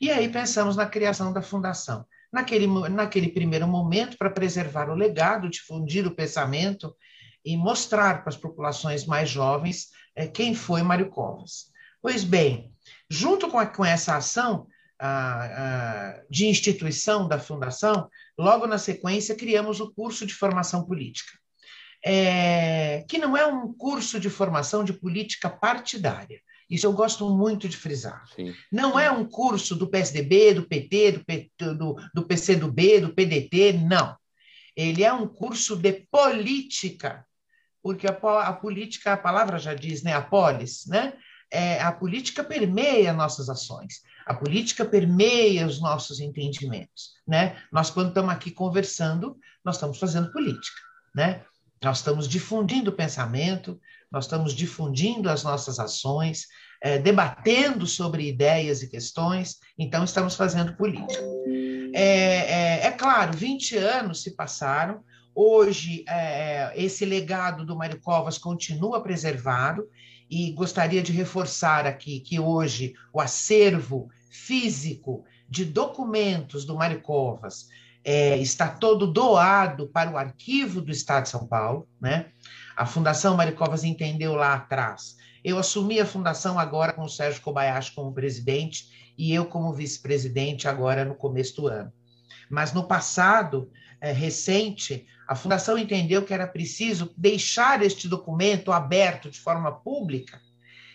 E 0.00 0.10
aí 0.10 0.28
pensamos 0.28 0.76
na 0.76 0.84
criação 0.84 1.32
da 1.32 1.40
fundação. 1.40 2.04
Naquele, 2.32 2.66
naquele 2.88 3.28
primeiro 3.28 3.68
momento, 3.68 4.16
para 4.16 4.30
preservar 4.30 4.88
o 4.88 4.94
legado, 4.94 5.50
difundir 5.50 6.06
o 6.06 6.14
pensamento 6.14 6.96
e 7.44 7.56
mostrar 7.56 8.22
para 8.22 8.30
as 8.30 8.36
populações 8.36 9.04
mais 9.04 9.28
jovens 9.28 9.88
é, 10.14 10.26
quem 10.26 10.54
foi 10.54 10.82
Mário 10.82 11.10
Covas. 11.10 11.70
Pois 12.00 12.24
bem, 12.24 12.72
junto 13.10 13.48
com, 13.48 13.58
a, 13.58 13.66
com 13.66 13.84
essa 13.84 14.16
ação 14.16 14.66
a, 14.98 15.44
a, 15.44 16.22
de 16.30 16.46
instituição 16.46 17.28
da 17.28 17.38
Fundação, 17.38 18.08
logo 18.38 18.66
na 18.66 18.78
sequência 18.78 19.34
criamos 19.34 19.80
o 19.80 19.92
curso 19.92 20.24
de 20.24 20.32
formação 20.32 20.84
política, 20.84 21.32
é, 22.04 23.04
que 23.08 23.18
não 23.18 23.36
é 23.36 23.46
um 23.46 23.72
curso 23.72 24.18
de 24.18 24.30
formação 24.30 24.84
de 24.84 24.92
política 24.92 25.50
partidária. 25.50 26.40
Isso 26.74 26.86
eu 26.86 26.92
gosto 26.92 27.28
muito 27.28 27.68
de 27.68 27.76
frisar. 27.76 28.24
Sim. 28.34 28.54
Não 28.70 28.98
é 28.98 29.10
um 29.10 29.24
curso 29.24 29.76
do 29.76 29.86
PSDB, 29.86 30.54
do 30.54 30.66
PT, 30.66 31.12
do, 31.12 31.24
P, 31.24 31.50
do, 31.58 31.96
do 32.14 32.22
PCdoB, 32.24 33.00
do 33.00 33.14
PDT, 33.14 33.74
não. 33.74 34.16
Ele 34.74 35.04
é 35.04 35.12
um 35.12 35.28
curso 35.28 35.76
de 35.76 36.06
política 36.10 37.24
porque 37.82 38.06
a, 38.06 38.12
a, 38.12 38.52
política, 38.52 39.14
a 39.14 39.16
palavra 39.16 39.58
já 39.58 39.74
diz, 39.74 40.02
né, 40.02 40.14
a 40.14 40.22
polis, 40.22 40.86
né? 40.86 41.14
É, 41.50 41.82
a 41.82 41.92
política 41.92 42.42
permeia 42.42 43.12
nossas 43.12 43.50
ações, 43.50 44.00
a 44.24 44.32
política 44.32 44.86
permeia 44.86 45.66
os 45.66 45.82
nossos 45.82 46.18
entendimentos, 46.18 47.10
né? 47.26 47.60
Nós, 47.70 47.90
quando 47.90 48.08
estamos 48.08 48.30
aqui 48.30 48.50
conversando, 48.50 49.36
nós 49.62 49.76
estamos 49.76 49.98
fazendo 49.98 50.32
política, 50.32 50.80
né? 51.14 51.44
Nós 51.82 51.98
estamos 51.98 52.26
difundindo 52.26 52.90
o 52.90 52.94
pensamento, 52.94 53.78
nós 54.12 54.24
estamos 54.24 54.52
difundindo 54.54 55.30
as 55.30 55.42
nossas 55.42 55.78
ações, 55.78 56.46
é, 56.82 56.98
debatendo 56.98 57.86
sobre 57.86 58.28
ideias 58.28 58.82
e 58.82 58.88
questões, 58.88 59.56
então 59.78 60.04
estamos 60.04 60.34
fazendo 60.34 60.76
política. 60.76 61.22
É, 61.94 62.02
é, 62.04 62.86
é 62.86 62.90
claro, 62.90 63.36
20 63.36 63.76
anos 63.76 64.22
se 64.22 64.36
passaram, 64.36 65.02
Hoje, 65.34 66.04
é, 66.06 66.72
esse 66.76 67.06
legado 67.06 67.64
do 67.64 67.74
Mário 67.74 67.98
Covas 68.00 68.36
continua 68.36 69.02
preservado 69.02 69.88
e 70.30 70.52
gostaria 70.52 71.02
de 71.02 71.10
reforçar 71.10 71.86
aqui 71.86 72.20
que 72.20 72.38
hoje 72.38 72.92
o 73.12 73.20
acervo 73.20 74.10
físico 74.30 75.24
de 75.48 75.64
documentos 75.64 76.66
do 76.66 76.76
Mário 76.76 77.00
Covas 77.00 77.68
é, 78.04 78.36
está 78.38 78.68
todo 78.68 79.06
doado 79.06 79.88
para 79.88 80.10
o 80.10 80.18
arquivo 80.18 80.82
do 80.82 80.90
Estado 80.90 81.24
de 81.24 81.30
São 81.30 81.46
Paulo, 81.46 81.88
né? 82.00 82.26
A 82.76 82.86
Fundação 82.86 83.36
Mário 83.36 83.54
Covas 83.54 83.84
entendeu 83.84 84.34
lá 84.34 84.54
atrás. 84.54 85.16
Eu 85.44 85.58
assumi 85.58 86.00
a 86.00 86.06
fundação 86.06 86.58
agora 86.58 86.92
com 86.92 87.02
o 87.02 87.08
Sérgio 87.08 87.42
Kobayashi 87.42 87.92
como 87.92 88.12
presidente 88.12 89.12
e 89.18 89.34
eu 89.34 89.46
como 89.46 89.72
vice-presidente 89.72 90.68
agora 90.68 91.04
no 91.04 91.14
começo 91.14 91.56
do 91.56 91.68
ano. 91.68 91.92
Mas 92.48 92.72
no 92.72 92.84
passado 92.84 93.70
é, 94.00 94.12
recente, 94.12 95.06
a 95.26 95.34
Fundação 95.34 95.78
entendeu 95.78 96.22
que 96.22 96.34
era 96.34 96.46
preciso 96.46 97.12
deixar 97.16 97.82
este 97.82 98.08
documento 98.08 98.72
aberto 98.72 99.30
de 99.30 99.40
forma 99.40 99.72
pública 99.72 100.40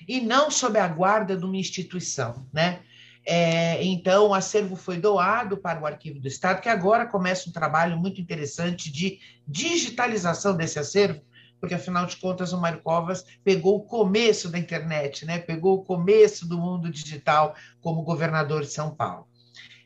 e 0.07 0.21
não 0.21 0.49
sob 0.49 0.79
a 0.79 0.87
guarda 0.87 1.35
de 1.35 1.43
uma 1.43 1.57
instituição, 1.57 2.47
né? 2.53 2.81
É, 3.29 3.83
então, 3.83 4.27
o 4.27 4.33
acervo 4.33 4.77
foi 4.77 4.97
doado 4.97 5.57
para 5.57 5.81
o 5.81 5.85
Arquivo 5.85 6.17
do 6.17 6.29
Estado, 6.29 6.61
que 6.61 6.69
agora 6.69 7.05
começa 7.05 7.49
um 7.49 7.51
trabalho 7.51 7.97
muito 7.97 8.21
interessante 8.21 8.89
de 8.89 9.19
digitalização 9.45 10.55
desse 10.55 10.79
acervo, 10.79 11.19
porque, 11.59 11.75
afinal 11.75 12.05
de 12.05 12.17
contas, 12.17 12.53
o 12.53 12.61
Mário 12.61 12.81
Covas 12.81 13.25
pegou 13.43 13.77
o 13.77 13.83
começo 13.83 14.49
da 14.49 14.57
internet, 14.57 15.25
né? 15.25 15.39
pegou 15.39 15.75
o 15.75 15.83
começo 15.83 16.47
do 16.47 16.57
mundo 16.57 16.89
digital 16.89 17.55
como 17.81 18.03
governador 18.03 18.61
de 18.61 18.71
São 18.71 18.93
Paulo. 18.93 19.27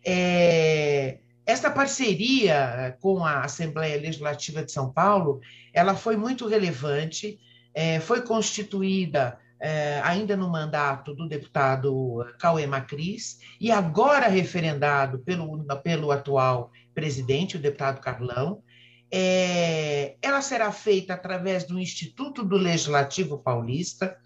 É, 0.06 1.20
esta 1.46 1.70
parceria 1.70 2.54
eh, 2.54 2.92
com 3.02 3.26
a 3.26 3.44
Assembleia 3.44 4.00
Legislativa 4.00 4.64
de 4.64 4.72
São 4.72 4.92
Paulo, 4.92 5.42
ela 5.74 5.96
foi 5.96 6.16
muito 6.16 6.48
relevante, 6.48 7.40
é, 7.74 8.00
foi 8.00 8.22
constituída 8.22 9.38
é, 9.60 10.02
ainda 10.04 10.36
no 10.36 10.50
mandato 10.50 11.14
do 11.14 11.28
deputado 11.28 12.26
Cauê 12.40 12.66
Macris 12.66 13.40
e 13.60 13.72
agora 13.72 14.28
referendado 14.28 15.20
pelo, 15.20 15.64
pelo 15.84 16.12
atual 16.12 16.72
presidente, 16.94 17.58
o 17.58 17.62
deputado 17.62 18.02
Carlão. 18.02 18.64
É, 19.12 20.16
ela 20.22 20.42
será 20.42 20.72
feita 20.72 21.14
através 21.14 21.66
do 21.66 21.80
Instituto 21.80 22.44
do 22.44 22.56
Legislativo 22.56 23.38
Paulista 23.38 24.18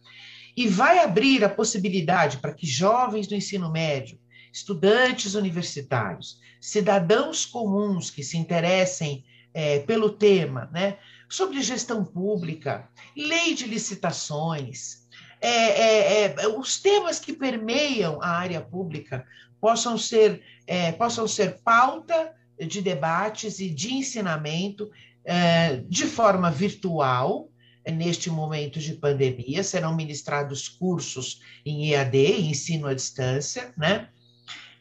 e 0.56 0.67
vai 0.67 1.00
abrir 1.00 1.43
a 1.43 1.50
possibilidade 1.50 2.38
para 2.38 2.54
que 2.54 2.67
jovens 2.67 3.28
do 3.28 3.36
ensino 3.36 3.71
médio, 3.71 4.19
estudantes 4.54 5.34
universitários, 5.34 6.39
cidadãos 6.62 7.45
comuns 7.45 8.10
que 8.10 8.24
se 8.24 8.38
interessem 8.38 9.26
é, 9.54 9.80
pelo 9.80 10.12
tema, 10.12 10.69
né, 10.71 10.98
sobre 11.28 11.62
gestão 11.62 12.06
pública, 12.06 12.88
lei 13.17 13.54
de 13.54 13.65
licitações, 13.65 15.06
é, 15.41 15.50
é, 15.50 16.36
é 16.38 16.48
os 16.48 16.80
temas 16.80 17.19
que 17.19 17.34
permeiam 17.34 18.21
a 18.21 18.30
área 18.30 18.62
pública 18.62 19.26
possam 19.60 19.98
ser, 19.98 20.41
é, 20.67 20.91
possam 20.91 21.28
ser 21.28 21.60
pauta 21.63 22.34
de 22.60 22.82
debates 22.82 23.60
e 23.60 23.70
de 23.70 23.94
ensinamento 23.94 24.89
é, 25.24 25.78
de 25.88 26.06
forma 26.06 26.52
virtual, 26.52 27.50
neste 27.91 28.30
momento 28.30 28.80
de 28.80 28.94
pandemia, 28.94 29.63
serão 29.63 29.96
ministrados 29.96 30.68
cursos 30.68 31.41
em 31.65 31.91
EAD, 31.91 32.41
ensino 32.41 32.88
à 32.88 32.94
distância, 32.94 33.74
né? 33.78 34.10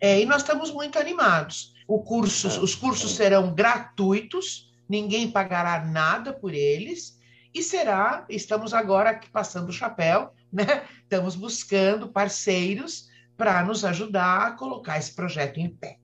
É, 0.00 0.20
e 0.20 0.26
nós 0.26 0.42
estamos 0.42 0.70
muito 0.70 0.98
animados. 0.98 1.74
Curso, 1.86 2.48
os 2.62 2.74
cursos 2.74 3.14
serão 3.14 3.54
gratuitos, 3.54 4.72
ninguém 4.88 5.30
pagará 5.30 5.84
nada 5.84 6.32
por 6.32 6.54
eles, 6.54 7.18
e 7.52 7.62
será, 7.62 8.24
estamos 8.28 8.74
agora 8.74 9.10
aqui 9.10 9.28
passando 9.30 9.68
o 9.68 9.72
chapéu, 9.72 10.32
né? 10.52 10.84
Estamos 11.02 11.36
buscando 11.36 12.08
parceiros 12.08 13.08
para 13.36 13.62
nos 13.64 13.84
ajudar 13.84 14.46
a 14.46 14.50
colocar 14.52 14.98
esse 14.98 15.14
projeto 15.14 15.58
em 15.58 15.68
pé. 15.68 15.98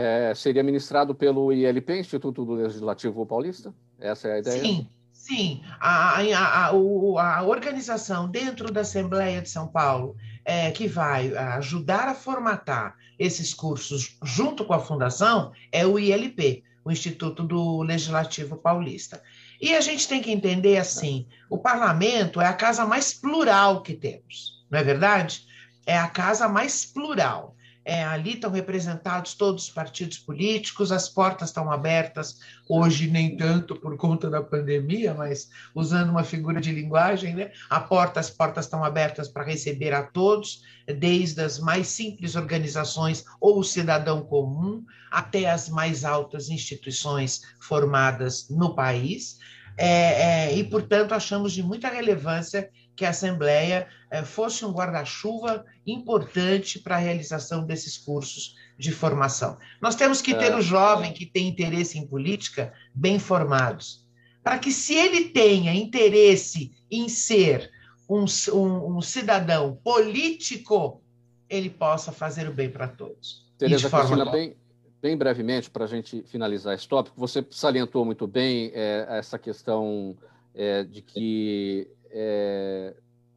É, 0.00 0.32
seria 0.32 0.62
ministrado 0.62 1.12
pelo 1.12 1.52
ILP, 1.52 1.98
Instituto 1.98 2.44
do 2.44 2.52
Legislativo 2.52 3.26
Paulista? 3.26 3.74
Essa 3.98 4.28
é 4.28 4.32
a 4.34 4.38
ideia? 4.38 4.60
Sim, 4.60 4.88
sim. 5.12 5.60
A, 5.80 6.20
a, 6.20 6.66
a, 6.68 7.38
a 7.38 7.42
organização 7.42 8.28
dentro 8.28 8.70
da 8.70 8.82
Assembleia 8.82 9.42
de 9.42 9.50
São 9.50 9.66
Paulo 9.66 10.14
é, 10.44 10.70
que 10.70 10.86
vai 10.86 11.36
ajudar 11.36 12.06
a 12.06 12.14
formatar 12.14 12.94
esses 13.18 13.52
cursos 13.52 14.16
junto 14.22 14.64
com 14.64 14.72
a 14.72 14.78
fundação 14.78 15.50
é 15.72 15.84
o 15.84 15.98
ILP, 15.98 16.62
o 16.84 16.92
Instituto 16.92 17.42
do 17.42 17.82
Legislativo 17.82 18.54
Paulista. 18.56 19.20
E 19.60 19.74
a 19.74 19.80
gente 19.80 20.06
tem 20.06 20.22
que 20.22 20.30
entender 20.30 20.76
assim: 20.76 21.26
o 21.50 21.58
parlamento 21.58 22.40
é 22.40 22.46
a 22.46 22.52
casa 22.52 22.86
mais 22.86 23.12
plural 23.12 23.82
que 23.82 23.94
temos, 23.94 24.64
não 24.70 24.78
é 24.78 24.84
verdade? 24.84 25.44
É 25.84 25.98
a 25.98 26.06
casa 26.06 26.46
mais 26.46 26.86
plural. 26.86 27.56
É, 27.90 28.04
ali 28.04 28.34
estão 28.34 28.50
representados 28.50 29.32
todos 29.32 29.64
os 29.64 29.70
partidos 29.70 30.18
políticos, 30.18 30.92
as 30.92 31.08
portas 31.08 31.48
estão 31.48 31.72
abertas, 31.72 32.38
hoje 32.68 33.08
nem 33.08 33.34
tanto 33.34 33.74
por 33.74 33.96
conta 33.96 34.28
da 34.28 34.42
pandemia, 34.42 35.14
mas 35.14 35.48
usando 35.74 36.10
uma 36.10 36.22
figura 36.22 36.60
de 36.60 36.70
linguagem, 36.70 37.34
né? 37.34 37.50
A 37.70 37.80
porta, 37.80 38.20
as 38.20 38.28
portas 38.28 38.66
estão 38.66 38.84
abertas 38.84 39.26
para 39.26 39.42
receber 39.42 39.94
a 39.94 40.02
todos, 40.02 40.60
desde 40.98 41.40
as 41.40 41.58
mais 41.58 41.86
simples 41.86 42.36
organizações 42.36 43.24
ou 43.40 43.58
o 43.58 43.64
cidadão 43.64 44.20
comum, 44.20 44.84
até 45.10 45.48
as 45.48 45.70
mais 45.70 46.04
altas 46.04 46.50
instituições 46.50 47.40
formadas 47.58 48.50
no 48.50 48.74
país. 48.74 49.38
É, 49.78 50.50
é, 50.50 50.54
e, 50.54 50.62
portanto, 50.62 51.12
achamos 51.12 51.54
de 51.54 51.62
muita 51.62 51.88
relevância 51.88 52.68
que 52.98 53.04
a 53.04 53.10
Assembleia 53.10 53.86
eh, 54.10 54.24
fosse 54.24 54.64
um 54.64 54.72
guarda-chuva 54.72 55.64
importante 55.86 56.80
para 56.80 56.96
a 56.96 56.98
realização 56.98 57.64
desses 57.64 57.96
cursos 57.96 58.56
de 58.76 58.90
formação. 58.90 59.56
Nós 59.80 59.94
temos 59.94 60.20
que 60.20 60.34
ter 60.34 60.50
é. 60.50 60.56
o 60.56 60.60
jovem 60.60 61.12
que 61.12 61.24
tem 61.24 61.46
interesse 61.46 61.96
em 61.96 62.04
política 62.04 62.72
bem 62.92 63.20
formados, 63.20 64.04
para 64.42 64.58
que, 64.58 64.72
se 64.72 64.94
ele 64.94 65.28
tenha 65.28 65.72
interesse 65.72 66.72
em 66.90 67.08
ser 67.08 67.70
um, 68.10 68.24
um, 68.52 68.96
um 68.96 69.00
cidadão 69.00 69.78
político, 69.84 71.00
ele 71.48 71.70
possa 71.70 72.10
fazer 72.10 72.48
o 72.48 72.52
bem 72.52 72.68
para 72.68 72.88
todos. 72.88 73.46
Tereza 73.56 73.88
Cristina, 73.88 74.28
bem, 74.28 74.56
bem 75.00 75.16
brevemente, 75.16 75.70
para 75.70 75.84
a 75.84 75.88
gente 75.88 76.24
finalizar 76.24 76.74
esse 76.74 76.88
tópico, 76.88 77.14
você 77.16 77.46
salientou 77.48 78.04
muito 78.04 78.26
bem 78.26 78.72
é, 78.74 79.06
essa 79.08 79.38
questão 79.38 80.16
é, 80.52 80.82
de 80.82 81.00
que 81.00 81.88
é, 82.10 82.94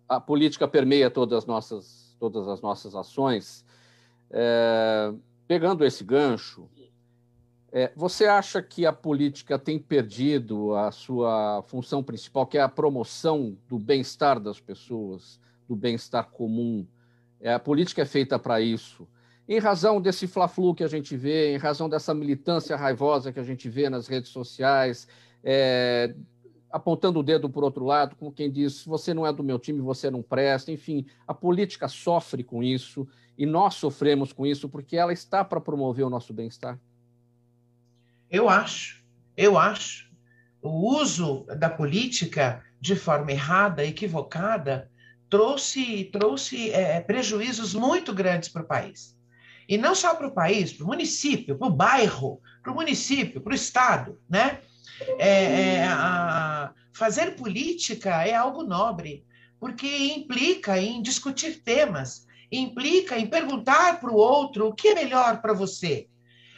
a 0.07 0.19
política 0.19 0.67
permeia 0.67 1.09
todas 1.09 1.39
as 1.39 1.45
nossas, 1.45 2.15
todas 2.19 2.47
as 2.47 2.61
nossas 2.61 2.95
ações. 2.95 3.65
É, 4.29 5.13
pegando 5.47 5.85
esse 5.85 6.03
gancho, 6.03 6.69
é, 7.71 7.91
você 7.95 8.25
acha 8.25 8.61
que 8.61 8.85
a 8.85 8.91
política 8.91 9.57
tem 9.57 9.79
perdido 9.79 10.75
a 10.75 10.91
sua 10.91 11.63
função 11.67 12.03
principal, 12.03 12.45
que 12.45 12.57
é 12.57 12.61
a 12.61 12.67
promoção 12.67 13.57
do 13.69 13.79
bem-estar 13.79 14.39
das 14.39 14.59
pessoas, 14.59 15.39
do 15.67 15.75
bem-estar 15.75 16.29
comum? 16.29 16.85
É, 17.39 17.53
a 17.53 17.59
política 17.59 18.01
é 18.01 18.05
feita 18.05 18.37
para 18.37 18.59
isso. 18.59 19.07
Em 19.47 19.57
razão 19.57 20.01
desse 20.01 20.27
fla-flu 20.27 20.75
que 20.75 20.83
a 20.83 20.87
gente 20.87 21.15
vê, 21.15 21.53
em 21.53 21.57
razão 21.57 21.89
dessa 21.89 22.13
militância 22.13 22.75
raivosa 22.75 23.31
que 23.31 23.39
a 23.39 23.43
gente 23.43 23.69
vê 23.69 23.89
nas 23.89 24.07
redes 24.07 24.31
sociais, 24.31 25.07
é, 25.43 26.13
apontando 26.71 27.19
o 27.19 27.23
dedo 27.23 27.49
para 27.49 27.61
o 27.61 27.65
outro 27.65 27.85
lado, 27.85 28.15
como 28.15 28.31
quem 28.31 28.51
diz: 28.51 28.85
você 28.85 29.13
não 29.13 29.25
é 29.25 29.33
do 29.33 29.43
meu 29.43 29.59
time, 29.59 29.79
você 29.81 30.09
não 30.09 30.21
presta. 30.21 30.71
Enfim, 30.71 31.05
a 31.27 31.33
política 31.33 31.87
sofre 31.87 32.43
com 32.43 32.63
isso 32.63 33.07
e 33.37 33.45
nós 33.45 33.75
sofremos 33.75 34.31
com 34.31 34.45
isso 34.45 34.69
porque 34.69 34.97
ela 34.97 35.13
está 35.13 35.43
para 35.43 35.61
promover 35.61 36.05
o 36.05 36.09
nosso 36.09 36.33
bem-estar. 36.33 36.79
Eu 38.29 38.47
acho, 38.49 39.03
eu 39.35 39.57
acho. 39.57 40.09
O 40.61 40.95
uso 40.95 41.45
da 41.57 41.69
política 41.69 42.63
de 42.79 42.95
forma 42.95 43.31
errada, 43.31 43.85
equivocada, 43.85 44.89
trouxe, 45.29 46.05
trouxe 46.05 46.71
é, 46.71 46.99
prejuízos 46.99 47.73
muito 47.73 48.13
grandes 48.13 48.49
para 48.49 48.63
o 48.63 48.67
país. 48.67 49.17
E 49.67 49.77
não 49.77 49.95
só 49.95 50.15
para 50.15 50.27
o 50.27 50.31
país, 50.31 50.73
para 50.73 50.83
o 50.83 50.87
município, 50.87 51.57
para 51.57 51.67
o 51.67 51.71
bairro, 51.71 52.41
para 52.61 52.71
o 52.71 52.75
município, 52.75 53.39
para 53.39 53.51
o 53.51 53.55
Estado, 53.55 54.19
né? 54.29 54.59
É, 55.17 55.43
é, 55.43 55.87
a, 55.87 56.73
fazer 56.93 57.35
política 57.35 58.25
é 58.25 58.33
algo 58.33 58.63
nobre, 58.63 59.25
porque 59.59 59.87
implica 60.13 60.79
em 60.79 61.01
discutir 61.01 61.61
temas, 61.63 62.25
implica 62.51 63.17
em 63.17 63.27
perguntar 63.27 63.99
para 63.99 64.11
o 64.11 64.15
outro 64.15 64.67
o 64.67 64.73
que 64.73 64.89
é 64.89 64.95
melhor 64.95 65.41
para 65.41 65.53
você, 65.53 66.07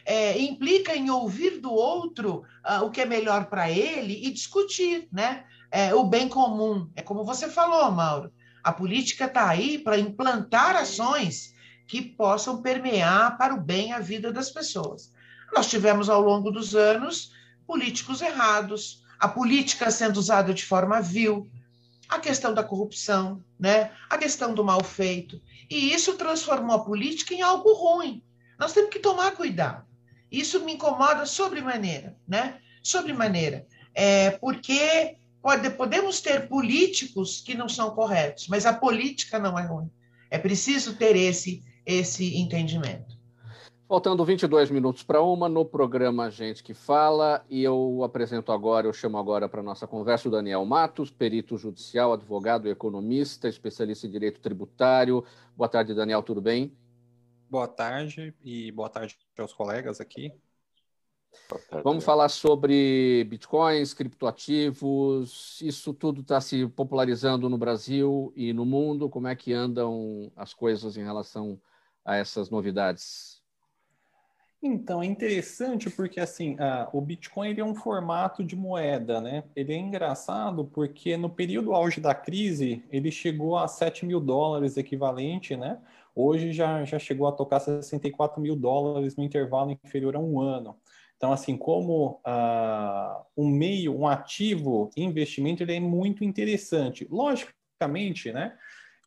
é, 0.06 0.38
implica 0.38 0.96
em 0.96 1.10
ouvir 1.10 1.60
do 1.60 1.72
outro 1.72 2.44
uh, 2.66 2.84
o 2.84 2.92
que 2.92 3.02
é 3.02 3.06
melhor 3.06 3.46
para 3.46 3.70
ele 3.70 4.26
e 4.26 4.32
discutir 4.32 5.08
né? 5.12 5.46
É, 5.72 5.96
o 5.96 6.04
bem 6.04 6.28
comum. 6.28 6.90
É 6.96 7.02
como 7.02 7.24
você 7.24 7.50
falou, 7.50 7.90
Mauro, 7.90 8.32
a 8.64 8.72
política 8.72 9.26
está 9.26 9.50
aí 9.50 9.80
para 9.80 9.98
implantar 9.98 10.76
ações 10.76 11.54
que 11.88 12.02
possam 12.02 12.62
permear 12.62 13.38
para 13.38 13.56
o 13.56 13.62
bem 13.62 13.92
a 13.92 14.00
vida 14.00 14.32
das 14.32 14.52
pessoas. 14.52 15.12
Nós 15.56 15.70
tivemos 15.70 16.10
ao 16.10 16.22
longo 16.22 16.52
dos 16.52 16.76
anos 16.76 17.33
políticos 17.66 18.22
errados, 18.22 19.04
a 19.20 19.28
política 19.28 19.90
sendo 19.90 20.18
usada 20.18 20.54
de 20.54 20.66
forma 20.66 21.02
vil, 21.02 21.50
a 22.10 22.20
questão 22.20 22.54
da 22.54 22.64
corrupção, 22.64 23.44
né? 23.60 23.92
a 24.10 24.18
questão 24.18 24.54
do 24.54 24.64
mal 24.64 24.84
feito. 24.84 25.42
E 25.70 25.94
isso 25.94 26.14
transformou 26.14 26.76
a 26.76 26.84
política 26.84 27.34
em 27.34 27.42
algo 27.42 27.74
ruim. 27.74 28.24
Nós 28.60 28.74
temos 28.74 28.90
que 28.90 29.00
tomar 29.00 29.32
cuidado. 29.32 29.86
Isso 30.32 30.64
me 30.64 30.74
incomoda 30.74 31.26
sobremaneira, 31.26 32.18
né? 32.28 32.60
Sobremaneira. 32.82 33.68
É, 33.94 34.32
porque 34.32 35.18
pode, 35.42 35.70
podemos 35.72 36.22
ter 36.22 36.48
políticos 36.48 37.42
que 37.42 37.56
não 37.56 37.70
são 37.70 37.92
corretos, 37.92 38.48
mas 38.48 38.66
a 38.66 38.74
política 38.74 39.38
não 39.38 39.58
é 39.58 39.66
ruim. 39.66 39.90
É 40.30 40.40
preciso 40.40 40.96
ter 40.96 41.16
esse, 41.16 41.64
esse 41.86 42.36
entendimento. 42.38 43.13
Faltando 43.86 44.24
22 44.24 44.72
minutos 44.72 45.04
para 45.04 45.22
uma, 45.22 45.50
no 45.50 45.66
programa 45.66 46.32
Gente 46.32 46.64
que 46.64 46.74
Fala, 46.74 47.46
e 47.50 47.62
eu 47.62 48.02
apresento 48.04 48.52
agora, 48.52 48.88
eu 48.88 48.94
chamo 48.94 49.18
agora 49.18 49.50
para 49.50 49.60
a 49.60 49.64
nossa 49.64 49.86
conversa 49.86 50.30
o 50.30 50.32
Daniel 50.32 50.66
Matos, 50.66 51.12
perito 51.12 51.58
judicial, 51.58 52.14
advogado 52.14 52.68
e 52.68 52.72
economista, 52.72 53.48
especialista 53.50 54.08
em 54.08 54.10
direito 54.10 54.40
tributário. 54.40 55.24
Boa 55.56 55.68
tarde, 55.68 55.94
Daniel, 55.94 56.24
tudo 56.24 56.42
bem? 56.42 56.76
Boa 57.50 57.68
tarde 57.68 58.34
e 58.42 58.72
boa 58.72 58.90
tarde 58.90 59.18
aos 59.38 59.54
colegas 59.54 60.00
aqui. 60.00 60.34
Tarde, 61.50 61.84
Vamos 61.84 62.06
falar 62.06 62.30
sobre 62.30 63.26
bitcoins, 63.26 63.94
criptoativos, 63.94 65.60
isso 65.62 65.94
tudo 65.94 66.22
está 66.22 66.40
se 66.40 66.66
popularizando 66.68 67.50
no 67.50 67.58
Brasil 67.58 68.32
e 68.34 68.54
no 68.54 68.66
mundo. 68.66 69.10
Como 69.10 69.28
é 69.28 69.36
que 69.36 69.52
andam 69.52 70.32
as 70.38 70.54
coisas 70.54 70.96
em 70.96 71.04
relação 71.04 71.60
a 72.06 72.16
essas 72.16 72.50
novidades? 72.50 73.43
Então, 74.66 75.04
é 75.04 75.06
interessante 75.06 75.90
porque, 75.90 76.22
assim, 76.22 76.56
o 76.94 77.02
Bitcoin 77.02 77.50
ele 77.50 77.60
é 77.60 77.66
um 77.66 77.76
formato 77.76 78.42
de 78.42 78.56
moeda, 78.56 79.20
né? 79.20 79.44
Ele 79.54 79.74
é 79.74 79.78
engraçado 79.78 80.64
porque 80.64 81.18
no 81.18 81.30
período 81.30 81.74
auge 81.74 82.00
da 82.00 82.16
crise, 82.16 82.82
ele 82.90 83.12
chegou 83.12 83.58
a 83.58 83.68
7 83.68 84.06
mil 84.06 84.22
dólares 84.22 84.78
equivalente, 84.78 85.58
né? 85.58 85.82
Hoje 86.16 86.54
já, 86.54 86.86
já 86.86 86.98
chegou 86.98 87.28
a 87.28 87.34
tocar 87.34 87.60
64 87.60 88.40
mil 88.42 88.56
dólares 88.56 89.18
no 89.18 89.24
intervalo 89.26 89.70
inferior 89.70 90.16
a 90.16 90.20
um 90.20 90.40
ano. 90.40 90.78
Então, 91.18 91.34
assim, 91.34 91.58
como 91.58 92.22
uh, 92.26 93.26
um 93.36 93.50
meio, 93.50 93.94
um 93.94 94.08
ativo 94.08 94.90
investimento, 94.96 95.62
ele 95.62 95.76
é 95.76 95.80
muito 95.82 96.24
interessante. 96.24 97.06
Logicamente, 97.12 98.32
né? 98.32 98.58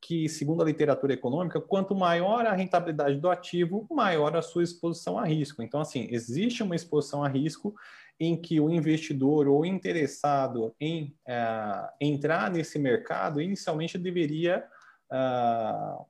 Que, 0.01 0.29
segundo 0.29 0.63
a 0.63 0.65
literatura 0.65 1.15
econômica, 1.15 1.61
quanto 1.61 1.95
maior 1.95 2.47
a 2.47 2.53
rentabilidade 2.53 3.19
do 3.19 3.31
ativo, 3.31 3.87
maior 3.91 4.37
a 4.37 4.43
sua 4.43 4.63
exposição 4.63 5.19
a 5.19 5.25
risco. 5.25 5.63
Então, 5.63 5.81
assim, 5.81 6.07
existe 6.11 6.63
uma 6.63 6.77
exposição 6.77 7.25
a 7.25 7.29
risco 7.29 7.75
em 8.19 8.41
que 8.41 8.59
o 8.61 8.71
investidor 8.71 9.47
ou 9.47 9.65
interessado 9.65 10.75
em 10.81 11.15
uh, 11.29 11.89
entrar 12.01 12.51
nesse 12.51 12.79
mercado 12.79 13.41
inicialmente 13.41 13.99
deveria 13.99 14.65
uh, 15.13 16.05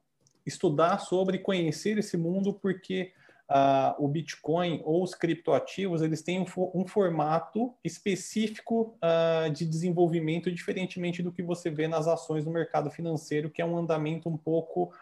estudar 0.44 0.98
sobre, 0.98 1.38
conhecer 1.38 1.98
esse 1.98 2.16
mundo, 2.16 2.54
porque 2.54 3.12
uh, 3.50 4.04
o 4.04 4.08
Bitcoin 4.08 4.80
ou 4.84 5.02
os 5.02 5.14
criptoativos 5.14 6.02
eles 6.02 6.22
têm 6.22 6.40
um, 6.40 6.46
um 6.74 6.86
formato 6.86 7.74
específico 7.84 8.98
uh, 9.02 9.50
de 9.50 9.64
desenvolvimento, 9.64 10.50
diferentemente 10.50 11.22
do 11.22 11.32
que 11.32 11.42
você 11.42 11.70
vê 11.70 11.88
nas 11.88 12.06
ações 12.06 12.44
do 12.44 12.50
mercado 12.50 12.90
financeiro, 12.90 13.50
que 13.50 13.62
é 13.62 13.66
um 13.66 13.76
andamento 13.76 14.28
um 14.28 14.36
pouco 14.36 14.92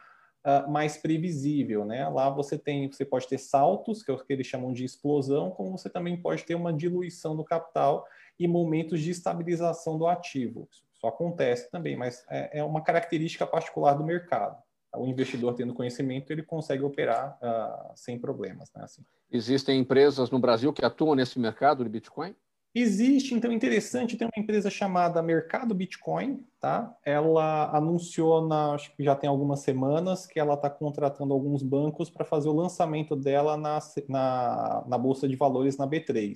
uh, 0.44 0.70
mais 0.70 0.96
previsível. 0.96 1.84
Né? 1.84 2.08
Lá 2.08 2.30
você 2.30 2.58
tem, 2.58 2.90
você 2.90 3.04
pode 3.04 3.26
ter 3.26 3.38
saltos, 3.38 4.02
que 4.02 4.10
é 4.10 4.14
o 4.14 4.18
que 4.18 4.32
eles 4.32 4.46
chamam 4.46 4.72
de 4.72 4.84
explosão, 4.84 5.50
como 5.50 5.76
você 5.76 5.88
também 5.88 6.16
pode 6.16 6.44
ter 6.44 6.54
uma 6.54 6.72
diluição 6.72 7.36
do 7.36 7.44
capital 7.44 8.06
e 8.38 8.46
momentos 8.46 9.00
de 9.00 9.10
estabilização 9.10 9.96
do 9.96 10.06
ativo. 10.06 10.68
Isso 10.70 11.06
acontece 11.06 11.70
também, 11.70 11.96
mas 11.96 12.24
é, 12.30 12.60
é 12.60 12.64
uma 12.64 12.82
característica 12.82 13.46
particular 13.46 13.94
do 13.94 14.04
mercado 14.04 14.63
o 14.96 15.06
investidor 15.06 15.54
tendo 15.54 15.74
conhecimento, 15.74 16.30
ele 16.32 16.42
consegue 16.42 16.82
operar 16.82 17.38
uh, 17.42 17.92
sem 17.94 18.18
problemas. 18.18 18.70
Né? 18.74 18.82
Assim. 18.84 19.02
Existem 19.30 19.78
empresas 19.80 20.30
no 20.30 20.38
Brasil 20.38 20.72
que 20.72 20.84
atuam 20.84 21.14
nesse 21.14 21.38
mercado 21.38 21.82
de 21.84 21.90
Bitcoin? 21.90 22.34
Existe, 22.76 23.34
então, 23.34 23.52
interessante, 23.52 24.16
tem 24.16 24.26
uma 24.26 24.42
empresa 24.42 24.68
chamada 24.68 25.22
Mercado 25.22 25.72
Bitcoin, 25.72 26.44
tá? 26.58 26.92
Ela 27.04 27.70
anunciou, 27.70 28.48
na, 28.48 28.72
acho 28.74 28.92
que 28.96 29.04
já 29.04 29.14
tem 29.14 29.30
algumas 29.30 29.60
semanas, 29.60 30.26
que 30.26 30.40
ela 30.40 30.54
está 30.54 30.68
contratando 30.68 31.32
alguns 31.32 31.62
bancos 31.62 32.10
para 32.10 32.24
fazer 32.24 32.48
o 32.48 32.52
lançamento 32.52 33.14
dela 33.14 33.56
na, 33.56 33.78
na, 34.08 34.84
na 34.88 34.98
Bolsa 34.98 35.28
de 35.28 35.36
Valores 35.36 35.76
na 35.76 35.86
B3. 35.86 36.34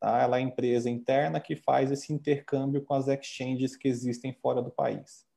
Tá? 0.00 0.22
Ela 0.22 0.38
é 0.38 0.40
a 0.40 0.42
empresa 0.42 0.88
interna 0.88 1.38
que 1.38 1.54
faz 1.54 1.92
esse 1.92 2.14
intercâmbio 2.14 2.82
com 2.82 2.94
as 2.94 3.06
exchanges 3.06 3.76
que 3.76 3.88
existem 3.88 4.32
fora 4.32 4.62
do 4.62 4.70
país. 4.70 5.27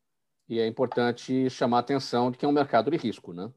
E 0.52 0.60
é 0.60 0.68
importante 0.68 1.50
chamar 1.50 1.78
a 1.78 1.80
atenção 1.80 2.30
de 2.30 2.38
que 2.38 2.44
é 2.44 2.48
um 2.48 2.52
mercado 2.52 2.92
de 2.92 2.98
risco, 2.98 3.32
né? 3.32 3.50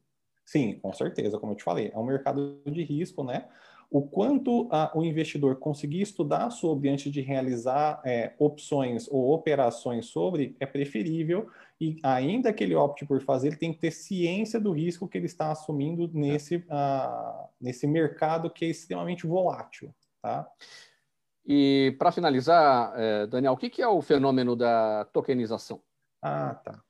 Sim, 0.45 0.79
com 0.79 0.93
certeza, 0.93 1.41
como 1.41 1.51
eu 1.51 1.57
te 1.57 1.65
falei, 1.65 1.91
é 1.93 1.99
um 1.99 2.05
mercado 2.05 2.61
de 2.65 2.85
risco, 2.85 3.25
né? 3.25 3.49
O 3.91 4.03
quanto 4.03 4.69
a, 4.71 4.97
o 4.97 5.03
investidor 5.03 5.57
conseguir 5.57 6.03
estudar 6.03 6.51
sobre 6.51 6.89
antes 6.89 7.11
de 7.11 7.21
realizar 7.21 8.01
é, 8.05 8.35
opções 8.39 9.09
ou 9.11 9.33
operações 9.33 10.07
sobre 10.07 10.55
é 10.61 10.67
preferível 10.67 11.49
e 11.81 11.99
ainda 12.01 12.53
que 12.53 12.63
ele 12.63 12.77
opte 12.77 13.05
por 13.05 13.21
fazer, 13.21 13.49
ele 13.49 13.57
tem 13.57 13.73
que 13.73 13.81
ter 13.81 13.91
ciência 13.91 14.61
do 14.61 14.71
risco 14.71 15.09
que 15.09 15.19
ele 15.19 15.27
está 15.27 15.51
assumindo 15.51 16.09
nesse, 16.15 16.59
uh, 16.59 17.49
nesse 17.61 17.89
mercado 17.89 18.49
que 18.49 18.67
é 18.67 18.69
extremamente 18.69 19.27
volátil, 19.27 19.93
tá? 20.23 20.49
E 21.45 21.97
para 21.99 22.13
finalizar, 22.13 22.95
eh, 22.97 23.27
Daniel, 23.27 23.53
o 23.53 23.57
que 23.57 23.83
é 23.83 23.87
o 23.87 24.01
fenômeno 24.01 24.57
da 24.57 25.05
tokenização? 25.13 25.83
Ah, 26.27 26.55
tá. 26.55 26.83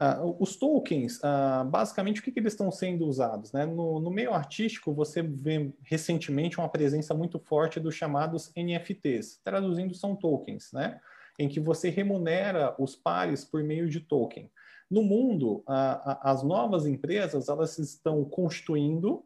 Uh, 0.00 0.34
os 0.40 0.56
tokens, 0.56 1.18
uh, 1.18 1.62
basicamente, 1.68 2.20
o 2.20 2.24
que, 2.24 2.32
que, 2.32 2.40
eles 2.40 2.54
estão 2.54 2.72
sendo 2.72 3.06
usados? 3.06 3.52
Né? 3.52 3.66
No, 3.66 4.00
no, 4.00 4.10
meio 4.10 4.32
artístico, 4.32 4.94
você 4.94 5.20
vê 5.20 5.70
recentemente 5.82 6.56
uma 6.56 6.70
presença 6.70 7.12
muito 7.12 7.38
forte 7.38 7.78
dos 7.78 7.94
chamados 7.94 8.50
NFTs, 8.56 9.42
traduzindo 9.44 9.94
são 9.94 10.16
tokens, 10.16 10.72
né? 10.72 10.98
em 11.38 11.48
que 11.50 11.60
você 11.60 11.90
remunera 11.90 12.74
os 12.78 12.96
pares 12.96 13.44
por 13.44 13.62
meio 13.62 13.90
de 13.90 14.00
token. 14.00 14.50
No 14.90 15.02
mundo, 15.02 15.62
as 15.66 16.42
novas 16.42 16.86
empresas 16.86 17.48
elas 17.48 17.78
estão 17.78 18.24
constituindo, 18.24 19.22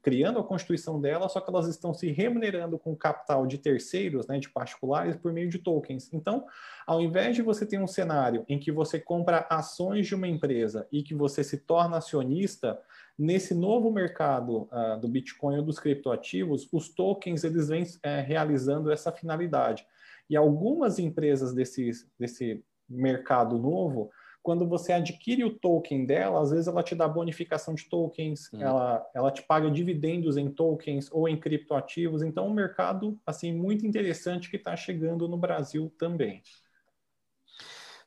criando 0.00 0.38
a 0.38 0.44
constituição 0.44 1.00
delas, 1.00 1.32
só 1.32 1.40
que 1.40 1.50
elas 1.50 1.66
estão 1.66 1.92
se 1.92 2.12
remunerando 2.12 2.78
com 2.78 2.94
capital 2.94 3.46
de 3.46 3.58
terceiros, 3.58 4.28
né, 4.28 4.38
de 4.38 4.48
particulares, 4.48 5.16
por 5.16 5.32
meio 5.32 5.50
de 5.50 5.58
tokens. 5.58 6.08
Então, 6.12 6.46
ao 6.86 7.00
invés 7.00 7.34
de 7.34 7.42
você 7.42 7.66
ter 7.66 7.80
um 7.80 7.86
cenário 7.88 8.44
em 8.48 8.60
que 8.60 8.70
você 8.70 9.00
compra 9.00 9.44
ações 9.50 10.06
de 10.06 10.14
uma 10.14 10.28
empresa 10.28 10.86
e 10.92 11.02
que 11.02 11.14
você 11.14 11.42
se 11.42 11.58
torna 11.58 11.96
acionista, 11.96 12.80
nesse 13.18 13.54
novo 13.54 13.90
mercado 13.90 14.68
do 15.00 15.08
Bitcoin 15.08 15.58
ou 15.58 15.64
dos 15.64 15.80
criptoativos, 15.80 16.68
os 16.72 16.88
tokens 16.88 17.42
eles 17.42 17.68
vêm 17.68 17.84
é, 18.04 18.20
realizando 18.20 18.92
essa 18.92 19.10
finalidade. 19.10 19.84
E 20.30 20.36
algumas 20.36 20.98
empresas 20.98 21.52
desse, 21.52 21.90
desse 22.18 22.64
mercado 22.88 23.58
novo, 23.58 24.10
quando 24.46 24.64
você 24.64 24.92
adquire 24.92 25.42
o 25.42 25.58
token 25.58 26.06
dela, 26.06 26.40
às 26.40 26.52
vezes 26.52 26.68
ela 26.68 26.80
te 26.80 26.94
dá 26.94 27.08
bonificação 27.08 27.74
de 27.74 27.88
tokens, 27.88 28.48
uhum. 28.52 28.62
ela, 28.62 29.04
ela 29.12 29.32
te 29.32 29.42
paga 29.42 29.68
dividendos 29.68 30.36
em 30.36 30.48
tokens 30.48 31.10
ou 31.10 31.28
em 31.28 31.36
criptoativos. 31.36 32.22
Então, 32.22 32.46
um 32.46 32.54
mercado 32.54 33.18
assim 33.26 33.52
muito 33.52 33.84
interessante 33.84 34.48
que 34.48 34.54
está 34.54 34.76
chegando 34.76 35.26
no 35.26 35.36
Brasil 35.36 35.92
também. 35.98 36.44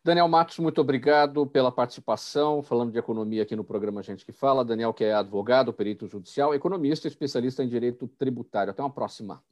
Daniel 0.01 0.29
Matos, 0.29 0.59
muito 0.59 0.79
obrigado 0.79 1.45
pela 1.45 1.73
participação, 1.73 2.63
falando 2.63 2.93
de 2.93 2.97
economia 2.97 3.43
aqui 3.43 3.53
no 3.53 3.65
programa 3.65 4.01
Gente 4.01 4.25
que 4.25 4.31
Fala. 4.31 4.63
Daniel, 4.63 4.93
que 4.93 5.03
é 5.03 5.13
advogado, 5.13 5.73
perito 5.73 6.07
judicial, 6.07 6.55
economista 6.55 7.05
e 7.05 7.09
especialista 7.09 7.65
em 7.65 7.67
direito 7.67 8.07
tributário. 8.17 8.71
Até 8.71 8.81
uma 8.81 8.89
próxima. 8.89 9.43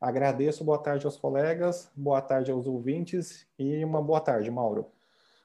Agradeço, 0.00 0.64
boa 0.64 0.78
tarde 0.78 1.06
aos 1.06 1.16
colegas, 1.16 1.88
boa 1.94 2.20
tarde 2.20 2.50
aos 2.50 2.66
ouvintes 2.66 3.46
e 3.56 3.84
uma 3.84 4.02
boa 4.02 4.20
tarde, 4.20 4.50
Mauro. 4.50 4.90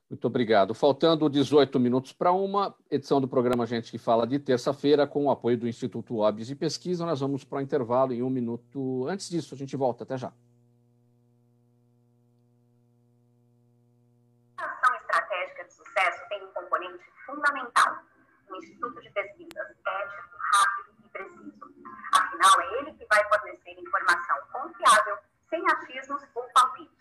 Muito 0.10 0.26
obrigado. 0.26 0.74
Faltando 0.74 1.30
18 1.30 1.78
minutos 1.80 2.14
para 2.14 2.32
uma 2.32 2.74
edição 2.90 3.20
do 3.20 3.28
programa 3.28 3.66
Gente 3.66 3.92
que 3.92 3.98
Fala 3.98 4.26
de 4.26 4.40
terça-feira, 4.40 5.06
com 5.06 5.26
o 5.26 5.32
apoio 5.32 5.58
do 5.58 5.68
Instituto 5.68 6.20
OBS 6.20 6.48
de 6.48 6.56
Pesquisa, 6.56 7.06
nós 7.06 7.20
vamos 7.20 7.44
para 7.44 7.58
o 7.58 7.62
intervalo 7.62 8.14
em 8.14 8.24
um 8.24 8.30
minuto. 8.30 9.06
Antes 9.10 9.30
disso, 9.30 9.54
a 9.54 9.58
gente 9.58 9.76
volta. 9.76 10.06
Até 10.06 10.18
já. 10.18 10.32
A 14.58 14.64
ação 14.64 14.96
estratégica 14.96 15.66
de 15.66 15.74
sucesso 15.74 16.22
tem 16.30 16.42
um 16.42 16.54
componente 16.54 17.04
fundamental: 17.26 17.98
um 18.50 18.56
instituto 18.56 19.02
de 19.02 19.10
pesquisas 19.10 19.68
ético, 19.86 20.38
rápido 20.54 21.06
e 21.06 21.10
preciso. 21.10 21.74
Afinal, 22.14 22.62
é 22.62 22.80
ele 22.80 22.94
que 22.94 23.06
vai 23.08 23.28
fornecer 23.28 23.78
informação 23.78 24.38
confiável, 24.54 25.18
sem 25.50 25.62
achismos 25.70 26.24
ou 26.34 26.44
palpites. 26.54 26.97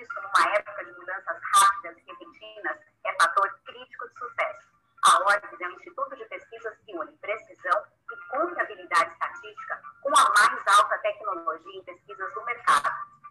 Isso, 0.00 0.14
numa 0.14 0.54
época 0.54 0.82
de 0.82 0.92
mudanças 0.92 1.38
rápidas 1.54 1.98
e 1.98 2.10
repentinas, 2.10 2.78
é 3.04 3.12
fator 3.20 3.50
crítico 3.66 4.08
de 4.08 4.18
sucesso. 4.18 4.68
A 5.04 5.18
ORBS 5.24 5.60
é 5.60 5.68
um 5.68 5.72
instituto 5.72 6.16
de 6.16 6.24
pesquisas 6.24 6.74
que 6.86 6.96
une 6.96 7.12
precisão 7.18 7.84
e 8.10 8.16
confiabilidade 8.30 9.12
estatística 9.12 9.82
com 10.00 10.08
a 10.08 10.24
mais 10.38 10.66
alta 10.78 10.96
tecnologia 10.98 11.78
em 11.78 11.84
pesquisas 11.84 12.32
do 12.32 12.44
mercado. 12.46 12.90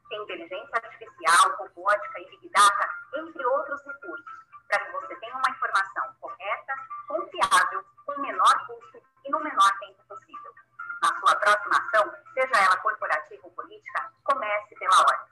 Tem 0.09 0.22
inteligência 0.22 0.76
artificial, 0.76 1.55
robótica 1.57 2.20
e 2.20 2.30
big 2.30 2.49
data, 2.49 2.89
entre 3.15 3.43
outros 3.47 3.84
recursos, 3.84 4.45
para 4.67 4.86
que 4.86 4.91
você 4.91 5.15
tenha 5.15 5.36
uma 5.38 5.49
informação 5.49 6.13
correta, 6.22 6.74
confiável, 7.07 7.84
com 8.05 8.22
menor 8.22 8.67
custo 8.67 9.01
e 9.26 9.32
no 9.32 9.39
menor 9.39 9.80
tempo 9.80 10.03
possível 10.07 10.53
na 11.01 11.20
sua 11.20 11.36
próxima 11.36 11.78
ação, 11.78 12.13
seja 12.34 12.61
ela 12.61 12.78
corporativa 12.78 13.41
ou 13.43 13.51
política, 13.51 14.11
comece 14.24 14.76
pela 14.76 14.99
ordem. 14.99 15.28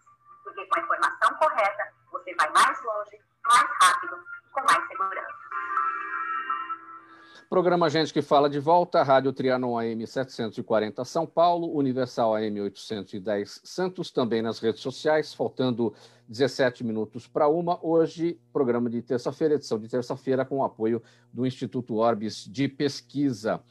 Porque 0.47 0.65
com 0.65 0.79
a 0.79 0.81
informação 0.81 1.35
correta, 1.39 1.93
você 2.09 2.33
vai 2.35 2.49
mais 2.51 2.81
longe, 2.81 3.19
mais 3.45 3.69
rápido 3.81 4.15
e 4.45 4.49
com 4.49 4.61
mais 4.61 4.87
segurança. 4.87 5.37
Programa 7.49 7.89
Gente 7.89 8.13
que 8.13 8.21
Fala 8.21 8.49
de 8.49 8.57
volta, 8.57 9.03
Rádio 9.03 9.33
Trianon 9.33 9.77
AM 9.77 10.07
740 10.07 11.03
São 11.03 11.25
Paulo, 11.25 11.75
Universal 11.75 12.35
AM 12.35 12.61
810 12.61 13.59
Santos, 13.61 14.09
também 14.09 14.41
nas 14.41 14.59
redes 14.59 14.79
sociais, 14.81 15.33
faltando 15.33 15.93
17 16.29 16.81
minutos 16.81 17.27
para 17.27 17.49
uma. 17.49 17.77
Hoje, 17.85 18.39
programa 18.53 18.89
de 18.89 19.01
terça-feira, 19.01 19.55
edição 19.55 19.77
de 19.77 19.89
terça-feira, 19.89 20.45
com 20.45 20.59
o 20.59 20.63
apoio 20.63 21.03
do 21.33 21.45
Instituto 21.45 21.97
Orbis 21.97 22.45
de 22.45 22.69
Pesquisa. 22.69 23.61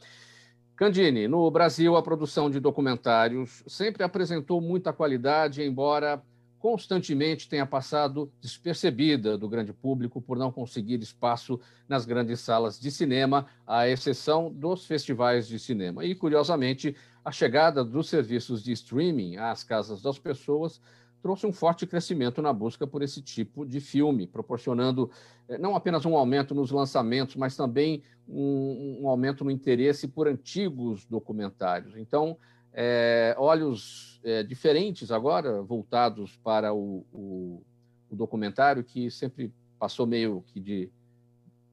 Candini, 0.75 1.27
no 1.27 1.49
Brasil, 1.49 1.95
a 1.95 2.03
produção 2.03 2.51
de 2.51 2.59
documentários 2.59 3.63
sempre 3.65 4.03
apresentou 4.03 4.61
muita 4.61 4.93
qualidade, 4.93 5.63
embora 5.63 6.21
constantemente 6.59 7.47
tenha 7.47 7.65
passado 7.65 8.31
despercebida 8.41 9.37
do 9.37 9.47
grande 9.47 9.71
público 9.73 10.21
por 10.21 10.37
não 10.37 10.51
conseguir 10.51 11.01
espaço 11.01 11.59
nas 11.87 12.05
grandes 12.05 12.39
salas 12.39 12.79
de 12.79 12.89
cinema, 12.91 13.45
à 13.65 13.87
exceção 13.87 14.51
dos 14.51 14.85
festivais 14.85 15.47
de 15.47 15.59
cinema. 15.59 16.03
E, 16.03 16.15
curiosamente, 16.15 16.95
a 17.23 17.31
chegada 17.31 17.83
dos 17.83 18.09
serviços 18.09 18.63
de 18.63 18.71
streaming 18.71 19.37
às 19.37 19.63
casas 19.63 20.01
das 20.01 20.17
pessoas 20.17 20.81
trouxe 21.21 21.45
um 21.45 21.51
forte 21.51 21.85
crescimento 21.85 22.41
na 22.41 22.53
busca 22.53 22.85
por 22.85 23.01
esse 23.01 23.21
tipo 23.21 23.65
de 23.65 23.79
filme, 23.79 24.27
proporcionando 24.27 25.11
eh, 25.49 25.57
não 25.57 25.75
apenas 25.75 26.05
um 26.05 26.15
aumento 26.15 26.53
nos 26.55 26.71
lançamentos, 26.71 27.35
mas 27.35 27.55
também 27.55 28.03
um, 28.27 28.99
um 29.01 29.09
aumento 29.09 29.43
no 29.43 29.51
interesse 29.51 30.07
por 30.07 30.27
antigos 30.27 31.05
documentários. 31.05 31.97
Então, 31.97 32.37
é, 32.79 33.33
olhos 33.39 34.21
é, 34.23 34.43
diferentes 34.43 35.11
agora, 35.11 35.63
voltados 35.63 36.37
para 36.37 36.71
o, 36.71 37.03
o, 37.11 37.63
o, 38.07 38.15
documentário, 38.15 38.83
que 38.83 39.09
sempre 39.09 39.51
passou 39.79 40.05
meio 40.05 40.43
que 40.45 40.59
de 40.59 40.91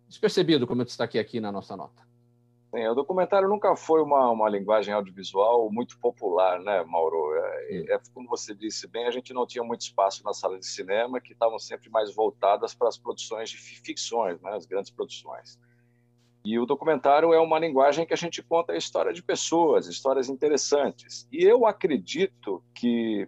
despercebido, 0.08 0.66
como 0.66 0.80
eu 0.80 0.86
destaquei 0.86 1.20
aqui 1.20 1.40
na 1.40 1.52
nossa 1.52 1.76
nota. 1.76 2.02
Sim, 2.74 2.86
o 2.88 2.94
documentário 2.94 3.50
nunca 3.50 3.76
foi 3.76 4.00
uma, 4.00 4.30
uma 4.30 4.48
linguagem 4.48 4.94
audiovisual 4.94 5.70
muito 5.70 5.98
popular, 5.98 6.58
né, 6.58 6.82
Mauro? 6.84 7.34
É, 7.36 7.94
é, 7.94 8.00
como 8.14 8.26
você 8.26 8.54
disse 8.54 8.88
bem, 8.88 9.06
a 9.06 9.10
gente 9.10 9.34
não 9.34 9.46
tinha 9.46 9.62
muito 9.62 9.82
espaço 9.82 10.24
na 10.24 10.32
sala 10.32 10.58
de 10.58 10.66
cinema, 10.66 11.20
que 11.20 11.34
estavam 11.34 11.58
sempre 11.58 11.90
mais 11.90 12.14
voltadas 12.14 12.74
para 12.74 12.88
as 12.88 12.96
produções 12.96 13.50
de 13.50 13.58
ficções, 13.58 14.40
né, 14.40 14.52
as 14.54 14.64
grandes 14.64 14.90
produções. 14.90 15.58
E 16.44 16.58
o 16.58 16.66
documentário 16.66 17.32
é 17.32 17.40
uma 17.40 17.58
linguagem 17.58 18.04
que 18.04 18.12
a 18.12 18.16
gente 18.16 18.42
conta 18.42 18.74
a 18.74 18.76
história 18.76 19.14
de 19.14 19.22
pessoas, 19.22 19.86
histórias 19.86 20.28
interessantes. 20.28 21.26
E 21.32 21.42
eu 21.42 21.64
acredito 21.64 22.62
que 22.74 23.26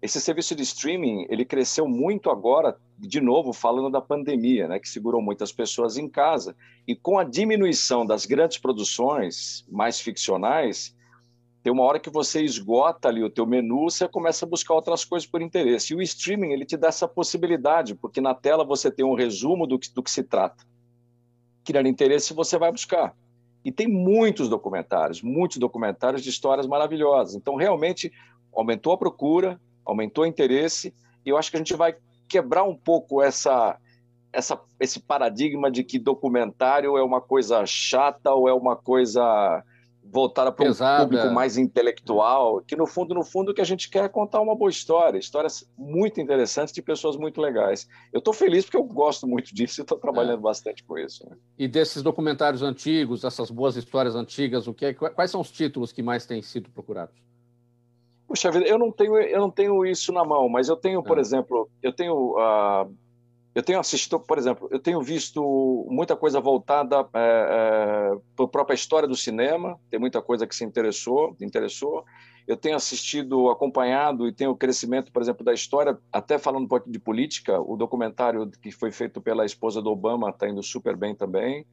esse 0.00 0.18
serviço 0.18 0.54
de 0.54 0.62
streaming 0.62 1.26
ele 1.28 1.44
cresceu 1.44 1.86
muito 1.86 2.30
agora, 2.30 2.78
de 2.98 3.20
novo 3.20 3.52
falando 3.52 3.90
da 3.90 4.00
pandemia, 4.00 4.66
né, 4.66 4.78
que 4.78 4.88
segurou 4.88 5.20
muitas 5.20 5.52
pessoas 5.52 5.98
em 5.98 6.08
casa 6.08 6.56
e 6.86 6.96
com 6.96 7.18
a 7.18 7.24
diminuição 7.24 8.06
das 8.06 8.24
grandes 8.24 8.56
produções 8.56 9.66
mais 9.68 10.00
ficcionais, 10.00 10.96
tem 11.62 11.70
uma 11.70 11.82
hora 11.82 12.00
que 12.00 12.08
você 12.08 12.42
esgota 12.42 13.08
ali 13.08 13.22
o 13.22 13.28
teu 13.28 13.44
menu, 13.44 13.90
você 13.90 14.08
começa 14.08 14.46
a 14.46 14.48
buscar 14.48 14.72
outras 14.72 15.04
coisas 15.04 15.28
por 15.28 15.42
interesse. 15.42 15.92
E 15.92 15.96
o 15.96 16.00
streaming 16.00 16.52
ele 16.52 16.64
te 16.64 16.78
dá 16.78 16.88
essa 16.88 17.06
possibilidade, 17.06 17.94
porque 17.94 18.22
na 18.22 18.34
tela 18.34 18.64
você 18.64 18.90
tem 18.90 19.04
um 19.04 19.14
resumo 19.14 19.66
do 19.66 19.78
que, 19.78 19.92
do 19.92 20.02
que 20.02 20.10
se 20.10 20.22
trata. 20.22 20.64
Criar 21.68 21.84
interesse 21.84 22.32
você 22.32 22.56
vai 22.56 22.72
buscar. 22.72 23.14
E 23.62 23.70
tem 23.70 23.86
muitos 23.86 24.48
documentários, 24.48 25.20
muitos 25.20 25.58
documentários 25.58 26.22
de 26.22 26.30
histórias 26.30 26.66
maravilhosas. 26.66 27.34
Então 27.34 27.56
realmente 27.56 28.10
aumentou 28.56 28.94
a 28.94 28.96
procura, 28.96 29.60
aumentou 29.84 30.24
o 30.24 30.26
interesse, 30.26 30.94
e 31.26 31.28
eu 31.28 31.36
acho 31.36 31.50
que 31.50 31.58
a 31.58 31.60
gente 31.60 31.76
vai 31.76 31.94
quebrar 32.26 32.64
um 32.64 32.74
pouco 32.74 33.20
essa, 33.20 33.76
essa, 34.32 34.58
esse 34.80 34.98
paradigma 34.98 35.70
de 35.70 35.84
que 35.84 35.98
documentário 35.98 36.96
é 36.96 37.02
uma 37.02 37.20
coisa 37.20 37.66
chata 37.66 38.32
ou 38.32 38.48
é 38.48 38.54
uma 38.54 38.74
coisa 38.74 39.62
voltada 40.10 40.50
para 40.50 40.70
um 40.70 40.74
público 40.74 41.30
mais 41.30 41.56
intelectual, 41.56 42.62
que 42.62 42.74
no 42.74 42.86
fundo, 42.86 43.14
no 43.14 43.24
fundo, 43.24 43.50
o 43.50 43.54
que 43.54 43.60
a 43.60 43.64
gente 43.64 43.90
quer 43.90 44.04
é 44.04 44.08
contar 44.08 44.40
uma 44.40 44.56
boa 44.56 44.70
história, 44.70 45.18
histórias 45.18 45.68
muito 45.76 46.20
interessantes 46.20 46.72
de 46.72 46.82
pessoas 46.82 47.16
muito 47.16 47.40
legais. 47.40 47.86
Eu 48.12 48.18
estou 48.18 48.32
feliz 48.32 48.64
porque 48.64 48.76
eu 48.76 48.84
gosto 48.84 49.26
muito 49.26 49.54
disso 49.54 49.80
e 49.80 49.82
estou 49.82 49.98
trabalhando 49.98 50.38
é. 50.38 50.42
bastante 50.42 50.82
com 50.84 50.98
isso. 50.98 51.28
Né? 51.28 51.36
E 51.58 51.68
desses 51.68 52.02
documentários 52.02 52.62
antigos, 52.62 53.24
essas 53.24 53.50
boas 53.50 53.76
histórias 53.76 54.14
antigas, 54.14 54.66
o 54.66 54.74
que 54.74 54.86
é, 54.86 54.94
quais 54.94 55.30
são 55.30 55.40
os 55.40 55.50
títulos 55.50 55.92
que 55.92 56.02
mais 56.02 56.26
têm 56.26 56.40
sido 56.42 56.70
procurados? 56.70 57.14
Puxa 58.26 58.50
vida, 58.50 58.66
eu 58.66 58.78
não 58.78 58.92
tenho, 58.92 59.16
eu 59.18 59.40
não 59.40 59.50
tenho 59.50 59.86
isso 59.86 60.12
na 60.12 60.22
mão, 60.22 60.48
mas 60.48 60.68
eu 60.68 60.76
tenho, 60.76 61.02
por 61.02 61.16
é. 61.16 61.20
exemplo, 61.20 61.68
eu 61.82 61.92
tenho, 61.92 62.34
uh, 62.36 62.94
eu 63.58 63.62
tenho 63.64 63.80
assistido, 63.80 64.20
por 64.20 64.38
exemplo, 64.38 64.68
eu 64.70 64.78
tenho 64.78 65.02
visto 65.02 65.84
muita 65.90 66.14
coisa 66.14 66.40
voltada 66.40 67.04
é, 67.12 68.12
é, 68.12 68.18
para 68.36 68.44
a 68.44 68.48
própria 68.48 68.74
história 68.76 69.08
do 69.08 69.16
cinema, 69.16 69.76
tem 69.90 69.98
muita 69.98 70.22
coisa 70.22 70.46
que 70.46 70.54
se 70.54 70.64
interessou, 70.64 71.36
interessou. 71.40 72.04
eu 72.46 72.56
tenho 72.56 72.76
assistido, 72.76 73.50
acompanhado 73.50 74.28
e 74.28 74.32
tenho 74.32 74.52
o 74.52 74.56
crescimento, 74.56 75.10
por 75.10 75.20
exemplo, 75.20 75.44
da 75.44 75.52
história, 75.52 75.98
até 76.12 76.38
falando 76.38 76.66
um 76.66 76.68
pouco 76.68 76.88
de 76.88 77.00
política, 77.00 77.60
o 77.60 77.76
documentário 77.76 78.48
que 78.62 78.70
foi 78.70 78.92
feito 78.92 79.20
pela 79.20 79.44
esposa 79.44 79.82
do 79.82 79.90
Obama 79.90 80.30
está 80.30 80.48
indo 80.48 80.62
super 80.62 80.96
bem 80.96 81.12
também. 81.12 81.66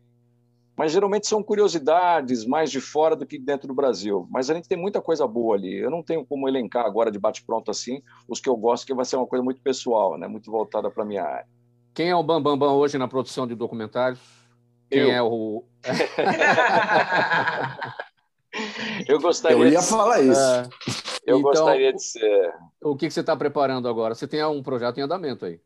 Mas 0.76 0.92
geralmente 0.92 1.28
são 1.28 1.44
curiosidades 1.44 2.46
mais 2.46 2.72
de 2.72 2.82
fora 2.82 3.16
do 3.16 3.28
que 3.28 3.38
dentro 3.38 3.68
do 3.68 3.76
Brasil. 3.76 4.28
Mas 4.32 4.50
a 4.50 4.56
gente 4.56 4.68
tem 4.68 4.78
muita 4.78 5.00
coisa 5.04 5.28
boa 5.28 5.56
ali. 5.56 5.78
Eu 5.78 5.92
não 5.92 6.02
tenho 6.02 6.26
como 6.26 6.50
elencar 6.50 6.84
agora 6.84 7.12
de 7.12 7.20
bate-pronto 7.20 7.70
assim 7.70 8.02
os 8.28 8.40
que 8.40 8.50
eu 8.50 8.58
gosto, 8.58 8.88
que 8.88 8.94
vai 8.94 9.06
ser 9.06 9.18
uma 9.18 9.28
coisa 9.28 9.44
muito 9.44 9.62
pessoal, 9.62 10.18
né? 10.18 10.28
muito 10.28 10.50
voltada 10.50 10.90
para 10.90 11.04
a 11.04 11.06
minha 11.06 11.24
área. 11.24 11.48
Quem 11.96 12.10
é 12.10 12.16
o 12.16 12.22
Bambambam 12.22 12.58
Bam 12.58 12.68
Bam 12.68 12.76
hoje 12.76 12.98
na 12.98 13.08
produção 13.08 13.48
de 13.48 13.56
documentários? 13.56 14.20
Quem 14.92 15.04
eu. 15.04 15.12
é 15.12 15.24
o. 15.24 15.64
eu 19.08 19.22
gostaria. 19.22 19.58
Eu 19.58 19.66
ia 19.66 19.80
de... 19.80 19.88
falar 19.88 20.22
isso. 20.22 20.40
É... 20.40 20.68
Eu 21.26 21.40
então, 21.40 21.52
gostaria 21.52 21.94
de 21.94 22.04
ser. 22.04 22.54
O 22.84 22.98
que 22.98 23.10
você 23.10 23.22
está 23.22 23.36
preparando 23.36 23.88
agora? 23.88 24.14
Você 24.14 24.28
tem 24.28 24.44
um 24.44 24.62
projeto 24.62 24.98
em 24.98 25.02
andamento 25.02 25.46
aí? 25.46 25.62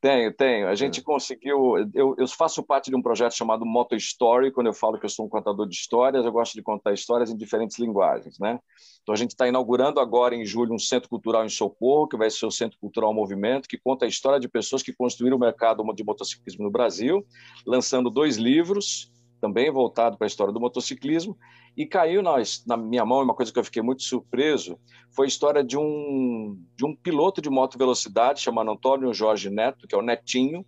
Tenho, 0.00 0.32
tenho. 0.32 0.66
A 0.66 0.74
gente 0.74 1.00
é. 1.00 1.02
conseguiu. 1.02 1.76
Eu, 1.92 2.14
eu, 2.16 2.26
faço 2.28 2.62
parte 2.62 2.88
de 2.88 2.96
um 2.96 3.02
projeto 3.02 3.34
chamado 3.34 3.66
Moto 3.66 3.94
Story. 3.94 4.50
Quando 4.50 4.68
eu 4.68 4.72
falo 4.72 4.98
que 4.98 5.04
eu 5.04 5.10
sou 5.10 5.26
um 5.26 5.28
contador 5.28 5.68
de 5.68 5.74
histórias, 5.74 6.24
eu 6.24 6.32
gosto 6.32 6.54
de 6.54 6.62
contar 6.62 6.94
histórias 6.94 7.30
em 7.30 7.36
diferentes 7.36 7.78
linguagens, 7.78 8.38
né? 8.38 8.58
Então 9.02 9.12
a 9.12 9.16
gente 9.16 9.32
está 9.32 9.46
inaugurando 9.46 10.00
agora 10.00 10.34
em 10.34 10.44
julho 10.44 10.72
um 10.72 10.78
centro 10.78 11.08
cultural 11.08 11.44
em 11.44 11.50
Socorro, 11.50 12.08
que 12.08 12.16
vai 12.16 12.30
ser 12.30 12.46
o 12.46 12.50
Centro 12.50 12.78
Cultural 12.78 13.12
Movimento, 13.12 13.68
que 13.68 13.76
conta 13.76 14.06
a 14.06 14.08
história 14.08 14.40
de 14.40 14.48
pessoas 14.48 14.82
que 14.82 14.92
construíram 14.92 15.36
o 15.36 15.40
mercado 15.40 15.84
de 15.94 16.02
motociclismo 16.02 16.64
no 16.64 16.70
Brasil, 16.70 17.22
lançando 17.66 18.08
dois 18.08 18.36
livros 18.36 19.12
também 19.40 19.70
voltado 19.70 20.16
para 20.16 20.26
a 20.26 20.28
história 20.28 20.52
do 20.52 20.60
motociclismo 20.60 21.36
e 21.76 21.86
caiu 21.86 22.22
na, 22.22 22.34
na 22.66 22.76
minha 22.76 23.04
mão, 23.04 23.22
uma 23.22 23.34
coisa 23.34 23.52
que 23.52 23.58
eu 23.58 23.64
fiquei 23.64 23.82
muito 23.82 24.02
surpreso, 24.02 24.78
foi 25.10 25.26
a 25.26 25.28
história 25.28 25.64
de 25.64 25.78
um, 25.78 26.60
de 26.76 26.84
um 26.84 26.94
piloto 26.94 27.40
de 27.40 27.48
moto 27.48 27.78
velocidade 27.78 28.40
chamado 28.40 28.70
Antônio 28.70 29.12
Jorge 29.14 29.50
Neto, 29.50 29.86
que 29.86 29.94
é 29.94 29.98
o 29.98 30.02
Netinho, 30.02 30.64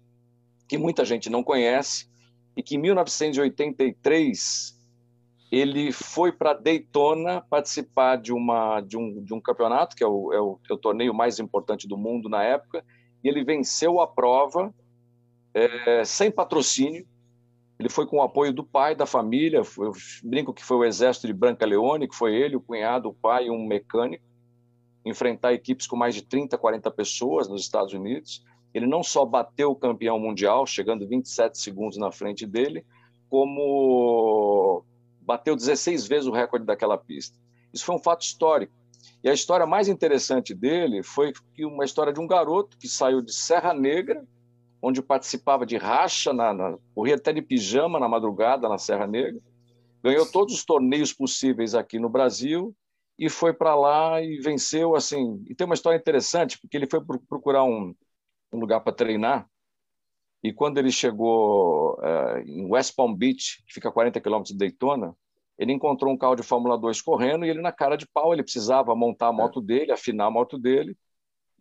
que 0.67 0.79
muita 0.79 1.05
gente 1.05 1.29
não 1.29 1.43
conhece, 1.43 2.11
e 2.57 2.63
que 2.63 2.77
em 2.77 2.79
1983 2.79 4.81
ele 5.51 5.93
foi 5.93 6.33
para 6.33 6.55
Daytona 6.55 7.43
participar 7.43 8.17
de, 8.17 8.33
uma, 8.33 8.81
de, 8.81 8.97
um, 8.97 9.23
de 9.23 9.35
um 9.35 9.41
campeonato, 9.41 9.95
que 9.95 10.03
é 10.03 10.07
o, 10.07 10.33
é, 10.33 10.41
o, 10.41 10.59
é 10.69 10.73
o 10.73 10.79
torneio 10.79 11.13
mais 11.13 11.39
importante 11.39 11.87
do 11.87 11.99
mundo 11.99 12.29
na 12.29 12.43
época, 12.43 12.83
e 13.23 13.29
ele 13.29 13.45
venceu 13.45 14.01
a 14.01 14.07
prova 14.07 14.75
é, 15.53 16.05
sem 16.05 16.31
patrocínio, 16.31 17.07
ele 17.83 17.89
foi 17.89 18.07
com 18.07 18.19
o 18.19 18.23
apoio 18.23 18.53
do 18.53 18.63
pai, 18.63 18.95
da 18.95 19.05
família, 19.05 19.61
eu 19.77 19.93
brinco 20.23 20.55
que 20.55 20.65
foi 20.65 20.77
o 20.77 20.85
exército 20.85 21.27
de 21.27 21.33
Branca 21.33 21.67
Leone, 21.67 22.07
que 22.07 22.15
foi 22.15 22.33
ele, 22.33 22.55
o 22.55 22.61
cunhado, 22.61 23.09
o 23.09 23.13
pai 23.13 23.47
e 23.47 23.51
um 23.51 23.67
mecânico, 23.67 24.23
enfrentar 25.05 25.53
equipes 25.53 25.85
com 25.89 25.97
mais 25.97 26.15
de 26.15 26.23
30, 26.23 26.57
40 26.57 26.89
pessoas 26.93 27.49
nos 27.49 27.63
Estados 27.63 27.93
Unidos. 27.93 28.45
Ele 28.73 28.87
não 28.87 29.03
só 29.03 29.25
bateu 29.25 29.73
o 29.73 29.75
campeão 29.75 30.17
mundial, 30.17 30.65
chegando 30.65 31.09
27 31.09 31.59
segundos 31.59 31.99
na 31.99 32.13
frente 32.13 32.47
dele, 32.47 32.87
como 33.29 34.85
bateu 35.21 35.57
16 35.57 36.07
vezes 36.07 36.29
o 36.29 36.33
recorde 36.33 36.65
daquela 36.65 36.97
pista. 36.97 37.37
Isso 37.75 37.85
foi 37.85 37.97
um 37.97 38.03
fato 38.03 38.23
histórico. 38.23 38.73
E 39.25 39.29
a 39.29 39.33
história 39.33 39.67
mais 39.67 39.89
interessante 39.89 40.55
dele 40.55 41.03
foi 41.03 41.33
uma 41.59 41.85
história 41.85 42.13
de 42.13 42.21
um 42.21 42.29
garoto 42.29 42.79
que 42.79 42.87
saiu 42.87 43.21
de 43.21 43.35
Serra 43.35 43.75
Negra, 43.75 44.25
onde 44.83 45.01
participava 45.01 45.65
de 45.65 45.77
racha, 45.77 46.33
na, 46.33 46.53
na, 46.53 46.77
corria 46.95 47.15
até 47.15 47.33
de 47.33 47.41
pijama 47.41 48.01
na 48.01 48.09
madrugada 48.09 48.69
na 48.69 48.79
Serra 48.79 49.07
Negra, 49.07 49.41
ganhou 50.03 50.31
todos 50.31 50.55
os 50.55 50.65
torneios 50.65 51.13
possíveis 51.13 51.75
aqui 51.75 51.99
no 51.99 52.09
Brasil 52.09 52.75
e 53.17 53.31
foi 53.31 53.53
para 53.55 53.77
lá 53.77 54.21
e 54.21 54.41
venceu 54.41 54.97
assim. 54.97 55.45
E 55.49 55.55
tem 55.55 55.65
uma 55.65 55.75
história 55.75 55.97
interessante 55.97 56.59
porque 56.61 56.77
ele 56.77 56.89
foi 56.89 57.01
procurar 57.29 57.63
um, 57.63 57.95
um 58.53 58.59
lugar 58.59 58.81
para 58.81 58.93
treinar 58.93 59.49
e 60.43 60.53
quando 60.53 60.79
ele 60.79 60.91
chegou 60.91 61.95
uh, 62.01 62.39
em 62.45 62.67
West 62.67 62.97
Palm 62.97 63.15
Beach, 63.15 63.63
que 63.65 63.75
fica 63.75 63.89
a 63.89 63.93
40 63.93 64.21
quilômetros 64.21 64.53
de 64.53 64.59
Daytona, 64.59 65.15
ele 65.57 65.73
encontrou 65.73 66.13
um 66.13 66.19
carro 66.19 66.35
de 66.35 66.43
Fórmula 66.43 66.77
2 66.77 67.01
correndo 67.01 67.45
e 67.45 67.49
ele 67.49 67.61
na 67.61 67.71
cara 67.71 67.95
de 67.95 68.07
pau 68.09 68.33
ele 68.33 68.43
precisava 68.43 68.97
montar 68.97 69.29
a 69.29 69.33
moto 69.33 69.61
dele, 69.61 69.93
afinar 69.93 70.27
a 70.27 70.31
moto 70.31 70.59
dele 70.59 70.97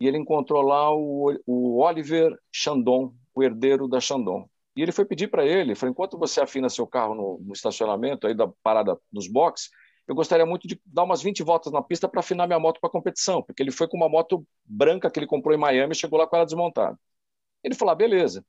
e 0.02 0.08
ele 0.08 0.18
encontrou 0.18 0.62
lá 0.62 0.92
o, 0.92 1.32
o 1.46 1.80
Oliver 1.80 2.36
Chandon, 2.50 3.14
o 3.32 3.40
herdeiro 3.40 3.86
da 3.86 4.00
Chandon. 4.00 4.48
E 4.74 4.82
ele 4.82 4.90
foi 4.90 5.04
pedir 5.04 5.28
para 5.28 5.46
ele, 5.46 5.76
falou, 5.76 5.92
enquanto 5.92 6.18
você 6.18 6.40
afina 6.40 6.68
seu 6.68 6.88
carro 6.88 7.14
no, 7.14 7.38
no, 7.40 7.52
estacionamento 7.52 8.26
aí 8.26 8.34
da 8.34 8.48
parada 8.64 8.98
dos 9.12 9.28
boxes, 9.28 9.70
eu 10.08 10.12
gostaria 10.16 10.44
muito 10.44 10.66
de 10.66 10.80
dar 10.84 11.04
umas 11.04 11.22
20 11.22 11.44
voltas 11.44 11.72
na 11.72 11.80
pista 11.80 12.08
para 12.08 12.18
afinar 12.18 12.48
minha 12.48 12.58
moto 12.58 12.80
para 12.80 12.90
competição, 12.90 13.44
porque 13.44 13.62
ele 13.62 13.70
foi 13.70 13.86
com 13.86 13.96
uma 13.96 14.08
moto 14.08 14.44
branca 14.64 15.08
que 15.08 15.20
ele 15.20 15.26
comprou 15.26 15.54
em 15.54 15.58
Miami 15.58 15.92
e 15.92 15.96
chegou 15.96 16.18
lá 16.18 16.26
com 16.26 16.34
ela 16.34 16.44
desmontada. 16.44 16.98
Ele 17.62 17.76
falou, 17.76 17.92
ah, 17.92 17.94
beleza. 17.94 18.44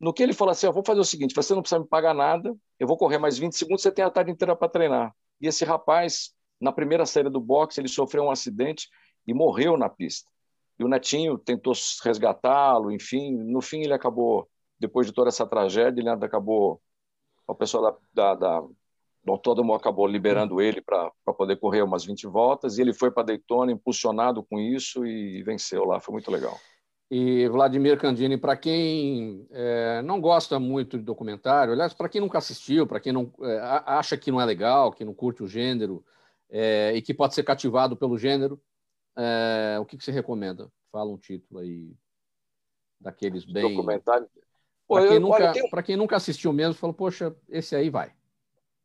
No 0.00 0.14
que 0.14 0.22
ele 0.22 0.32
falou 0.32 0.52
assim, 0.52 0.68
eu 0.68 0.72
vou 0.72 0.82
fazer 0.82 1.00
o 1.00 1.04
seguinte, 1.04 1.34
você 1.34 1.54
não 1.54 1.60
precisa 1.60 1.80
me 1.80 1.86
pagar 1.86 2.14
nada, 2.14 2.56
eu 2.80 2.86
vou 2.86 2.96
correr 2.96 3.18
mais 3.18 3.36
20 3.36 3.52
segundos, 3.52 3.82
você 3.82 3.92
tem 3.92 4.06
a 4.06 4.10
tarde 4.10 4.30
inteira 4.30 4.56
para 4.56 4.70
treinar. 4.70 5.14
E 5.38 5.48
esse 5.48 5.66
rapaz, 5.66 6.30
na 6.58 6.72
primeira 6.72 7.04
série 7.04 7.28
do 7.28 7.42
boxe, 7.42 7.78
ele 7.78 7.88
sofreu 7.88 8.24
um 8.24 8.30
acidente 8.30 8.88
e 9.26 9.34
morreu 9.34 9.76
na 9.76 9.90
pista. 9.90 10.30
E 10.78 10.84
o 10.84 10.88
Netinho 10.88 11.36
tentou 11.38 11.72
resgatá-lo, 12.04 12.92
enfim, 12.92 13.32
no 13.32 13.60
fim 13.60 13.80
ele 13.82 13.92
acabou, 13.92 14.48
depois 14.78 15.06
de 15.06 15.12
toda 15.12 15.28
essa 15.28 15.46
tragédia, 15.46 16.00
ele 16.00 16.08
acabou, 16.08 16.80
o 17.46 17.54
pessoal 17.54 17.98
da, 18.14 18.34
da, 18.34 18.34
da 18.34 18.68
do 19.28 19.32
autódromo 19.32 19.74
acabou 19.74 20.06
liberando 20.06 20.60
ele 20.60 20.80
para 20.80 21.12
poder 21.36 21.56
correr 21.56 21.82
umas 21.82 22.04
20 22.04 22.26
voltas, 22.26 22.78
e 22.78 22.82
ele 22.82 22.94
foi 22.94 23.10
para 23.10 23.24
Daytona 23.24 23.70
impulsionado 23.70 24.42
com 24.42 24.58
isso 24.58 25.04
e 25.04 25.42
venceu 25.42 25.84
lá, 25.84 26.00
foi 26.00 26.12
muito 26.12 26.30
legal. 26.30 26.58
E 27.10 27.48
Vladimir 27.48 27.98
Candini, 27.98 28.36
para 28.36 28.56
quem 28.56 29.46
é, 29.50 30.02
não 30.02 30.20
gosta 30.20 30.58
muito 30.58 30.98
de 30.98 31.04
documentário, 31.04 31.72
aliás, 31.72 31.94
para 31.94 32.08
quem 32.08 32.20
nunca 32.20 32.38
assistiu, 32.38 32.86
para 32.86 33.00
quem 33.00 33.12
não 33.12 33.32
é, 33.42 33.60
acha 33.86 34.16
que 34.16 34.30
não 34.30 34.40
é 34.40 34.44
legal, 34.44 34.92
que 34.92 35.04
não 35.04 35.14
curte 35.14 35.42
o 35.42 35.48
gênero 35.48 36.04
é, 36.50 36.92
e 36.94 37.02
que 37.02 37.14
pode 37.14 37.34
ser 37.34 37.42
cativado 37.44 37.96
pelo 37.96 38.18
gênero, 38.18 38.60
é, 39.18 39.78
o 39.80 39.84
que, 39.84 39.96
que 39.96 40.04
você 40.04 40.12
recomenda? 40.12 40.70
Fala 40.92 41.10
um 41.10 41.18
título 41.18 41.60
aí 41.60 41.92
daqueles 43.00 43.44
bem. 43.44 43.74
Documentário. 43.74 44.28
Para 44.86 45.08
quem, 45.08 45.18
nunca, 45.18 45.52
tenho... 45.52 45.82
quem 45.84 45.96
nunca 45.96 46.16
assistiu 46.16 46.52
mesmo, 46.52 46.74
falou, 46.74 46.94
poxa, 46.94 47.36
esse 47.48 47.76
aí 47.76 47.90
vai. 47.90 48.12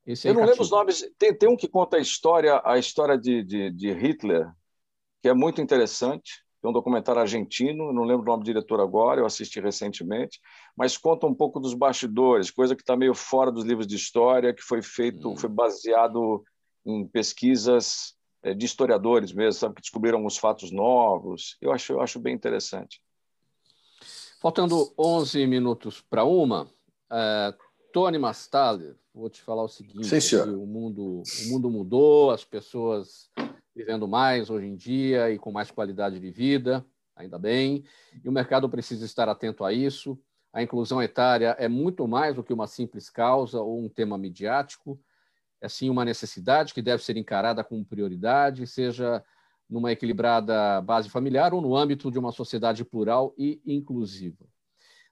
Esse 0.05 0.27
aí 0.27 0.33
eu 0.33 0.39
não 0.39 0.45
lembro 0.45 0.61
os 0.61 0.71
nomes. 0.71 1.09
Tem, 1.17 1.33
tem 1.33 1.47
um 1.47 1.55
que 1.55 1.67
conta 1.67 1.97
a 1.97 1.99
história, 1.99 2.61
a 2.65 2.77
história 2.77 3.17
de, 3.17 3.43
de, 3.43 3.71
de 3.71 3.93
Hitler, 3.93 4.51
que 5.21 5.29
é 5.29 5.33
muito 5.33 5.61
interessante. 5.61 6.43
É 6.61 6.67
um 6.67 6.73
documentário 6.73 7.21
argentino, 7.21 7.91
não 7.91 8.03
lembro 8.03 8.23
o 8.23 8.25
nome 8.25 8.43
do 8.43 8.45
diretor 8.45 8.79
agora, 8.79 9.19
eu 9.19 9.25
assisti 9.25 9.59
recentemente, 9.59 10.39
mas 10.77 10.97
conta 10.97 11.27
um 11.27 11.35
pouco 11.35 11.59
dos 11.59 11.73
bastidores, 11.73 12.49
coisa 12.49 12.73
que 12.73 12.81
está 12.81 12.95
meio 12.95 13.13
fora 13.13 13.51
dos 13.51 13.65
livros 13.65 13.85
de 13.85 13.97
história, 13.97 14.53
que 14.53 14.61
foi 14.61 14.81
feito, 14.81 15.29
hum. 15.29 15.35
foi 15.35 15.49
baseado 15.49 16.41
em 16.85 17.05
pesquisas 17.05 18.15
de 18.51 18.65
historiadores 18.65 19.31
mesmo, 19.31 19.53
sabe, 19.53 19.75
que 19.75 19.81
descobriram 19.81 20.25
os 20.25 20.37
fatos 20.37 20.71
novos. 20.71 21.55
Eu 21.61 21.71
acho, 21.71 21.93
eu 21.93 22.01
acho 22.01 22.19
bem 22.19 22.35
interessante. 22.35 23.01
Faltando 24.41 24.93
11 24.99 25.47
minutos 25.47 26.01
para 26.01 26.25
uma, 26.25 26.63
uh, 26.63 27.57
Tony 27.93 28.17
Mastaler, 28.17 28.97
vou 29.13 29.29
te 29.29 29.41
falar 29.41 29.63
o 29.63 29.69
seguinte: 29.69 30.19
Sim, 30.19 30.35
o, 30.41 30.65
mundo, 30.65 31.23
o 31.23 31.49
mundo 31.49 31.69
mudou, 31.69 32.31
as 32.31 32.43
pessoas 32.43 33.29
vivendo 33.73 34.07
mais 34.07 34.49
hoje 34.49 34.67
em 34.67 34.75
dia 34.75 35.31
e 35.31 35.39
com 35.39 35.51
mais 35.51 35.71
qualidade 35.71 36.19
de 36.19 36.29
vida, 36.29 36.85
ainda 37.15 37.39
bem, 37.39 37.85
e 38.23 38.27
o 38.27 38.31
mercado 38.31 38.69
precisa 38.69 39.05
estar 39.05 39.29
atento 39.29 39.63
a 39.63 39.71
isso. 39.71 40.19
A 40.51 40.61
inclusão 40.61 41.01
etária 41.01 41.55
é 41.57 41.67
muito 41.67 42.07
mais 42.07 42.35
do 42.35 42.43
que 42.43 42.53
uma 42.53 42.67
simples 42.67 43.09
causa 43.09 43.61
ou 43.61 43.79
um 43.79 43.89
tema 43.89 44.17
midiático 44.17 44.99
é 45.63 45.69
sim 45.69 45.89
uma 45.89 46.03
necessidade 46.03 46.73
que 46.73 46.81
deve 46.81 47.01
ser 47.01 47.15
encarada 47.15 47.63
como 47.63 47.85
prioridade, 47.85 48.67
seja 48.67 49.23
numa 49.69 49.93
equilibrada 49.93 50.81
base 50.81 51.09
familiar 51.09 51.53
ou 51.53 51.61
no 51.61 51.73
âmbito 51.73 52.11
de 52.11 52.19
uma 52.19 52.33
sociedade 52.33 52.83
plural 52.83 53.33
e 53.37 53.61
inclusiva. 53.65 54.45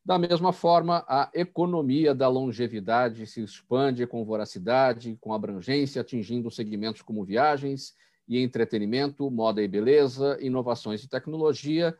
Da 0.03 0.19
mesma 0.19 0.51
forma, 0.51 1.05
a 1.07 1.31
economia 1.33 2.13
da 2.13 2.27
longevidade 2.27 3.25
se 3.27 3.41
expande 3.41 4.05
com 4.05 4.25
voracidade, 4.25 5.17
com 5.21 5.33
abrangência, 5.33 6.01
atingindo 6.01 6.51
segmentos 6.51 7.01
como 7.01 7.23
viagens 7.23 7.95
e 8.27 8.37
entretenimento, 8.37 9.31
moda 9.31 9.63
e 9.63 9.67
beleza, 9.69 10.37
inovações 10.41 11.01
e 11.01 11.07
tecnologia, 11.07 11.97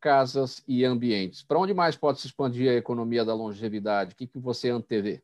casas 0.00 0.64
e 0.66 0.84
ambientes. 0.84 1.44
Para 1.44 1.60
onde 1.60 1.72
mais 1.72 1.96
pode 1.96 2.20
se 2.20 2.26
expandir 2.26 2.68
a 2.68 2.74
economia 2.74 3.24
da 3.24 3.34
longevidade? 3.34 4.14
O 4.14 4.16
que, 4.16 4.26
que 4.26 4.38
você 4.38 4.70
antevê? 4.70 5.22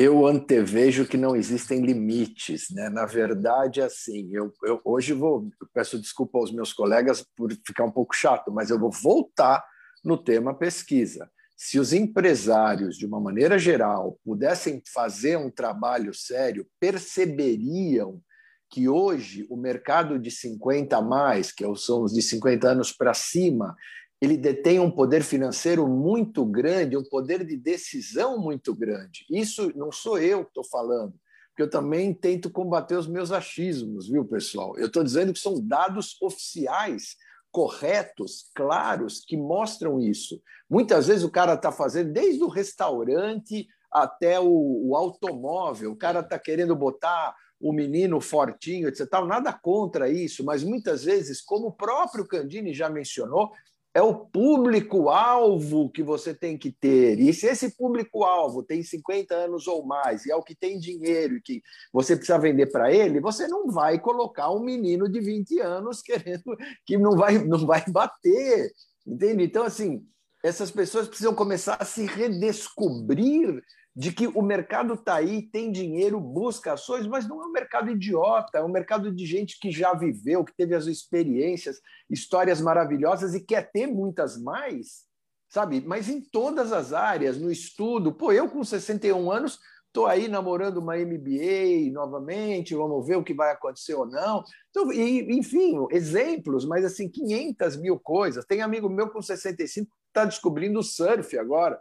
Eu 0.00 0.26
antevejo 0.26 1.06
que 1.06 1.18
não 1.18 1.36
existem 1.36 1.84
limites, 1.84 2.70
né? 2.70 2.88
Na 2.88 3.04
verdade, 3.04 3.82
assim, 3.82 4.30
eu, 4.32 4.50
eu 4.64 4.80
hoje 4.82 5.12
vou 5.12 5.46
eu 5.60 5.68
peço 5.74 6.00
desculpa 6.00 6.38
aos 6.38 6.50
meus 6.50 6.72
colegas 6.72 7.22
por 7.36 7.52
ficar 7.66 7.84
um 7.84 7.90
pouco 7.90 8.16
chato, 8.16 8.50
mas 8.50 8.70
eu 8.70 8.78
vou 8.78 8.90
voltar 8.90 9.62
no 10.02 10.16
tema 10.16 10.56
pesquisa. 10.56 11.30
Se 11.54 11.78
os 11.78 11.92
empresários, 11.92 12.96
de 12.96 13.04
uma 13.04 13.20
maneira 13.20 13.58
geral, 13.58 14.18
pudessem 14.24 14.82
fazer 14.90 15.36
um 15.36 15.50
trabalho 15.50 16.14
sério, 16.14 16.66
perceberiam 16.80 18.22
que 18.70 18.88
hoje 18.88 19.46
o 19.50 19.56
mercado 19.56 20.18
de 20.18 20.30
50 20.30 20.96
a 20.96 21.02
mais, 21.02 21.52
que 21.52 21.62
são 21.76 22.04
os 22.04 22.14
de 22.14 22.22
50 22.22 22.70
anos 22.70 22.90
para 22.90 23.12
cima, 23.12 23.76
ele 24.20 24.36
detém 24.36 24.78
um 24.78 24.90
poder 24.90 25.22
financeiro 25.22 25.88
muito 25.88 26.44
grande, 26.44 26.96
um 26.96 27.04
poder 27.04 27.44
de 27.44 27.56
decisão 27.56 28.38
muito 28.38 28.74
grande. 28.74 29.24
Isso 29.30 29.72
não 29.74 29.90
sou 29.90 30.18
eu 30.18 30.44
que 30.44 30.50
estou 30.50 30.64
falando, 30.64 31.14
porque 31.48 31.62
eu 31.62 31.70
também 31.70 32.12
tento 32.12 32.50
combater 32.50 32.96
os 32.96 33.06
meus 33.06 33.32
achismos, 33.32 34.08
viu, 34.08 34.24
pessoal? 34.24 34.76
Eu 34.76 34.88
estou 34.88 35.02
dizendo 35.02 35.32
que 35.32 35.38
são 35.38 35.58
dados 35.66 36.20
oficiais, 36.20 37.16
corretos, 37.50 38.50
claros, 38.54 39.24
que 39.26 39.36
mostram 39.36 39.98
isso. 39.98 40.40
Muitas 40.68 41.06
vezes 41.06 41.24
o 41.24 41.30
cara 41.30 41.54
está 41.54 41.72
fazendo 41.72 42.12
desde 42.12 42.44
o 42.44 42.48
restaurante 42.48 43.66
até 43.90 44.38
o, 44.38 44.88
o 44.88 44.94
automóvel, 44.94 45.92
o 45.92 45.96
cara 45.96 46.20
está 46.20 46.38
querendo 46.38 46.76
botar 46.76 47.34
o 47.58 47.72
menino 47.72 48.20
fortinho, 48.20 48.88
etc. 48.88 49.06
Nada 49.26 49.52
contra 49.52 50.08
isso, 50.08 50.44
mas 50.44 50.62
muitas 50.62 51.04
vezes, 51.04 51.42
como 51.42 51.68
o 51.68 51.72
próprio 51.72 52.26
Candini 52.26 52.72
já 52.72 52.88
mencionou, 52.88 53.50
é 53.92 54.00
o 54.00 54.14
público-alvo 54.14 55.90
que 55.90 56.02
você 56.02 56.32
tem 56.32 56.56
que 56.56 56.70
ter. 56.70 57.18
E 57.18 57.32
se 57.34 57.46
esse 57.46 57.76
público-alvo 57.76 58.62
tem 58.62 58.82
50 58.82 59.34
anos 59.34 59.66
ou 59.66 59.84
mais 59.84 60.24
e 60.24 60.30
é 60.30 60.36
o 60.36 60.42
que 60.42 60.54
tem 60.54 60.78
dinheiro 60.78 61.36
e 61.36 61.42
que 61.42 61.62
você 61.92 62.14
precisa 62.14 62.38
vender 62.38 62.66
para 62.66 62.92
ele, 62.92 63.20
você 63.20 63.48
não 63.48 63.68
vai 63.70 63.98
colocar 63.98 64.50
um 64.50 64.60
menino 64.60 65.08
de 65.08 65.20
20 65.20 65.60
anos 65.60 66.02
querendo 66.02 66.56
que 66.86 66.96
não 66.96 67.16
vai, 67.16 67.38
não 67.38 67.66
vai 67.66 67.84
bater. 67.88 68.70
Entende? 69.06 69.44
Então, 69.44 69.64
assim, 69.64 70.06
essas 70.42 70.70
pessoas 70.70 71.08
precisam 71.08 71.34
começar 71.34 71.76
a 71.78 71.84
se 71.84 72.06
redescobrir 72.06 73.62
de 73.94 74.12
que 74.12 74.26
o 74.28 74.40
mercado 74.40 74.94
está 74.94 75.16
aí, 75.16 75.42
tem 75.42 75.70
dinheiro, 75.70 76.20
busca 76.20 76.72
ações, 76.72 77.06
mas 77.06 77.28
não 77.28 77.42
é 77.42 77.46
um 77.46 77.52
mercado 77.52 77.90
idiota, 77.90 78.58
é 78.58 78.62
um 78.62 78.68
mercado 78.68 79.12
de 79.12 79.26
gente 79.26 79.58
que 79.58 79.70
já 79.70 79.92
viveu, 79.92 80.44
que 80.44 80.54
teve 80.56 80.74
as 80.74 80.86
experiências, 80.86 81.80
histórias 82.08 82.60
maravilhosas 82.60 83.34
e 83.34 83.40
quer 83.40 83.70
ter 83.70 83.86
muitas 83.88 84.40
mais, 84.40 85.04
sabe? 85.48 85.82
Mas 85.84 86.08
em 86.08 86.20
todas 86.20 86.72
as 86.72 86.92
áreas, 86.92 87.36
no 87.36 87.50
estudo. 87.50 88.14
Pô, 88.14 88.32
eu 88.32 88.48
com 88.48 88.62
61 88.62 89.30
anos 89.30 89.58
estou 89.88 90.06
aí 90.06 90.28
namorando 90.28 90.78
uma 90.78 90.96
MBA 90.96 91.92
novamente, 91.92 92.76
vamos 92.76 93.04
ver 93.06 93.16
o 93.16 93.24
que 93.24 93.34
vai 93.34 93.52
acontecer 93.52 93.94
ou 93.94 94.06
não. 94.06 94.44
Então, 94.70 94.92
e, 94.92 95.36
enfim, 95.36 95.74
exemplos, 95.90 96.64
mas 96.64 96.84
assim, 96.84 97.08
500 97.08 97.76
mil 97.76 97.98
coisas. 97.98 98.46
Tem 98.46 98.62
amigo 98.62 98.88
meu 98.88 99.10
com 99.10 99.20
65 99.20 99.90
que 99.90 99.99
está 100.10 100.24
descobrindo 100.24 100.78
o 100.78 100.82
surf 100.82 101.38
agora. 101.38 101.80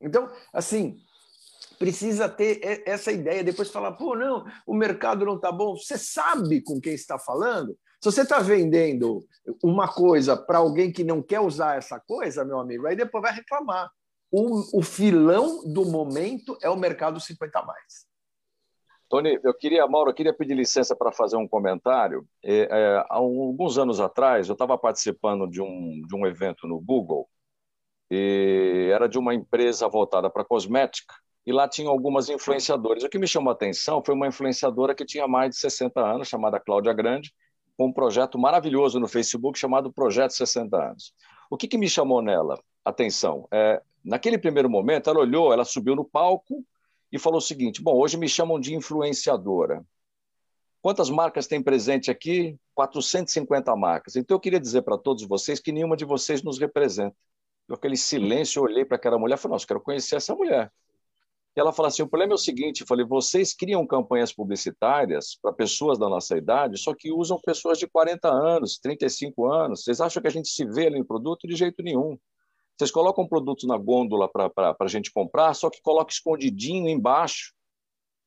Então, 0.00 0.30
assim, 0.52 0.96
precisa 1.78 2.28
ter 2.28 2.60
essa 2.86 3.10
ideia, 3.10 3.42
depois 3.42 3.70
falar, 3.70 3.92
pô, 3.92 4.14
não, 4.14 4.44
o 4.66 4.74
mercado 4.74 5.24
não 5.24 5.36
está 5.36 5.50
bom. 5.50 5.76
Você 5.76 5.98
sabe 5.98 6.62
com 6.62 6.80
quem 6.80 6.94
está 6.94 7.18
falando? 7.18 7.76
Se 8.00 8.10
você 8.10 8.22
está 8.22 8.38
vendendo 8.38 9.20
uma 9.62 9.88
coisa 9.88 10.36
para 10.36 10.58
alguém 10.58 10.90
que 10.90 11.04
não 11.04 11.22
quer 11.22 11.40
usar 11.40 11.76
essa 11.76 12.00
coisa, 12.00 12.44
meu 12.44 12.58
amigo, 12.58 12.86
aí 12.86 12.96
depois 12.96 13.22
vai 13.22 13.32
reclamar. 13.32 13.90
O, 14.32 14.78
o 14.78 14.82
filão 14.82 15.64
do 15.64 15.84
momento 15.84 16.56
é 16.62 16.70
o 16.70 16.76
mercado 16.76 17.20
50 17.20 17.62
mais. 17.62 18.08
Tony, 19.08 19.40
eu 19.42 19.52
queria, 19.52 19.86
Mauro, 19.88 20.10
eu 20.10 20.14
queria 20.14 20.32
pedir 20.32 20.54
licença 20.54 20.94
para 20.94 21.10
fazer 21.10 21.36
um 21.36 21.48
comentário. 21.48 22.24
É, 22.44 22.68
é, 22.70 22.96
há 23.08 23.16
alguns 23.16 23.76
anos 23.76 23.98
atrás, 23.98 24.48
eu 24.48 24.52
estava 24.52 24.78
participando 24.78 25.50
de 25.50 25.60
um, 25.60 26.00
de 26.06 26.14
um 26.14 26.24
evento 26.26 26.68
no 26.68 26.80
Google, 26.80 27.28
e 28.10 28.90
era 28.92 29.08
de 29.08 29.18
uma 29.18 29.34
empresa 29.34 29.88
voltada 29.88 30.28
para 30.28 30.44
cosmética, 30.44 31.14
e 31.46 31.52
lá 31.52 31.68
tinha 31.68 31.88
algumas 31.88 32.28
influenciadoras. 32.28 33.02
O 33.02 33.08
que 33.08 33.18
me 33.18 33.26
chamou 33.26 33.50
a 33.50 33.54
atenção 33.54 34.02
foi 34.04 34.14
uma 34.14 34.26
influenciadora 34.26 34.94
que 34.94 35.04
tinha 35.04 35.26
mais 35.26 35.50
de 35.50 35.56
60 35.56 36.00
anos, 36.00 36.28
chamada 36.28 36.60
Cláudia 36.60 36.92
Grande, 36.92 37.32
com 37.76 37.86
um 37.86 37.92
projeto 37.92 38.38
maravilhoso 38.38 39.00
no 39.00 39.08
Facebook 39.08 39.58
chamado 39.58 39.92
Projeto 39.92 40.32
60 40.32 40.76
Anos. 40.76 41.14
O 41.50 41.56
que, 41.56 41.66
que 41.66 41.78
me 41.78 41.88
chamou 41.88 42.20
nela 42.20 42.58
atenção? 42.84 43.48
É, 43.50 43.80
naquele 44.04 44.36
primeiro 44.36 44.68
momento, 44.68 45.08
ela 45.08 45.20
olhou, 45.20 45.52
ela 45.52 45.64
subiu 45.64 45.96
no 45.96 46.04
palco 46.04 46.64
e 47.10 47.18
falou 47.18 47.38
o 47.38 47.42
seguinte: 47.42 47.82
Bom, 47.82 47.96
hoje 47.96 48.18
me 48.18 48.28
chamam 48.28 48.60
de 48.60 48.74
influenciadora. 48.74 49.84
Quantas 50.82 51.10
marcas 51.10 51.46
tem 51.46 51.62
presente 51.62 52.10
aqui? 52.10 52.56
450 52.74 53.74
marcas. 53.76 54.16
Então 54.16 54.34
eu 54.34 54.40
queria 54.40 54.60
dizer 54.60 54.82
para 54.82 54.96
todos 54.96 55.26
vocês 55.26 55.60
que 55.60 55.72
nenhuma 55.72 55.96
de 55.96 56.04
vocês 56.04 56.42
nos 56.42 56.58
representa. 56.58 57.16
Eu, 57.70 57.76
aquele 57.76 57.96
silêncio, 57.96 58.58
eu 58.58 58.64
olhei 58.64 58.84
para 58.84 58.96
aquela 58.96 59.18
mulher 59.18 59.36
e 59.36 59.38
falei: 59.38 59.54
Nossa, 59.54 59.66
quero 59.66 59.80
conhecer 59.80 60.16
essa 60.16 60.34
mulher. 60.34 60.72
E 61.56 61.60
ela 61.60 61.72
fala 61.72 61.88
assim: 61.88 62.02
o 62.02 62.08
problema 62.08 62.32
é 62.32 62.34
o 62.34 62.38
seguinte, 62.38 62.80
eu 62.80 62.86
falei, 62.86 63.04
vocês 63.04 63.54
criam 63.54 63.86
campanhas 63.86 64.32
publicitárias 64.32 65.36
para 65.40 65.52
pessoas 65.52 65.98
da 65.98 66.08
nossa 66.08 66.36
idade, 66.36 66.78
só 66.78 66.94
que 66.94 67.12
usam 67.12 67.38
pessoas 67.40 67.78
de 67.78 67.86
40 67.86 68.28
anos, 68.28 68.78
35 68.78 69.46
anos. 69.46 69.84
Vocês 69.84 70.00
acham 70.00 70.20
que 70.20 70.28
a 70.28 70.32
gente 70.32 70.48
se 70.48 70.64
vê 70.64 70.88
ali 70.88 70.98
no 70.98 71.04
produto? 71.04 71.46
De 71.46 71.54
jeito 71.54 71.82
nenhum. 71.82 72.18
Vocês 72.76 72.90
colocam 72.90 73.28
produto 73.28 73.66
na 73.66 73.76
gôndola 73.76 74.28
para 74.28 74.74
a 74.80 74.88
gente 74.88 75.12
comprar, 75.12 75.54
só 75.54 75.70
que 75.70 75.82
coloca 75.82 76.12
escondidinho 76.12 76.88
embaixo. 76.88 77.52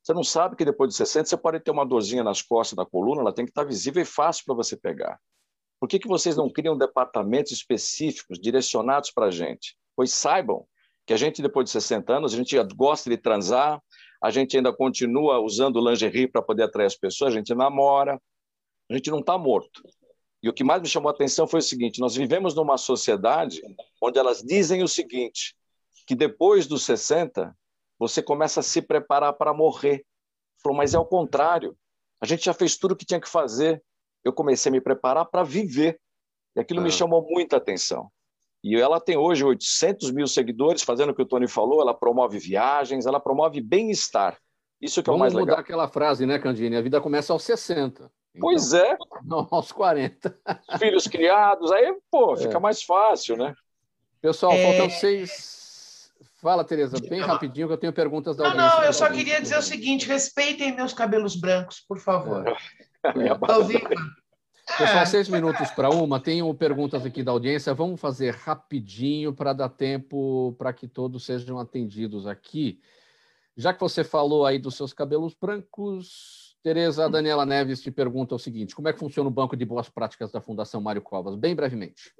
Você 0.02 0.14
não 0.14 0.22
sabe 0.22 0.54
que 0.54 0.64
depois 0.64 0.90
de 0.90 0.96
60 0.96 1.28
você 1.28 1.36
pode 1.36 1.60
ter 1.60 1.70
uma 1.70 1.84
dorzinha 1.84 2.22
nas 2.22 2.40
costas 2.40 2.76
da 2.76 2.86
coluna, 2.86 3.22
ela 3.22 3.34
tem 3.34 3.44
que 3.44 3.50
estar 3.50 3.64
visível 3.64 4.02
e 4.02 4.06
fácil 4.06 4.44
para 4.44 4.54
você 4.54 4.76
pegar. 4.76 5.18
Por 5.84 5.88
que, 5.88 5.98
que 5.98 6.08
vocês 6.08 6.34
não 6.34 6.48
criam 6.48 6.78
departamentos 6.78 7.52
específicos 7.52 8.40
direcionados 8.40 9.10
para 9.10 9.26
a 9.26 9.30
gente? 9.30 9.76
Pois 9.94 10.14
saibam 10.14 10.66
que 11.04 11.12
a 11.12 11.16
gente, 11.18 11.42
depois 11.42 11.66
de 11.66 11.72
60 11.72 12.10
anos, 12.10 12.32
a 12.32 12.36
gente 12.38 12.56
gosta 12.74 13.10
de 13.10 13.18
transar, 13.18 13.82
a 14.22 14.30
gente 14.30 14.56
ainda 14.56 14.74
continua 14.74 15.40
usando 15.40 15.86
lingerie 15.86 16.26
para 16.26 16.40
poder 16.40 16.62
atrair 16.62 16.86
as 16.86 16.96
pessoas, 16.96 17.34
a 17.34 17.36
gente 17.36 17.54
namora, 17.54 18.18
a 18.90 18.94
gente 18.94 19.10
não 19.10 19.18
está 19.18 19.36
morto. 19.36 19.82
E 20.42 20.48
o 20.48 20.54
que 20.54 20.64
mais 20.64 20.80
me 20.80 20.88
chamou 20.88 21.10
a 21.10 21.12
atenção 21.12 21.46
foi 21.46 21.60
o 21.60 21.62
seguinte: 21.62 22.00
nós 22.00 22.16
vivemos 22.16 22.54
numa 22.54 22.78
sociedade 22.78 23.60
onde 24.00 24.18
elas 24.18 24.40
dizem 24.42 24.82
o 24.82 24.88
seguinte, 24.88 25.54
que 26.06 26.14
depois 26.14 26.66
dos 26.66 26.82
60, 26.84 27.54
você 27.98 28.22
começa 28.22 28.60
a 28.60 28.62
se 28.62 28.80
preparar 28.80 29.34
para 29.34 29.52
morrer. 29.52 30.02
Falou, 30.62 30.78
mas 30.78 30.94
é 30.94 30.98
o 30.98 31.04
contrário. 31.04 31.76
A 32.22 32.24
gente 32.24 32.46
já 32.46 32.54
fez 32.54 32.74
tudo 32.78 32.92
o 32.92 32.96
que 32.96 33.04
tinha 33.04 33.20
que 33.20 33.28
fazer. 33.28 33.84
Eu 34.24 34.32
comecei 34.32 34.70
a 34.70 34.72
me 34.72 34.80
preparar 34.80 35.26
para 35.26 35.42
viver. 35.42 36.00
E 36.56 36.60
aquilo 36.60 36.80
me 36.80 36.88
ah. 36.88 36.92
chamou 36.92 37.26
muita 37.28 37.56
atenção. 37.56 38.10
E 38.62 38.76
ela 38.76 38.98
tem 38.98 39.16
hoje 39.16 39.44
800 39.44 40.10
mil 40.10 40.26
seguidores, 40.26 40.82
fazendo 40.82 41.10
o 41.10 41.14
que 41.14 41.20
o 41.20 41.26
Tony 41.26 41.46
falou, 41.46 41.82
ela 41.82 41.92
promove 41.92 42.38
viagens, 42.38 43.04
ela 43.04 43.20
promove 43.20 43.60
bem-estar. 43.60 44.38
Isso 44.80 45.02
que 45.02 45.10
é 45.10 45.12
Vamos 45.12 45.18
o 45.18 45.20
mais 45.20 45.32
legal. 45.34 45.46
Vamos 45.46 45.56
mudar 45.56 45.60
aquela 45.60 45.88
frase, 45.88 46.24
né, 46.24 46.38
Candini? 46.38 46.76
A 46.76 46.80
vida 46.80 46.98
começa 47.00 47.32
aos 47.32 47.42
60. 47.42 48.10
Então, 48.34 48.40
pois 48.40 48.72
é. 48.72 48.96
Não 49.22 49.46
aos 49.50 49.70
40. 49.70 50.34
Filhos 50.78 51.06
criados, 51.06 51.70
aí, 51.70 51.94
pô, 52.10 52.34
fica 52.36 52.56
é. 52.56 52.60
mais 52.60 52.82
fácil, 52.82 53.36
né? 53.36 53.54
Pessoal, 54.22 54.52
é... 54.52 54.64
faltam 54.64 54.88
seis. 54.88 56.10
Fala, 56.40 56.64
Tereza, 56.64 56.98
bem 57.00 57.20
rapidinho, 57.20 57.66
que 57.66 57.72
eu 57.72 57.78
tenho 57.78 57.92
perguntas 57.92 58.36
da 58.36 58.48
Não, 58.50 58.56
não, 58.56 58.84
eu 58.84 58.92
só 58.92 59.10
queria 59.10 59.40
dizer 59.40 59.56
o 59.58 59.62
seguinte: 59.62 60.06
respeitem 60.06 60.74
meus 60.74 60.92
cabelos 60.92 61.36
brancos, 61.36 61.80
por 61.80 61.98
favor. 61.98 62.46
É. 62.46 62.56
Vivo. 63.14 63.88
Pessoal, 64.66 65.02
é. 65.02 65.06
seis 65.06 65.28
minutos 65.28 65.70
para 65.72 65.90
uma. 65.90 66.18
Tenho 66.18 66.52
perguntas 66.54 67.04
aqui 67.04 67.22
da 67.22 67.32
audiência. 67.32 67.74
Vamos 67.74 68.00
fazer 68.00 68.34
rapidinho 68.34 69.32
para 69.32 69.52
dar 69.52 69.68
tempo 69.68 70.54
para 70.58 70.72
que 70.72 70.88
todos 70.88 71.24
sejam 71.24 71.58
atendidos 71.58 72.26
aqui. 72.26 72.80
Já 73.56 73.72
que 73.72 73.80
você 73.80 74.02
falou 74.02 74.46
aí 74.46 74.58
dos 74.58 74.74
seus 74.74 74.92
cabelos 74.92 75.34
brancos, 75.34 76.56
Tereza 76.62 77.08
Daniela 77.10 77.44
Neves 77.44 77.82
te 77.82 77.90
pergunta 77.90 78.34
o 78.34 78.38
seguinte: 78.38 78.74
como 78.74 78.88
é 78.88 78.92
que 78.92 78.98
funciona 78.98 79.28
o 79.28 79.32
banco 79.32 79.56
de 79.56 79.64
boas 79.64 79.88
práticas 79.88 80.32
da 80.32 80.40
Fundação 80.40 80.80
Mário 80.80 81.02
Covas? 81.02 81.36
Bem 81.36 81.54
brevemente. 81.54 82.12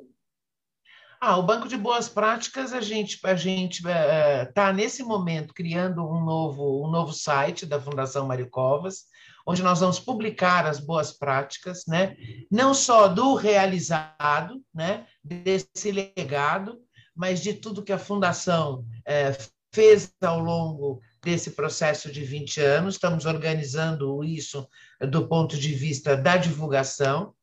Ah, 1.21 1.39
o 1.39 1.43
banco 1.43 1.67
de 1.67 1.79
boas 1.79 2.07
práticas 2.07 2.75
a 2.75 2.83
gente 2.83 3.19
a 3.25 3.35
gente 3.35 3.79
está 3.79 4.69
é, 4.69 4.73
nesse 4.75 5.03
momento 5.03 5.55
criando 5.55 6.07
um 6.07 6.23
novo 6.23 6.87
um 6.87 6.91
novo 6.91 7.15
site 7.15 7.65
da 7.65 7.81
Fundação 7.81 8.27
Mário 8.27 8.51
Covas 8.51 9.07
onde 9.47 9.63
nós 9.63 9.81
vamos 9.81 10.01
publicar 10.01 10.67
as 10.67 10.81
boas 10.81 11.13
práticas, 11.13 11.85
né? 11.87 12.17
não 12.51 12.73
só 12.73 13.09
do 13.09 13.35
realizado, 13.35 14.63
né? 14.75 15.07
desse 15.23 15.93
legado, 15.93 16.81
mas 17.15 17.41
de 17.43 17.55
tudo 17.55 17.83
que 17.85 17.93
a 17.93 17.99
Fundação 17.99 18.85
é, 19.07 19.37
fez 19.73 20.13
ao 20.23 20.39
longo 20.39 21.01
desse 21.23 21.51
processo 21.51 22.11
de 22.11 22.25
20 22.25 22.61
anos. 22.61 22.95
Estamos 22.95 23.27
organizando 23.27 24.23
isso 24.23 24.69
do 25.01 25.27
ponto 25.27 25.59
de 25.59 25.75
vista 25.75 26.17
da 26.17 26.37
divulgação. 26.37 27.35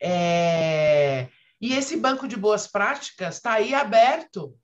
É, 0.00 1.28
e 1.60 1.74
esse 1.74 1.96
banco 1.96 2.28
de 2.28 2.36
boas 2.36 2.66
práticas 2.66 3.36
está 3.36 3.54
aí 3.54 3.74
aberto 3.74 4.54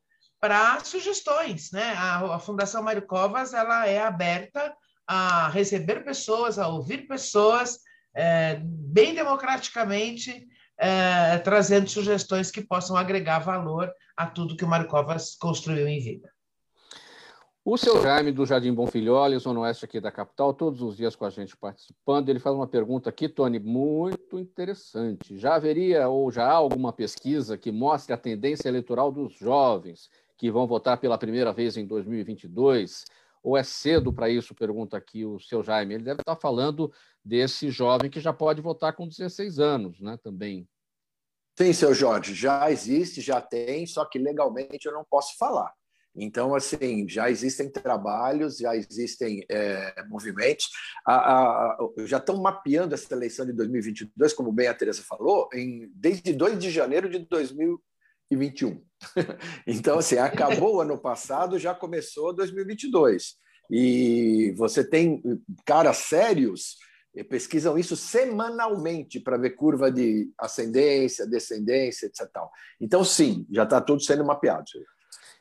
para 0.41 0.83
sugestões, 0.85 1.71
né? 1.71 1.95
A, 1.97 2.37
a 2.37 2.39
Fundação 2.39 2.83
Mário 2.83 3.07
Covas 3.07 3.53
ela 3.53 3.87
é 3.87 4.01
aberta 4.01 4.75
a 5.13 5.49
receber 5.49 6.05
pessoas, 6.05 6.57
a 6.57 6.69
ouvir 6.69 7.09
pessoas, 7.09 7.81
é, 8.15 8.61
bem 8.63 9.13
democraticamente, 9.13 10.47
é, 10.79 11.37
trazendo 11.39 11.91
sugestões 11.91 12.49
que 12.49 12.61
possam 12.61 12.97
agregar 12.97 13.41
valor 13.41 13.93
a 14.17 14.25
tudo 14.25 14.57
que 14.57 14.65
o 14.65 14.69
Mário 14.69 14.87
Covas 14.87 15.35
construiu 15.35 15.89
em 15.89 15.99
vida. 15.99 16.31
O 17.65 17.77
seu 17.77 18.01
Jaime, 18.01 18.31
do 18.31 18.47
Jardim 18.47 18.73
Bonfilholi, 18.73 19.37
Zona 19.41 19.59
Oeste 19.61 19.85
aqui 19.85 20.01
da 20.01 20.13
capital, 20.13 20.55
todos 20.55 20.81
os 20.81 20.97
dias 20.97 21.17
com 21.17 21.25
a 21.25 21.31
gente 21.31 21.57
participando. 21.57 22.29
Ele 22.29 22.39
faz 22.39 22.55
uma 22.55 22.69
pergunta 22.69 23.11
aqui, 23.11 23.29
Tony, 23.29 23.59
muito 23.59 24.39
interessante. 24.39 25.37
Já 25.37 25.57
haveria 25.57 26.09
ou 26.09 26.31
já 26.31 26.45
há 26.45 26.53
alguma 26.53 26.93
pesquisa 26.93 27.59
que 27.59 27.73
mostre 27.73 28.15
a 28.15 28.17
tendência 28.17 28.69
eleitoral 28.69 29.11
dos 29.11 29.33
jovens 29.35 30.09
que 30.39 30.53
vão 30.53 30.69
votar 30.69 30.99
pela 30.99 31.19
primeira 31.19 31.53
vez 31.53 31.77
em 31.77 31.85
2022? 31.85 33.05
Ou 33.43 33.57
é 33.57 33.63
cedo 33.63 34.13
para 34.13 34.29
isso? 34.29 34.55
Pergunta 34.55 34.97
aqui 34.97 35.25
o 35.25 35.41
seu 35.41 35.63
Jaime. 35.63 35.95
Ele 35.95 36.05
deve 36.05 36.21
estar 36.21 36.37
falando 36.37 36.93
desse 37.25 37.71
jovem 37.71 38.11
que 38.11 38.21
já 38.21 38.33
pode 38.33 38.61
votar 38.61 38.95
com 38.95 39.09
16 39.09 39.59
anos, 39.59 40.01
né? 40.01 40.19
Também. 40.23 40.69
Sim, 41.59 41.73
seu 41.73 41.93
Jorge, 41.93 42.35
já 42.35 42.71
existe, 42.71 43.21
já 43.21 43.41
tem, 43.41 43.87
só 43.87 44.05
que 44.05 44.19
legalmente 44.19 44.87
eu 44.87 44.93
não 44.93 45.05
posso 45.05 45.37
falar. 45.37 45.73
Então, 46.15 46.55
assim, 46.55 47.09
já 47.09 47.31
existem 47.31 47.71
trabalhos, 47.71 48.59
já 48.59 48.75
existem 48.75 49.45
é, 49.49 50.05
movimentos, 50.09 50.69
a, 51.07 51.15
a, 51.15 51.79
já 51.99 52.17
estão 52.17 52.37
mapeando 52.37 52.95
essa 52.95 53.13
eleição 53.15 53.47
de 53.47 53.53
2022, 53.53 54.33
como 54.33 54.51
bem 54.51 54.67
a 54.67 54.75
Teresa 54.75 55.03
falou, 55.03 55.49
em, 55.55 55.91
desde 55.95 56.33
2 56.33 56.59
de 56.59 56.71
janeiro 56.71 57.09
de 57.09 57.17
2021. 58.31 58.83
então, 59.67 59.99
assim, 59.99 60.19
acabou 60.19 60.77
o 60.77 60.81
ano 60.81 60.99
passado, 60.99 61.59
já 61.59 61.75
começou 61.75 62.35
2022. 62.35 63.35
E 63.71 64.53
você 64.57 64.83
tem 64.83 65.23
caras 65.65 65.99
sérios 65.99 66.77
pesquisam 67.29 67.77
isso 67.77 67.97
semanalmente 67.97 69.19
para 69.19 69.37
ver 69.37 69.51
curva 69.51 69.91
de 69.91 70.31
ascendência, 70.39 71.27
descendência, 71.27 72.07
etc. 72.07 72.29
Então, 72.81 73.05
sim, 73.05 73.47
já 73.51 73.65
está 73.65 73.81
tudo 73.81 74.01
sendo 74.01 74.25
mapeado. 74.25 74.65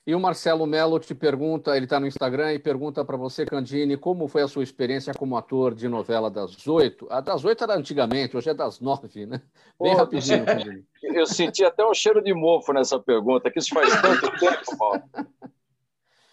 E 0.10 0.16
o 0.16 0.20
Marcelo 0.20 0.66
Melo 0.66 1.00
te 1.00 1.14
pergunta, 1.14 1.78
ele 1.78 1.86
está 1.86 2.00
no 2.00 2.08
Instagram 2.08 2.52
e 2.54 2.58
pergunta 2.58 3.06
para 3.06 3.16
você, 3.16 3.46
Candini, 3.46 3.96
como 3.96 4.28
foi 4.28 4.42
a 4.42 4.48
sua 4.48 4.64
experiência 4.64 5.14
como 5.14 5.38
ator 5.38 5.76
de 5.76 5.88
novela 5.88 6.32
das 6.32 6.68
oito? 6.68 7.06
A 7.12 7.22
das 7.22 7.46
oito 7.46 7.64
era 7.64 7.76
antigamente, 7.76 8.36
hoje 8.36 8.50
é 8.50 8.54
das 8.56 8.80
nove, 8.80 9.28
né? 9.28 9.40
Bem 9.80 9.92
Pô, 9.92 10.00
rapidinho, 10.00 10.44
Candini. 10.48 10.84
Eu 11.04 11.28
senti 11.28 11.64
até 11.64 11.86
um 11.86 11.94
cheiro 11.94 12.24
de 12.24 12.34
mofo 12.34 12.74
nessa 12.74 12.98
pergunta, 13.00 13.52
que 13.52 13.60
isso 13.60 13.70
faz 13.72 13.88
tanto 14.02 14.32
tempo, 14.40 14.78
Mauro. 14.80 15.04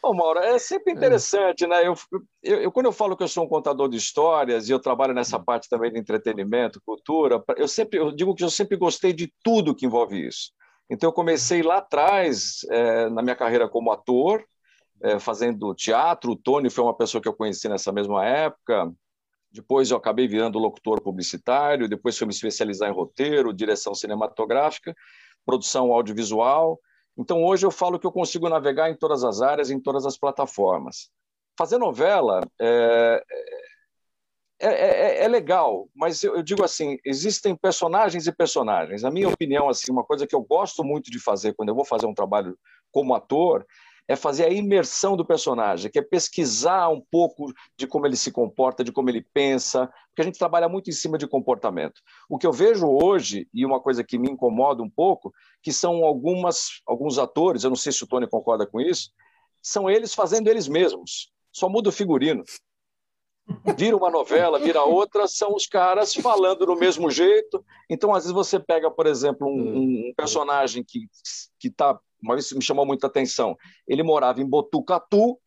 Bom, 0.02 0.14
Mauro, 0.14 0.38
é 0.38 0.58
sempre 0.58 0.94
interessante, 0.94 1.66
né? 1.66 1.86
Eu, 1.86 1.94
eu, 2.42 2.62
eu, 2.62 2.72
quando 2.72 2.86
eu 2.86 2.92
falo 2.92 3.14
que 3.14 3.24
eu 3.24 3.28
sou 3.28 3.44
um 3.44 3.48
contador 3.48 3.90
de 3.90 3.98
histórias 3.98 4.70
e 4.70 4.72
eu 4.72 4.80
trabalho 4.80 5.12
nessa 5.12 5.38
parte 5.38 5.68
também 5.68 5.92
de 5.92 5.98
entretenimento, 5.98 6.80
cultura, 6.80 7.44
eu 7.58 7.68
sempre 7.68 7.98
eu 7.98 8.10
digo 8.10 8.34
que 8.34 8.42
eu 8.42 8.48
sempre 8.48 8.78
gostei 8.78 9.12
de 9.12 9.30
tudo 9.44 9.74
que 9.74 9.84
envolve 9.84 10.26
isso. 10.26 10.56
Então, 10.88 11.08
eu 11.08 11.12
comecei 11.12 11.62
lá 11.62 11.78
atrás, 11.78 12.60
é, 12.70 13.08
na 13.10 13.22
minha 13.22 13.34
carreira 13.34 13.68
como 13.68 13.90
ator, 13.90 14.44
é, 15.02 15.18
fazendo 15.18 15.74
teatro. 15.74 16.32
O 16.32 16.36
Tony 16.36 16.70
foi 16.70 16.84
uma 16.84 16.96
pessoa 16.96 17.20
que 17.20 17.28
eu 17.28 17.34
conheci 17.34 17.68
nessa 17.68 17.92
mesma 17.92 18.24
época. 18.24 18.92
Depois, 19.50 19.90
eu 19.90 19.96
acabei 19.96 20.28
virando 20.28 20.58
locutor 20.58 21.00
publicitário. 21.00 21.88
Depois, 21.88 22.16
fui 22.16 22.26
me 22.26 22.32
especializar 22.32 22.88
em 22.88 22.94
roteiro, 22.94 23.52
direção 23.52 23.94
cinematográfica, 23.94 24.94
produção 25.44 25.92
audiovisual. 25.92 26.78
Então, 27.18 27.42
hoje, 27.42 27.66
eu 27.66 27.70
falo 27.70 27.98
que 27.98 28.06
eu 28.06 28.12
consigo 28.12 28.48
navegar 28.48 28.90
em 28.90 28.96
todas 28.96 29.24
as 29.24 29.40
áreas, 29.42 29.70
em 29.70 29.80
todas 29.80 30.06
as 30.06 30.16
plataformas. 30.16 31.10
Fazer 31.58 31.78
novela 31.78 32.42
é, 32.60 33.24
é, 34.58 34.68
é, 34.68 35.24
é, 35.24 35.28
legal, 35.28 35.88
mas 35.94 36.22
eu, 36.22 36.36
eu, 36.36 36.42
digo 36.42 36.64
assim, 36.64 36.98
existem 37.04 37.54
personagens 37.54 38.26
e 38.26 38.32
personagens. 38.32 39.04
A 39.04 39.10
minha 39.10 39.28
opinião, 39.28 39.68
assim, 39.68 39.92
uma 39.92 40.04
coisa 40.04 40.26
que 40.26 40.34
eu 40.34 40.42
gosto 40.42 40.82
muito 40.82 41.10
de 41.10 41.18
fazer 41.18 41.54
quando 41.54 41.68
eu 41.68 41.74
vou 41.74 41.84
fazer 41.84 42.06
um 42.06 42.14
trabalho 42.14 42.58
como 42.90 43.14
ator 43.14 43.66
é 44.08 44.14
fazer 44.14 44.44
a 44.44 44.50
imersão 44.50 45.16
do 45.16 45.26
personagem, 45.26 45.90
que 45.90 45.98
é 45.98 46.02
pesquisar 46.02 46.88
um 46.88 47.02
pouco 47.10 47.52
de 47.76 47.86
como 47.86 48.06
ele 48.06 48.16
se 48.16 48.30
comporta, 48.30 48.84
de 48.84 48.92
como 48.92 49.10
ele 49.10 49.26
pensa, 49.34 49.88
porque 50.08 50.22
a 50.22 50.24
gente 50.24 50.38
trabalha 50.38 50.68
muito 50.68 50.88
em 50.88 50.92
cima 50.92 51.18
de 51.18 51.26
comportamento. 51.26 52.00
O 52.28 52.38
que 52.38 52.46
eu 52.46 52.52
vejo 52.52 52.86
hoje, 52.86 53.48
e 53.52 53.66
uma 53.66 53.80
coisa 53.80 54.04
que 54.04 54.18
me 54.18 54.30
incomoda 54.30 54.82
um 54.82 54.88
pouco, 54.88 55.34
que 55.60 55.72
são 55.72 56.04
algumas, 56.04 56.80
alguns 56.86 57.18
atores, 57.18 57.64
eu 57.64 57.70
não 57.70 57.76
sei 57.76 57.92
se 57.92 58.04
o 58.04 58.06
Tony 58.06 58.28
concorda 58.28 58.64
com 58.64 58.80
isso, 58.80 59.10
são 59.60 59.90
eles 59.90 60.14
fazendo 60.14 60.48
eles 60.48 60.68
mesmos. 60.68 61.32
Só 61.52 61.68
muda 61.68 61.88
o 61.88 61.92
figurino 61.92 62.44
vira 63.76 63.96
uma 63.96 64.10
novela, 64.10 64.58
vira 64.58 64.82
outra, 64.82 65.26
são 65.28 65.54
os 65.54 65.66
caras 65.66 66.14
falando 66.14 66.66
do 66.66 66.76
mesmo 66.76 67.10
jeito. 67.10 67.64
Então, 67.88 68.14
às 68.14 68.24
vezes, 68.24 68.34
você 68.34 68.58
pega, 68.58 68.90
por 68.90 69.06
exemplo, 69.06 69.46
um, 69.46 69.52
hum. 69.52 70.08
um 70.08 70.14
personagem 70.16 70.84
que, 70.86 71.08
que 71.58 71.70
tá, 71.70 71.98
uma 72.20 72.34
vez 72.34 72.52
me 72.52 72.62
chamou 72.62 72.84
muita 72.84 73.06
atenção. 73.06 73.56
Ele 73.86 74.02
morava 74.02 74.40
em 74.40 74.46
Botucatu. 74.46 75.38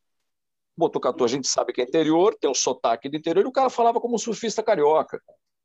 Botucatu 0.78 1.26
a 1.26 1.28
gente 1.28 1.48
sabe 1.48 1.74
que 1.74 1.82
é 1.82 1.84
interior, 1.84 2.36
tem 2.40 2.50
um 2.50 2.56
sotaque 2.56 3.10
do 3.10 3.18
interior, 3.18 3.44
e 3.44 3.50
o 3.50 3.52
cara 3.52 3.70
falava 3.70 4.00
como 4.00 4.16
um 4.16 4.20
surfista 4.20 4.64
carioca. 4.64 5.22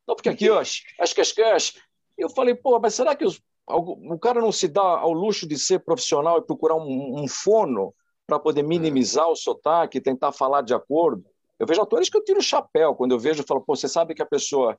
Não, 0.07 0.17
porque 0.17 0.29
aqui, 0.29 0.51
ó, 0.51 0.61
as 0.61 1.33
cash. 1.33 1.75
Eu 2.19 2.29
falei, 2.29 2.55
pô, 2.55 2.79
mas 2.81 2.95
será 2.95 3.15
que 3.15 3.25
os, 3.25 3.41
o 3.67 4.19
cara 4.19 4.41
não 4.41 4.53
se 4.53 4.69
dá 4.69 4.83
ao 4.83 5.13
luxo 5.13 5.47
de 5.47 5.59
ser 5.59 5.81
profissional 5.81 6.39
e 6.39 6.43
procurar 6.43 6.75
um, 6.75 7.23
um 7.23 7.29
fono 7.29 7.95
para 8.27 8.39
poder 8.39 8.63
minimizar 8.63 9.29
o 9.29 9.37
sotaque, 9.37 10.01
tentar 10.01 10.33
falar 10.33 10.63
de 10.63 10.75
acordo? 10.75 11.25
Eu 11.65 11.67
vejo 11.67 11.81
atores 11.81 12.11
que 12.11 12.17
eu 12.19 12.23
tiro 12.23 12.41
o 12.41 12.43
chapéu 12.43 12.95
quando 12.95 13.13
eu 13.13 13.19
vejo 13.19 13.43
e 13.43 13.47
falo, 13.47 13.63
pô, 13.63 13.75
você 13.75 13.89
sabe 13.89 14.15
que 14.15 14.21
a 14.21 14.27
pessoa 14.27 14.79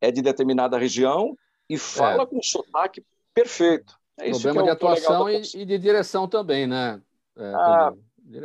é 0.00 0.10
de 0.10 0.22
determinada 0.22 0.78
região 0.78 1.36
e 1.68 1.76
fala 1.76 2.22
é. 2.22 2.26
com 2.26 2.42
sotaque 2.42 3.04
perfeito. 3.34 3.98
É 4.18 4.30
isso 4.30 4.40
Problema 4.40 4.62
é 4.62 4.64
de 4.64 4.70
atuação 4.70 5.28
e, 5.28 5.42
e, 5.54 5.66
de 5.66 5.78
direção 5.78 6.26
também, 6.26 6.66
né? 6.66 7.02
É, 7.36 7.52
ah, 7.54 7.92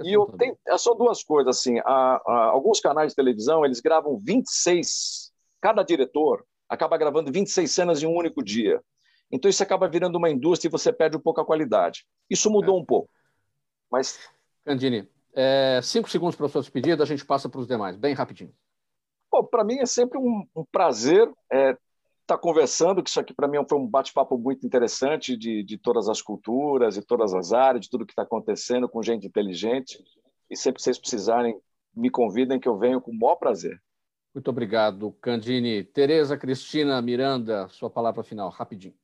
e 0.03 0.11
eu 0.13 0.25
tenho, 0.37 0.57
é 0.67 0.77
só 0.77 0.93
duas 0.93 1.23
coisas, 1.23 1.57
assim, 1.57 1.79
alguns 2.25 2.81
canais 2.81 3.13
de 3.13 3.15
televisão, 3.15 3.63
eles 3.63 3.79
gravam 3.79 4.19
26, 4.21 5.31
cada 5.61 5.81
diretor 5.81 6.45
acaba 6.67 6.97
gravando 6.97 7.31
26 7.31 7.71
cenas 7.71 8.03
em 8.03 8.05
um 8.05 8.15
único 8.17 8.43
dia. 8.43 8.81
Então 9.31 9.49
isso 9.49 9.63
acaba 9.63 9.87
virando 9.87 10.17
uma 10.17 10.29
indústria 10.29 10.67
e 10.67 10.71
você 10.71 10.91
perde 10.91 11.15
um 11.15 11.21
pouco 11.21 11.39
a 11.39 11.45
qualidade. 11.45 12.05
Isso 12.29 12.49
mudou 12.49 12.77
é. 12.77 12.81
um 12.81 12.85
pouco. 12.85 13.09
Mas... 13.89 14.19
Candini, 14.65 15.07
é, 15.33 15.79
cinco 15.83 16.09
segundos 16.09 16.35
para 16.35 16.45
a 16.45 16.49
sua 16.49 16.61
despedida, 16.61 17.03
a 17.03 17.05
gente 17.05 17.25
passa 17.25 17.47
para 17.47 17.59
os 17.59 17.67
demais, 17.67 17.95
bem 17.95 18.13
rapidinho. 18.13 18.53
Para 19.51 19.63
mim 19.63 19.79
é 19.79 19.85
sempre 19.85 20.17
um, 20.17 20.47
um 20.55 20.65
prazer 20.71 21.27
estar 21.27 21.35
é, 21.51 21.77
tá 22.25 22.37
conversando, 22.37 23.03
que 23.03 23.09
isso 23.09 23.19
aqui 23.19 23.33
para 23.33 23.47
mim 23.47 23.57
foi 23.69 23.77
um 23.77 23.87
bate-papo 23.87 24.37
muito 24.37 24.65
interessante 24.65 25.37
de, 25.37 25.63
de 25.63 25.77
todas 25.77 26.09
as 26.09 26.21
culturas, 26.21 26.95
de 26.95 27.01
todas 27.01 27.33
as 27.33 27.53
áreas, 27.53 27.81
de 27.81 27.89
tudo 27.89 28.05
que 28.05 28.13
está 28.13 28.23
acontecendo 28.23 28.89
com 28.89 29.03
gente 29.03 29.27
inteligente. 29.27 30.03
E 30.49 30.55
sempre 30.55 30.77
que 30.77 30.83
vocês 30.83 30.97
precisarem, 30.97 31.59
me 31.95 32.09
convidem 32.09 32.59
que 32.59 32.67
eu 32.67 32.77
venho 32.77 33.01
com 33.01 33.11
o 33.11 33.17
maior 33.17 33.35
prazer. 33.35 33.79
Muito 34.33 34.49
obrigado, 34.49 35.11
Candini. 35.21 35.83
Tereza 35.83 36.37
Cristina 36.37 37.01
Miranda, 37.01 37.67
sua 37.69 37.89
palavra 37.89 38.23
final, 38.23 38.49
rapidinho. 38.49 38.95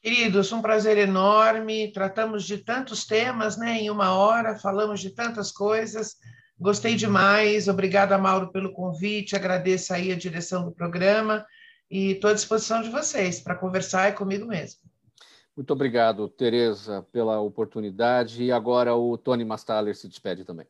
Queridos, 0.00 0.52
um 0.52 0.62
prazer 0.62 0.96
enorme. 0.96 1.92
Tratamos 1.92 2.44
de 2.44 2.58
tantos 2.58 3.04
temas, 3.04 3.56
né? 3.56 3.78
Em 3.78 3.90
uma 3.90 4.14
hora, 4.14 4.58
falamos 4.58 5.00
de 5.00 5.10
tantas 5.10 5.50
coisas. 5.50 6.16
Gostei 6.58 6.94
demais. 6.94 7.68
Obrigada, 7.68 8.16
Mauro, 8.16 8.52
pelo 8.52 8.72
convite. 8.72 9.34
Agradeço 9.34 9.92
aí 9.92 10.12
a 10.12 10.16
direção 10.16 10.64
do 10.64 10.72
programa 10.72 11.44
e 11.90 12.12
estou 12.12 12.30
à 12.30 12.34
disposição 12.34 12.82
de 12.82 12.90
vocês 12.90 13.40
para 13.40 13.54
conversar 13.54 14.08
é 14.08 14.12
comigo 14.12 14.46
mesmo. 14.46 14.80
Muito 15.56 15.72
obrigado, 15.72 16.28
Tereza, 16.28 17.04
pela 17.10 17.40
oportunidade. 17.40 18.44
E 18.44 18.52
agora 18.52 18.94
o 18.94 19.18
Tony 19.18 19.44
Mastaler 19.44 19.96
se 19.96 20.06
despede 20.06 20.44
também. 20.44 20.66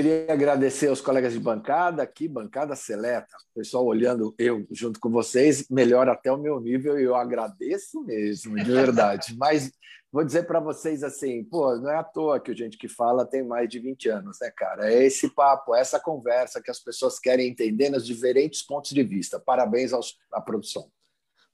Queria 0.00 0.32
agradecer 0.32 0.88
aos 0.88 1.02
colegas 1.02 1.34
de 1.34 1.38
bancada 1.38 2.02
aqui, 2.02 2.26
bancada 2.26 2.74
seleta, 2.74 3.36
pessoal 3.54 3.84
olhando 3.84 4.34
eu 4.38 4.66
junto 4.70 4.98
com 4.98 5.10
vocês, 5.10 5.68
melhora 5.68 6.12
até 6.12 6.32
o 6.32 6.38
meu 6.38 6.58
nível 6.58 6.98
e 6.98 7.02
eu 7.02 7.14
agradeço 7.14 8.02
mesmo, 8.02 8.56
de 8.56 8.64
verdade. 8.64 9.36
Mas 9.36 9.70
vou 10.10 10.24
dizer 10.24 10.44
para 10.46 10.58
vocês 10.58 11.04
assim, 11.04 11.44
pô, 11.44 11.76
não 11.76 11.90
é 11.90 11.96
à 11.96 12.02
toa 12.02 12.40
que 12.40 12.50
o 12.50 12.56
gente 12.56 12.78
que 12.78 12.88
fala 12.88 13.26
tem 13.26 13.44
mais 13.44 13.68
de 13.68 13.78
20 13.78 14.08
anos, 14.08 14.38
né, 14.40 14.50
cara? 14.56 14.90
É 14.90 15.04
esse 15.04 15.28
papo, 15.34 15.74
essa 15.74 16.00
conversa 16.00 16.62
que 16.62 16.70
as 16.70 16.80
pessoas 16.80 17.18
querem 17.18 17.50
entender 17.50 17.90
nos 17.90 18.06
diferentes 18.06 18.62
pontos 18.62 18.92
de 18.92 19.02
vista. 19.02 19.38
Parabéns 19.38 19.92
aos, 19.92 20.16
à 20.32 20.40
produção. 20.40 20.90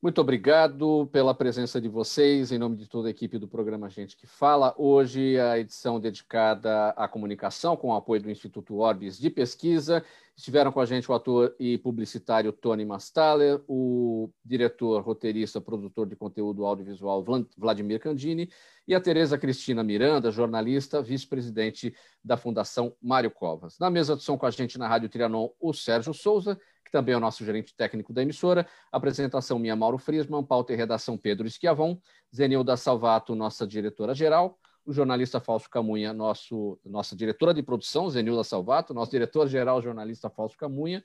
Muito 0.06 0.20
obrigado 0.20 1.08
pela 1.10 1.34
presença 1.34 1.80
de 1.80 1.88
vocês, 1.88 2.52
em 2.52 2.58
nome 2.58 2.76
de 2.76 2.86
toda 2.86 3.08
a 3.08 3.10
equipe 3.10 3.40
do 3.40 3.48
programa 3.48 3.90
Gente 3.90 4.16
que 4.16 4.24
Fala. 4.24 4.72
Hoje, 4.78 5.36
a 5.36 5.58
edição 5.58 5.98
dedicada 5.98 6.90
à 6.90 7.08
comunicação, 7.08 7.76
com 7.76 7.88
o 7.88 7.92
apoio 7.92 8.22
do 8.22 8.30
Instituto 8.30 8.76
Orbis 8.76 9.18
de 9.18 9.28
Pesquisa. 9.28 10.04
Estiveram 10.36 10.70
com 10.70 10.78
a 10.78 10.86
gente 10.86 11.10
o 11.10 11.14
ator 11.14 11.56
e 11.58 11.76
publicitário 11.76 12.52
Tony 12.52 12.84
Mastaler, 12.84 13.60
o 13.66 14.30
diretor, 14.44 15.02
roteirista, 15.02 15.60
produtor 15.60 16.06
de 16.06 16.14
conteúdo 16.14 16.64
audiovisual 16.64 17.24
Vladimir 17.58 17.98
Candini 17.98 18.48
e 18.86 18.94
a 18.94 19.00
Tereza 19.00 19.36
Cristina 19.36 19.82
Miranda, 19.82 20.30
jornalista, 20.30 21.02
vice-presidente 21.02 21.92
da 22.22 22.36
Fundação 22.36 22.94
Mário 23.02 23.32
Covas. 23.32 23.76
Na 23.80 23.90
mesa 23.90 24.14
de 24.14 24.22
som 24.22 24.38
com 24.38 24.46
a 24.46 24.50
gente 24.52 24.78
na 24.78 24.86
Rádio 24.86 25.08
Trianon, 25.08 25.48
o 25.58 25.72
Sérgio 25.72 26.14
Souza 26.14 26.56
que 26.86 26.92
também 26.92 27.14
é 27.14 27.16
o 27.16 27.20
nosso 27.20 27.44
gerente 27.44 27.74
técnico 27.76 28.12
da 28.12 28.22
emissora. 28.22 28.66
Apresentação 28.92 29.58
minha, 29.58 29.74
Mauro 29.74 29.98
Frisman, 29.98 30.44
pauta 30.44 30.72
e 30.72 30.76
redação 30.76 31.18
Pedro 31.18 31.46
Esquiavon, 31.46 31.98
Zenilda 32.34 32.76
Salvato, 32.76 33.34
nossa 33.34 33.66
diretora-geral, 33.66 34.56
o 34.84 34.92
jornalista 34.92 35.40
Fausto 35.40 35.68
Camunha, 35.68 36.12
nosso, 36.12 36.78
nossa 36.84 37.16
diretora 37.16 37.52
de 37.52 37.60
produção, 37.60 38.08
Zenilda 38.08 38.44
Salvato, 38.44 38.94
nosso 38.94 39.10
diretor-geral, 39.10 39.82
jornalista 39.82 40.30
Fausto 40.30 40.56
Camunha, 40.56 41.04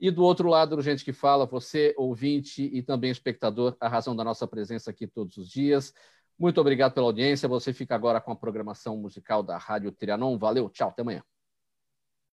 e 0.00 0.10
do 0.10 0.24
outro 0.24 0.48
lado, 0.48 0.82
gente 0.82 1.04
que 1.04 1.12
fala, 1.12 1.46
você, 1.46 1.94
ouvinte 1.96 2.62
e 2.64 2.82
também 2.82 3.12
espectador, 3.12 3.76
a 3.78 3.88
razão 3.88 4.16
da 4.16 4.24
nossa 4.24 4.46
presença 4.48 4.90
aqui 4.90 5.06
todos 5.06 5.36
os 5.36 5.48
dias. 5.48 5.94
Muito 6.36 6.60
obrigado 6.60 6.92
pela 6.92 7.06
audiência. 7.06 7.48
Você 7.48 7.72
fica 7.72 7.94
agora 7.94 8.20
com 8.20 8.32
a 8.32 8.36
programação 8.36 8.96
musical 8.96 9.44
da 9.44 9.56
Rádio 9.56 9.92
Trianon. 9.92 10.36
Valeu, 10.36 10.68
tchau, 10.68 10.88
até 10.88 11.02
amanhã. 11.02 11.22